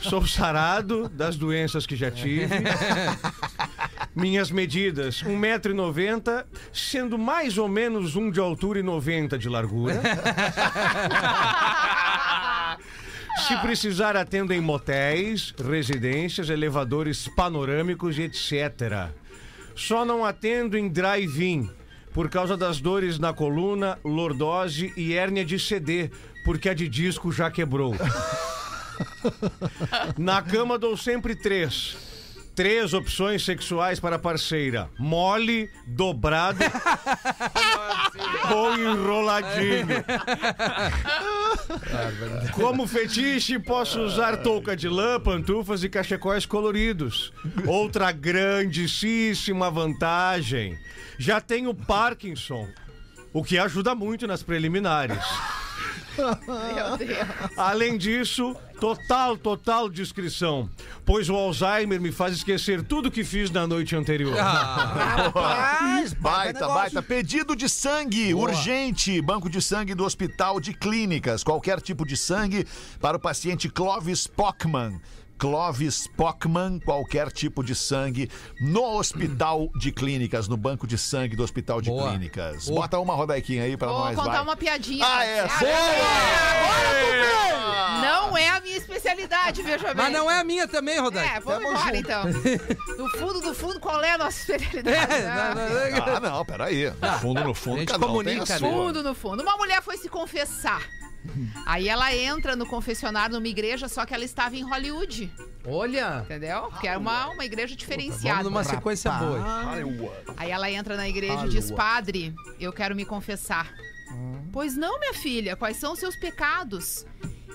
Sou 0.00 0.26
sarado 0.26 1.08
das 1.08 1.36
doenças 1.36 1.86
que 1.86 1.96
já 1.96 2.10
tive. 2.10 2.48
Minhas 4.14 4.50
medidas, 4.50 5.22
1,90m, 5.22 6.44
sendo 6.72 7.18
mais 7.18 7.56
ou 7.56 7.68
menos 7.68 8.14
um 8.14 8.30
de 8.30 8.38
altura 8.38 8.80
e 8.80 8.82
90 8.82 9.38
de 9.38 9.48
largura. 9.48 10.02
Se 13.48 13.56
precisar, 13.58 14.16
atendo 14.16 14.52
em 14.52 14.60
motéis, 14.60 15.54
residências, 15.58 16.48
elevadores 16.50 17.26
panorâmicos 17.28 18.18
etc. 18.18 19.10
Só 19.74 20.04
não 20.04 20.24
atendo 20.24 20.78
em 20.78 20.88
drive-in, 20.88 21.68
por 22.12 22.30
causa 22.30 22.56
das 22.56 22.80
dores 22.80 23.18
na 23.18 23.32
coluna, 23.32 23.98
lordose 24.04 24.92
e 24.96 25.14
hérnia 25.14 25.44
de 25.44 25.58
CD, 25.58 26.10
porque 26.44 26.68
a 26.68 26.74
de 26.74 26.88
disco 26.88 27.32
já 27.32 27.50
quebrou. 27.50 27.94
Na 30.16 30.42
cama 30.42 30.78
dou 30.78 30.96
sempre 30.96 31.34
três. 31.34 31.96
Três 32.54 32.94
opções 32.94 33.44
sexuais 33.44 33.98
para 33.98 34.14
a 34.14 34.18
parceira: 34.18 34.88
mole, 34.96 35.68
dobrado 35.88 36.60
ou 38.54 38.78
enroladinho. 38.78 40.04
Como 42.52 42.86
fetiche, 42.86 43.58
posso 43.58 44.00
usar 44.02 44.36
touca 44.36 44.76
de 44.76 44.88
lã, 44.88 45.18
pantufas 45.18 45.82
e 45.82 45.88
cachecóis 45.88 46.46
coloridos. 46.46 47.32
Outra 47.66 48.12
grandíssima 48.12 49.68
vantagem: 49.68 50.78
já 51.18 51.40
tenho 51.40 51.74
Parkinson, 51.74 52.68
o 53.32 53.42
que 53.42 53.58
ajuda 53.58 53.96
muito 53.96 54.28
nas 54.28 54.44
preliminares. 54.44 55.24
Meu 56.16 56.96
Deus. 56.98 57.18
Além 57.56 57.96
disso, 57.98 58.54
total, 58.80 59.36
total 59.36 59.88
discrição, 59.88 60.68
pois 61.04 61.28
o 61.28 61.34
Alzheimer 61.34 62.00
me 62.00 62.12
faz 62.12 62.34
esquecer 62.34 62.82
tudo 62.82 63.10
que 63.10 63.24
fiz 63.24 63.50
na 63.50 63.66
noite 63.66 63.96
anterior. 63.96 64.34
Rapaz, 64.38 66.12
Baita, 66.14 66.66
baita. 66.68 67.02
Pedido 67.02 67.56
de 67.56 67.68
sangue 67.68 68.34
urgente. 68.34 69.20
Banco 69.20 69.48
de 69.48 69.60
sangue 69.60 69.94
do 69.94 70.04
Hospital 70.04 70.60
de 70.60 70.72
Clínicas. 70.74 71.42
Qualquer 71.42 71.80
tipo 71.80 72.04
de 72.06 72.16
sangue 72.16 72.66
para 73.00 73.16
o 73.16 73.20
paciente 73.20 73.68
Clovis 73.68 74.26
Pockman. 74.26 75.00
Clovis 75.38 76.06
Pockman, 76.16 76.78
qualquer 76.80 77.30
tipo 77.32 77.62
de 77.62 77.74
sangue 77.74 78.30
no 78.60 78.82
Hospital 78.96 79.68
de 79.78 79.92
Clínicas, 79.92 80.48
no 80.48 80.56
banco 80.56 80.86
de 80.86 80.96
sangue 80.96 81.36
do 81.36 81.42
Hospital 81.42 81.80
de 81.80 81.90
Boa. 81.90 82.10
Clínicas. 82.10 82.66
Boa. 82.66 82.82
Bota 82.82 82.98
uma 82.98 83.14
rodaiquinha 83.14 83.64
aí 83.64 83.76
pra 83.76 83.88
Vou 83.88 83.98
nós, 83.98 84.16
contar 84.16 84.30
vai. 84.32 84.42
uma 84.42 84.56
piadinha. 84.56 85.04
Ah, 85.06 85.24
é? 85.24 85.42
Boa! 85.46 87.14
Não 88.00 88.36
é 88.36 88.48
a 88.48 88.60
minha 88.60 88.76
especialidade, 88.76 89.62
veja 89.62 89.86
bem. 89.88 89.96
Mas 89.96 90.12
não 90.12 90.30
é 90.30 90.40
a 90.40 90.44
minha 90.44 90.68
também, 90.68 90.98
Rodaica. 91.00 91.36
É, 91.36 91.40
vamos 91.40 91.70
embora 91.70 91.96
então. 91.96 92.24
Do 92.96 93.08
fundo, 93.18 93.40
do 93.40 93.54
fundo, 93.54 93.80
qual 93.80 94.02
é 94.02 94.12
a 94.12 94.18
nossa 94.18 94.38
especialidade? 94.38 94.94
É, 95.14 95.24
não, 95.26 95.54
não, 95.54 95.64
não. 96.04 96.16
Ah, 96.16 96.20
não, 96.20 96.44
peraí. 96.44 96.90
No 96.90 97.12
fundo, 97.20 97.44
no 97.44 97.54
fundo, 97.54 97.76
a 97.76 97.78
gente 97.80 97.88
cada 97.92 98.06
um 98.06 98.08
comunica, 98.08 98.44
tem 98.46 98.56
a 98.56 98.58
né? 98.58 98.58
sua. 98.58 98.70
Fundo, 98.70 99.02
no 99.02 99.14
fundo. 99.14 99.42
Uma 99.42 99.56
mulher 99.56 99.82
foi 99.82 99.96
se 99.96 100.08
confessar. 100.08 100.82
Aí 101.66 101.88
ela 101.88 102.14
entra 102.14 102.54
no 102.54 102.66
confessionário 102.66 103.34
numa 103.34 103.48
igreja, 103.48 103.88
só 103.88 104.04
que 104.04 104.14
ela 104.14 104.24
estava 104.24 104.56
em 104.56 104.62
Hollywood, 104.62 105.32
Olha, 105.66 106.20
entendeu? 106.24 106.70
Que 106.78 106.86
era 106.86 106.98
uma, 106.98 107.28
uma 107.28 107.44
igreja 107.44 107.74
diferenciada. 107.74 108.42
vamos 108.42 108.52
numa 108.52 108.64
sequência 108.64 109.10
boa. 109.10 109.42
Aí 110.36 110.50
ela 110.50 110.70
entra 110.70 110.96
na 110.96 111.08
igreja 111.08 111.46
e 111.46 111.48
diz: 111.48 111.70
Padre, 111.70 112.34
eu 112.60 112.72
quero 112.72 112.94
me 112.94 113.04
confessar. 113.04 113.72
Pois 114.52 114.76
não, 114.76 115.00
minha 115.00 115.14
filha, 115.14 115.56
quais 115.56 115.78
são 115.78 115.94
os 115.94 115.98
seus 115.98 116.16
pecados? 116.16 117.06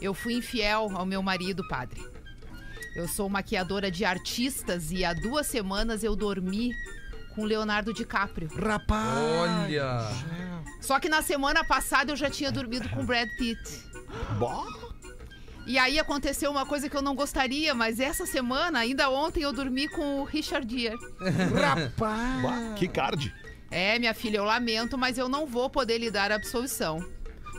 Eu 0.01 0.13
fui 0.13 0.33
infiel 0.33 0.89
ao 0.95 1.05
meu 1.05 1.21
marido, 1.21 1.65
padre. 1.67 2.03
Eu 2.95 3.07
sou 3.07 3.29
maquiadora 3.29 3.91
de 3.91 4.03
artistas 4.03 4.91
e 4.91 5.05
há 5.05 5.13
duas 5.13 5.45
semanas 5.45 6.03
eu 6.03 6.15
dormi 6.15 6.73
com 7.35 7.45
Leonardo 7.45 7.93
DiCaprio. 7.93 8.49
Rapaz. 8.55 9.17
Olha. 9.17 9.99
Só 10.81 10.99
que 10.99 11.09
na 11.09 11.21
semana 11.21 11.63
passada 11.63 12.11
eu 12.11 12.15
já 12.15 12.29
tinha 12.29 12.51
dormido 12.51 12.87
com 12.89 13.05
Brad 13.05 13.29
Pitt. 13.37 13.89
Bom, 14.37 14.65
E 15.67 15.77
aí 15.77 15.99
aconteceu 15.99 16.49
uma 16.49 16.65
coisa 16.65 16.89
que 16.89 16.97
eu 16.97 17.01
não 17.01 17.13
gostaria, 17.15 17.75
mas 17.75 17.99
essa 17.99 18.25
semana, 18.25 18.79
ainda 18.79 19.09
ontem, 19.09 19.43
eu 19.43 19.53
dormi 19.53 19.87
com 19.87 20.21
o 20.21 20.23
Richard 20.23 20.67
Gere. 20.67 20.97
Rapaz. 21.19 22.41
bah, 22.41 22.73
que 22.75 22.87
card. 22.87 23.33
É, 23.69 23.99
minha 23.99 24.15
filha, 24.15 24.37
eu 24.37 24.43
lamento, 24.43 24.97
mas 24.97 25.17
eu 25.17 25.29
não 25.29 25.45
vou 25.45 25.69
poder 25.69 25.99
lhe 25.99 26.09
dar 26.09 26.31
a 26.31 26.35
absolvição. 26.35 27.05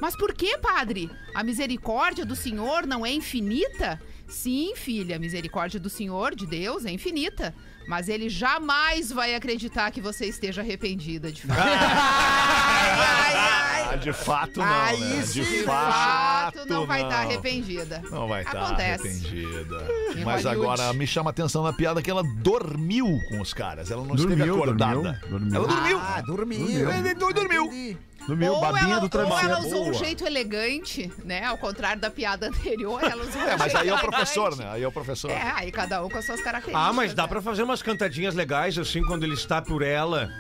Mas 0.01 0.17
por 0.17 0.35
que, 0.35 0.59
padre? 0.59 1.09
A 1.35 1.45
misericórdia 1.45 2.25
do 2.25 2.35
Senhor 2.35 2.85
não 2.87 3.07
é 3.07 3.13
infinita? 3.13 4.01
Sim, 4.31 4.75
filha, 4.77 5.17
a 5.17 5.19
misericórdia 5.19 5.81
do 5.81 5.91
Senhor, 5.91 6.35
de 6.35 6.47
Deus, 6.47 6.85
é 6.85 6.91
infinita. 6.91 7.55
Mas 7.89 8.09
ele 8.09 8.29
jamais 8.29 9.11
vai 9.11 9.35
acreditar 9.35 9.91
que 9.91 10.01
você 10.01 10.27
esteja 10.27 10.61
arrependida 10.63 11.33
de 11.33 11.43
fato. 11.43 11.61
Ah, 13.93 13.97
de 13.97 14.13
fato 14.13 14.61
não, 14.61 14.65
Aí 14.67 15.01
né? 15.01 15.23
De 15.23 15.43
fato 15.65 16.59
fato, 16.59 16.69
não 16.69 16.87
vai 16.87 17.03
estar 17.03 17.23
arrependida. 17.23 18.01
Não 18.09 18.29
vai 18.29 18.43
estar 18.43 18.63
Acontece. 18.63 19.09
arrependida. 19.09 19.77
Em 20.17 20.25
Mas 20.25 20.45
Hollywood. 20.45 20.49
agora 20.49 20.93
me 20.93 21.07
chama 21.09 21.31
a 21.31 21.33
atenção 21.33 21.65
na 21.65 21.73
piada 21.73 22.01
que 22.01 22.09
ela 22.09 22.23
dormiu 22.37 23.19
com 23.29 23.41
os 23.41 23.53
caras. 23.53 23.91
Ela 23.91 24.05
não 24.05 24.15
esteve 24.15 24.37
Dormiu, 24.37 24.55
acordada. 24.63 24.95
dormiu, 25.29 25.29
dormiu. 25.29 25.55
Ela 25.57 25.67
dormiu. 25.67 25.99
Ah, 25.99 26.21
dormiu. 26.21 26.91
Ele 26.93 27.15
dormiu. 27.15 27.65
Entendi. 27.67 27.97
Dormiu, 28.31 28.53
ou, 28.53 28.61
babinha 28.61 28.93
ela, 28.93 29.01
do 29.01 29.03
ou 29.05 29.09
travesseiro. 29.09 29.49
ela 29.49 29.59
usou 29.59 29.81
um 29.81 29.91
Boa. 29.91 29.95
jeito 30.05 30.25
elegante, 30.25 31.13
né? 31.25 31.45
Ao 31.47 31.59
contrário 31.59 32.01
da 32.01 32.09
piada 32.09 32.47
anterior, 32.47 33.03
ela 33.03 33.25
usou 33.25 33.43
um 33.43 33.45
É, 33.45 33.57
mas 33.57 33.73
jeito 33.73 33.79
aí 33.79 33.89
é 33.89 33.95
o 33.95 33.99
professor, 33.99 34.57
né? 34.57 34.69
Aí 34.71 34.83
é 34.85 34.87
o 34.87 34.93
professor. 34.93 35.33
É, 35.33 35.53
aí 35.57 35.73
cada 35.73 36.05
um 36.05 36.09
com 36.09 36.17
as 36.17 36.25
suas 36.25 36.41
características. 36.41 36.89
Ah, 36.89 36.93
mas 36.93 37.13
dá 37.13 37.25
né? 37.25 37.29
pra 37.29 37.43
fazer 37.43 37.65
umas 37.65 37.83
cantadinhas 37.83 38.33
legais 38.37 38.79
assim 38.79 39.03
quando 39.03 39.25
ele 39.25 39.35
está 39.35 39.61
por 39.61 39.83
ela. 39.83 40.31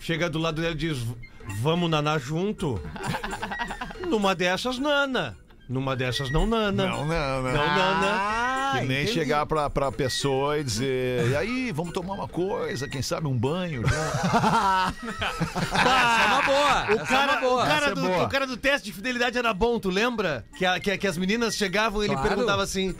Chega 0.00 0.30
do 0.30 0.38
lado 0.38 0.62
dela 0.62 0.72
e 0.72 0.76
diz: 0.76 0.96
Vamos 1.60 1.90
nanar 1.90 2.18
junto? 2.18 2.80
Numa 4.08 4.34
dessas, 4.34 4.78
Nana. 4.78 5.36
Numa 5.66 5.96
dessas, 5.96 6.30
não, 6.30 6.46
Nana. 6.46 6.70
Não, 6.86 7.06
não, 7.06 7.42
não. 7.42 7.52
Nana. 7.52 8.06
Ah, 8.20 8.76
Que 8.80 8.84
nem 8.86 9.02
entendi. 9.04 9.12
chegar 9.18 9.46
pra, 9.46 9.70
pra 9.70 9.90
pessoa 9.90 10.58
e 10.58 10.64
dizer, 10.64 11.26
e 11.30 11.36
aí, 11.36 11.72
vamos 11.72 11.92
tomar 11.94 12.14
uma 12.14 12.28
coisa, 12.28 12.86
quem 12.86 13.00
sabe 13.00 13.26
um 13.28 13.38
banho 13.38 13.80
junto. 13.82 13.94
Essa 15.72 16.22
é 16.22 16.26
uma 16.26 16.42
boa. 16.42 16.82
O 17.02 17.06
cara, 17.06 17.46
o, 17.48 17.56
cara 17.58 17.76
Essa 17.76 17.86
é 17.86 17.94
do, 17.94 18.00
boa. 18.02 18.24
o 18.24 18.28
cara 18.28 18.46
do 18.46 18.56
teste 18.58 18.86
de 18.86 18.92
fidelidade 18.92 19.38
era 19.38 19.54
bom, 19.54 19.78
tu 19.78 19.88
lembra? 19.88 20.44
Que, 20.58 20.66
a- 20.66 20.78
que, 20.78 20.98
que 20.98 21.06
as 21.06 21.16
meninas 21.16 21.54
chegavam 21.56 22.02
e 22.02 22.06
ele 22.06 22.14
Claro. 22.14 22.28
perguntava 22.28 22.62
assim: 22.62 22.94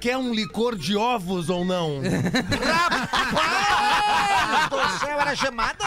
Quer 0.00 0.16
um 0.16 0.32
licor 0.32 0.74
de 0.76 0.96
ovos 0.96 1.50
ou 1.50 1.64
não? 1.66 2.00
Rapaz 4.52 4.92
do 4.92 4.98
céu, 5.00 5.20
era 5.20 5.34
chamada? 5.36 5.84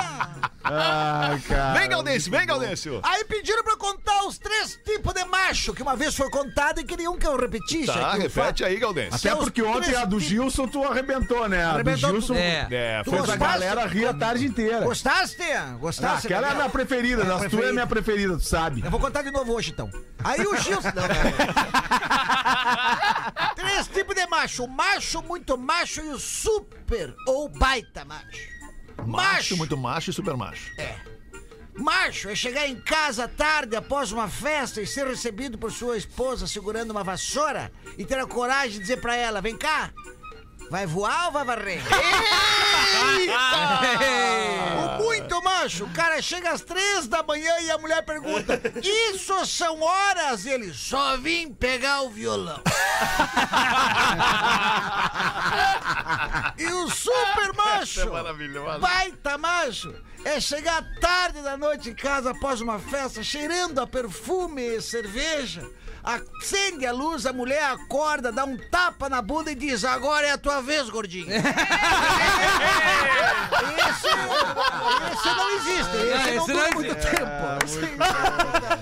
Ai, 0.64 1.40
cara. 1.48 1.80
Vem, 1.80 1.90
Gaudêncio, 1.90 2.32
vem, 2.32 2.46
Gaudêncio. 2.46 3.00
Aí 3.04 3.24
pediram 3.26 3.64
pra 3.64 3.74
eu 3.74 3.78
contar 3.78 3.95
os 4.28 4.38
três 4.38 4.80
tipos 4.84 5.14
de 5.14 5.24
macho, 5.26 5.74
que 5.74 5.82
uma 5.82 5.96
vez 5.96 6.16
foi 6.16 6.30
contado 6.30 6.80
e 6.80 6.84
queriam 6.84 7.18
que 7.18 7.28
eu 7.28 7.38
repetisse. 7.38 7.88
Tá, 7.88 8.12
aqui 8.14 8.24
repete 8.24 8.64
aí, 8.64 8.78
Gaudêncio. 8.80 9.16
Até 9.16 9.36
porque 9.36 9.62
ontem 9.62 9.96
a 9.96 10.06
do. 10.06 10.20
Gilson 10.20 10.68
tu 10.68 10.84
arrebentou, 10.84 11.48
né? 11.48 11.64
A 11.64 11.70
do 11.70 11.74
Arrebentou 11.76 12.10
Gilson 12.12 12.28
tudo. 12.34 12.40
É. 12.40 12.68
É, 12.72 13.04
Tu 13.04 13.12
fez 13.12 13.30
a 13.30 13.36
galera 13.36 13.86
rir 13.86 14.08
a 14.08 14.14
tarde 14.14 14.46
inteira. 14.46 14.82
Gostaste? 14.82 15.42
Ah, 15.44 15.76
Gostaste? 15.80 16.28
aquela 16.28 16.48
é 16.48 16.52
a 16.52 16.56
minha 16.56 16.70
preferida, 16.70 17.24
das 17.24 17.28
tuas 17.28 17.44
é 17.44 17.46
a 17.46 17.50
preferida. 17.50 17.74
minha 17.74 17.88
preferida, 17.88 18.38
tu 18.38 18.44
sabe. 18.44 18.82
Eu 18.84 18.92
vou 18.92 19.00
contar 19.00 19.22
de 19.22 19.32
novo 19.32 19.54
hoje, 19.54 19.72
então. 19.72 19.90
Aí 20.24 20.42
o 20.46 20.56
Gilson... 20.58 20.90
Não, 20.96 21.04
não. 21.04 21.08
Três 23.56 23.88
tipos 23.88 24.16
de 24.16 24.26
macho. 24.28 24.64
O 24.64 24.68
macho, 24.68 25.22
muito 25.22 25.58
macho 25.58 26.02
e 26.02 26.10
o 26.10 26.20
super 26.20 27.14
ou 27.28 27.48
baita 27.50 28.06
macho. 28.06 28.56
macho, 29.06 29.58
muito 29.58 29.78
macho 29.78 30.10
e 30.10 30.14
super 30.14 30.36
macho. 30.36 30.72
Macho 31.76 32.30
é 32.30 32.36
chegar 32.36 32.68
em 32.68 32.76
casa 32.76 33.28
tarde 33.28 33.76
após 33.76 34.12
uma 34.12 34.30
festa 34.30 34.82
e 34.82 34.88
ser 34.88 35.08
recebido 35.08 35.58
por 35.58 35.72
sua 35.72 35.98
esposa 35.98 36.48
segurando 36.48 36.92
uma 36.92 37.04
vassoura 37.04 37.72
e 37.98 38.06
ter 38.06 38.18
a 38.18 38.26
coragem 38.26 38.72
de 38.72 38.80
dizer 38.80 39.02
pra 39.02 39.16
ela: 39.16 39.42
vem 39.42 39.58
cá, 39.58 39.92
vai 40.70 40.86
voar 40.86 41.28
ou 41.28 41.32
vai 41.34 41.46
varrer? 41.46 41.82
o 44.78 45.04
muito 45.04 45.42
macho, 45.42 45.86
o 45.86 45.90
cara 45.92 46.22
chega 46.22 46.52
às 46.52 46.62
três 46.62 47.08
da 47.08 47.24
manhã 47.24 47.60
e 47.62 47.72
a 47.72 47.78
mulher 47.78 48.04
pergunta: 48.04 48.62
Isso 48.82 49.46
são 49.46 49.82
horas? 49.82 50.46
E 50.46 50.50
ele 50.50 50.74
só 50.74 51.18
vim 51.18 51.52
pegar 51.54 52.02
o 52.02 52.10
violão. 52.10 52.62
e 56.58 56.66
o 56.66 56.90
super 56.90 57.54
macho 57.56 58.12
maravilhosa. 58.12 58.80
Baita 58.80 59.38
macho! 59.38 59.94
É 60.24 60.40
chegar 60.40 60.84
tarde 61.00 61.42
da 61.42 61.56
noite 61.56 61.90
em 61.92 61.94
casa 61.94 62.32
após 62.32 62.60
uma 62.60 62.80
festa, 62.80 63.22
cheirando 63.22 63.80
a 63.80 63.86
perfume 63.86 64.62
e 64.62 64.82
cerveja. 64.82 65.70
Acende 66.06 66.86
a 66.86 66.92
luz, 66.92 67.26
a 67.26 67.34
mulher 67.34 67.64
acorda, 67.64 68.32
dá 68.32 68.46
um 68.46 68.56
tapa 68.56 69.10
na 69.10 69.22
bunda 69.22 69.52
e 69.52 69.56
diz: 69.56 69.84
Agora 69.84 70.28
é 70.28 70.32
a 70.32 70.38
tua 70.38 70.62
vez, 70.62 70.88
gordinho. 70.90 71.26
Esse, 73.86 74.08
esse 75.14 75.28
não 75.36 75.52
existe. 75.58 75.98
Esse 75.98 76.30
É, 76.30 76.36
não 76.36 76.44
esse 76.44 76.54
não 76.54 76.72
muito 76.72 76.96
tempo. 76.96 77.26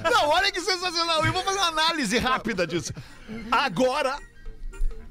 Não, 0.11 0.30
olha 0.30 0.51
que 0.51 0.59
sensacional. 0.61 1.26
Eu 1.26 1.32
vou 1.34 1.43
fazer 1.43 1.57
uma 1.59 1.67
análise 1.67 2.17
rápida 2.17 2.67
disso. 2.67 2.91
Agora 3.51 4.17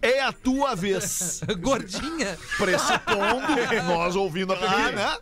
é 0.01 0.21
a 0.21 0.33
tua 0.33 0.75
vez. 0.75 1.41
Gordinha. 1.61 2.39
Pressupondo, 2.59 3.85
nós 3.87 4.17
ouvindo 4.17 4.53
a 4.53 4.57
pergunta, 4.57 4.93
né? 4.93 5.19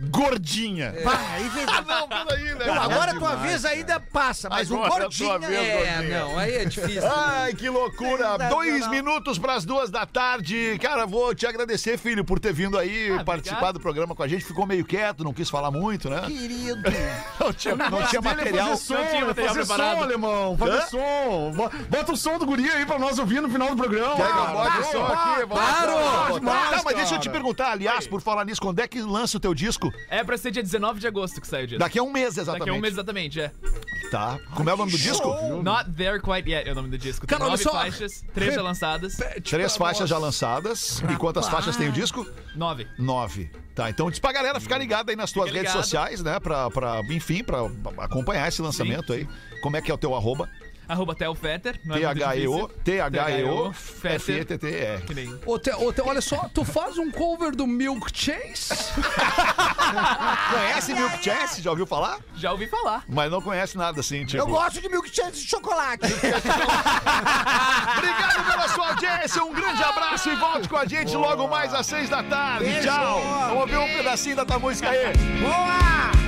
Gordinha. 0.00 0.94
Pá, 1.02 1.18
aí 1.34 1.48
vem- 1.48 1.64
Ah, 1.68 1.82
não, 1.86 2.08
peraí, 2.08 2.54
né? 2.54 2.66
Não, 2.66 2.74
agora 2.82 3.10
a 3.12 3.14
tua 3.14 3.34
vez 3.36 3.64
ainda 3.64 3.98
passa, 4.00 4.48
mas 4.48 4.70
Agora 4.70 4.92
o 4.92 4.96
é 4.96 5.00
gordinha. 5.00 5.38
vez. 5.38 5.66
É, 5.68 5.94
gordinha. 5.94 6.20
não, 6.24 6.38
aí 6.38 6.54
é 6.54 6.64
difícil. 6.64 7.02
Ai, 7.10 7.54
que 7.54 7.68
loucura! 7.68 8.38
Dois 8.48 8.86
minutos 8.88 9.38
para 9.38 9.54
as 9.54 9.64
duas 9.64 9.90
da 9.90 10.06
tarde. 10.06 10.78
Cara, 10.80 11.04
vou 11.06 11.34
te 11.34 11.46
agradecer, 11.46 11.98
filho, 11.98 12.24
por 12.24 12.38
ter 12.38 12.52
vindo 12.52 12.78
aí 12.78 13.22
participar 13.24 13.72
do 13.72 13.80
programa 13.80 14.14
com 14.14 14.22
a 14.22 14.28
gente. 14.28 14.44
Ficou 14.44 14.66
meio 14.66 14.84
quieto, 14.84 15.24
não 15.24 15.32
quis 15.32 15.50
falar 15.50 15.70
muito, 15.70 16.08
né? 16.08 16.22
Querido. 16.26 16.78
Não 17.38 17.52
tinha, 17.52 17.74
não 17.76 18.02
tinha 18.06 18.20
material. 18.20 18.68
Fazer 18.70 18.82
som, 18.84 18.94
Não 18.94 19.06
tinha 19.06 19.24
material 19.24 19.54
fazer 19.54 19.66
preparado. 19.66 19.96
som, 19.98 20.02
alemão. 20.02 20.56
Fazer 20.58 20.72
Hã? 20.78 20.86
som. 20.86 21.52
Bo- 21.54 21.70
Bota 21.88 22.12
o 22.12 22.16
som 22.16 22.38
do 22.38 22.44
guri 22.46 22.68
aí 22.70 22.84
pra 22.84 22.98
nós 22.98 23.18
ouvir 23.18 23.40
no 23.40 23.48
final 23.48 23.70
do 23.70 23.76
programa. 23.76 24.16
Pega, 24.16 24.32
bota 24.32 24.78
o 24.80 24.84
som 24.84 25.04
aqui. 25.06 25.46
Claro! 25.46 26.40
Tá, 26.44 26.82
mas 26.84 26.96
deixa 26.96 27.14
eu 27.14 27.20
te 27.20 27.30
perguntar, 27.30 27.70
aliás, 27.72 28.06
por 28.06 28.20
falar 28.20 28.44
nisso, 28.44 28.60
quando 28.60 28.80
é 28.80 28.88
que 28.88 29.00
lança 29.00 29.36
o 29.36 29.40
teu 29.40 29.54
disco? 29.54 29.87
É 30.08 30.22
pra 30.24 30.36
ser 30.36 30.50
dia 30.50 30.62
19 30.62 31.00
de 31.00 31.06
agosto 31.06 31.40
que 31.40 31.46
sai 31.46 31.64
o 31.64 31.66
disco. 31.66 31.78
Daqui 31.80 31.98
a 31.98 32.02
um 32.02 32.10
mês, 32.12 32.36
exatamente. 32.36 32.58
Daqui 32.60 32.70
a 32.70 32.74
um 32.74 32.80
mês 32.80 32.94
exatamente, 32.94 33.40
é. 33.40 33.52
Tá. 34.10 34.38
Como 34.54 34.68
é 34.70 34.74
o 34.74 34.76
nome 34.76 34.90
do 34.90 34.98
disco? 34.98 35.28
Not 35.62 35.90
There 35.92 36.20
Quite 36.20 36.50
Yet 36.50 36.68
é 36.68 36.72
o 36.72 36.74
nome 36.74 36.88
do 36.88 36.96
disco. 36.98 37.26
Tem 37.26 37.36
Cara, 37.36 37.50
olha 37.50 37.50
nove 37.52 37.62
só. 37.62 37.72
faixas, 37.72 38.24
três 38.32 38.54
já 38.54 38.62
lançadas. 38.62 39.16
Três 39.44 39.76
faixas 39.76 40.08
já 40.08 40.18
lançadas. 40.18 41.02
E 41.10 41.16
quantas 41.16 41.46
faixas 41.48 41.76
tem 41.76 41.88
o 41.88 41.92
disco? 41.92 42.26
Nove. 42.54 42.86
Nove. 42.98 43.50
Tá, 43.74 43.88
então 43.90 44.10
diz 44.10 44.18
pra 44.18 44.32
galera 44.32 44.58
ficar 44.58 44.78
ligada 44.78 45.12
aí 45.12 45.16
nas 45.16 45.30
tuas 45.30 45.46
Fica 45.46 45.58
redes 45.58 45.72
ligado. 45.72 45.84
sociais, 45.84 46.22
né? 46.22 46.40
Pra, 46.40 46.70
pra, 46.70 47.00
enfim, 47.10 47.44
pra 47.44 47.58
acompanhar 47.98 48.48
esse 48.48 48.60
lançamento 48.60 49.12
aí. 49.12 49.28
Como 49.62 49.76
é 49.76 49.82
que 49.82 49.90
é 49.90 49.94
o 49.94 49.98
teu 49.98 50.14
arroba? 50.14 50.48
Arroba 50.88 51.14
Theo 51.14 51.34
Fetter. 51.34 51.78
é 51.88 51.92
T-H-E-O. 51.92 52.68
T-H-E-O, 52.68 53.72
Fetter. 53.72 54.46
Ô, 55.44 55.54
ô, 55.56 56.08
olha 56.08 56.20
só, 56.20 56.48
tu 56.52 56.64
faz 56.64 56.96
um 56.96 57.10
cover 57.10 57.54
do 57.54 57.66
Milk 57.66 58.10
Chase? 58.12 58.92
Conhece 60.50 60.94
Milk 60.94 61.22
Chance? 61.22 61.60
Já 61.60 61.70
ouviu 61.70 61.86
falar? 61.86 62.18
Já 62.36 62.52
ouvi 62.52 62.66
falar. 62.66 63.04
Mas 63.08 63.30
não 63.30 63.42
conhece 63.42 63.76
nada 63.76 64.00
assim, 64.00 64.24
tipo. 64.24 64.38
Eu 64.38 64.46
gosto 64.46 64.80
de 64.80 64.88
milkshake 64.88 65.32
de 65.32 65.46
chocolate. 65.46 66.04
Obrigado 67.96 68.44
pela 68.50 68.68
sua 68.68 68.88
audiência, 68.88 69.44
um 69.44 69.52
grande 69.52 69.82
abraço 69.82 70.30
e 70.30 70.36
volte 70.36 70.68
com 70.68 70.76
a 70.76 70.86
gente 70.86 71.16
logo 71.16 71.48
mais 71.48 71.74
às 71.74 71.86
seis 71.86 72.08
da 72.08 72.22
tarde. 72.22 72.64
Beijo. 72.64 72.88
Tchau. 72.88 73.20
Vamos 73.22 73.60
ouvir 73.60 73.76
um 73.76 73.96
pedacinho 73.96 74.36
da 74.36 74.44
tua 74.44 74.58
música 74.58 74.90
aí. 74.90 75.12
Boa! 75.40 76.27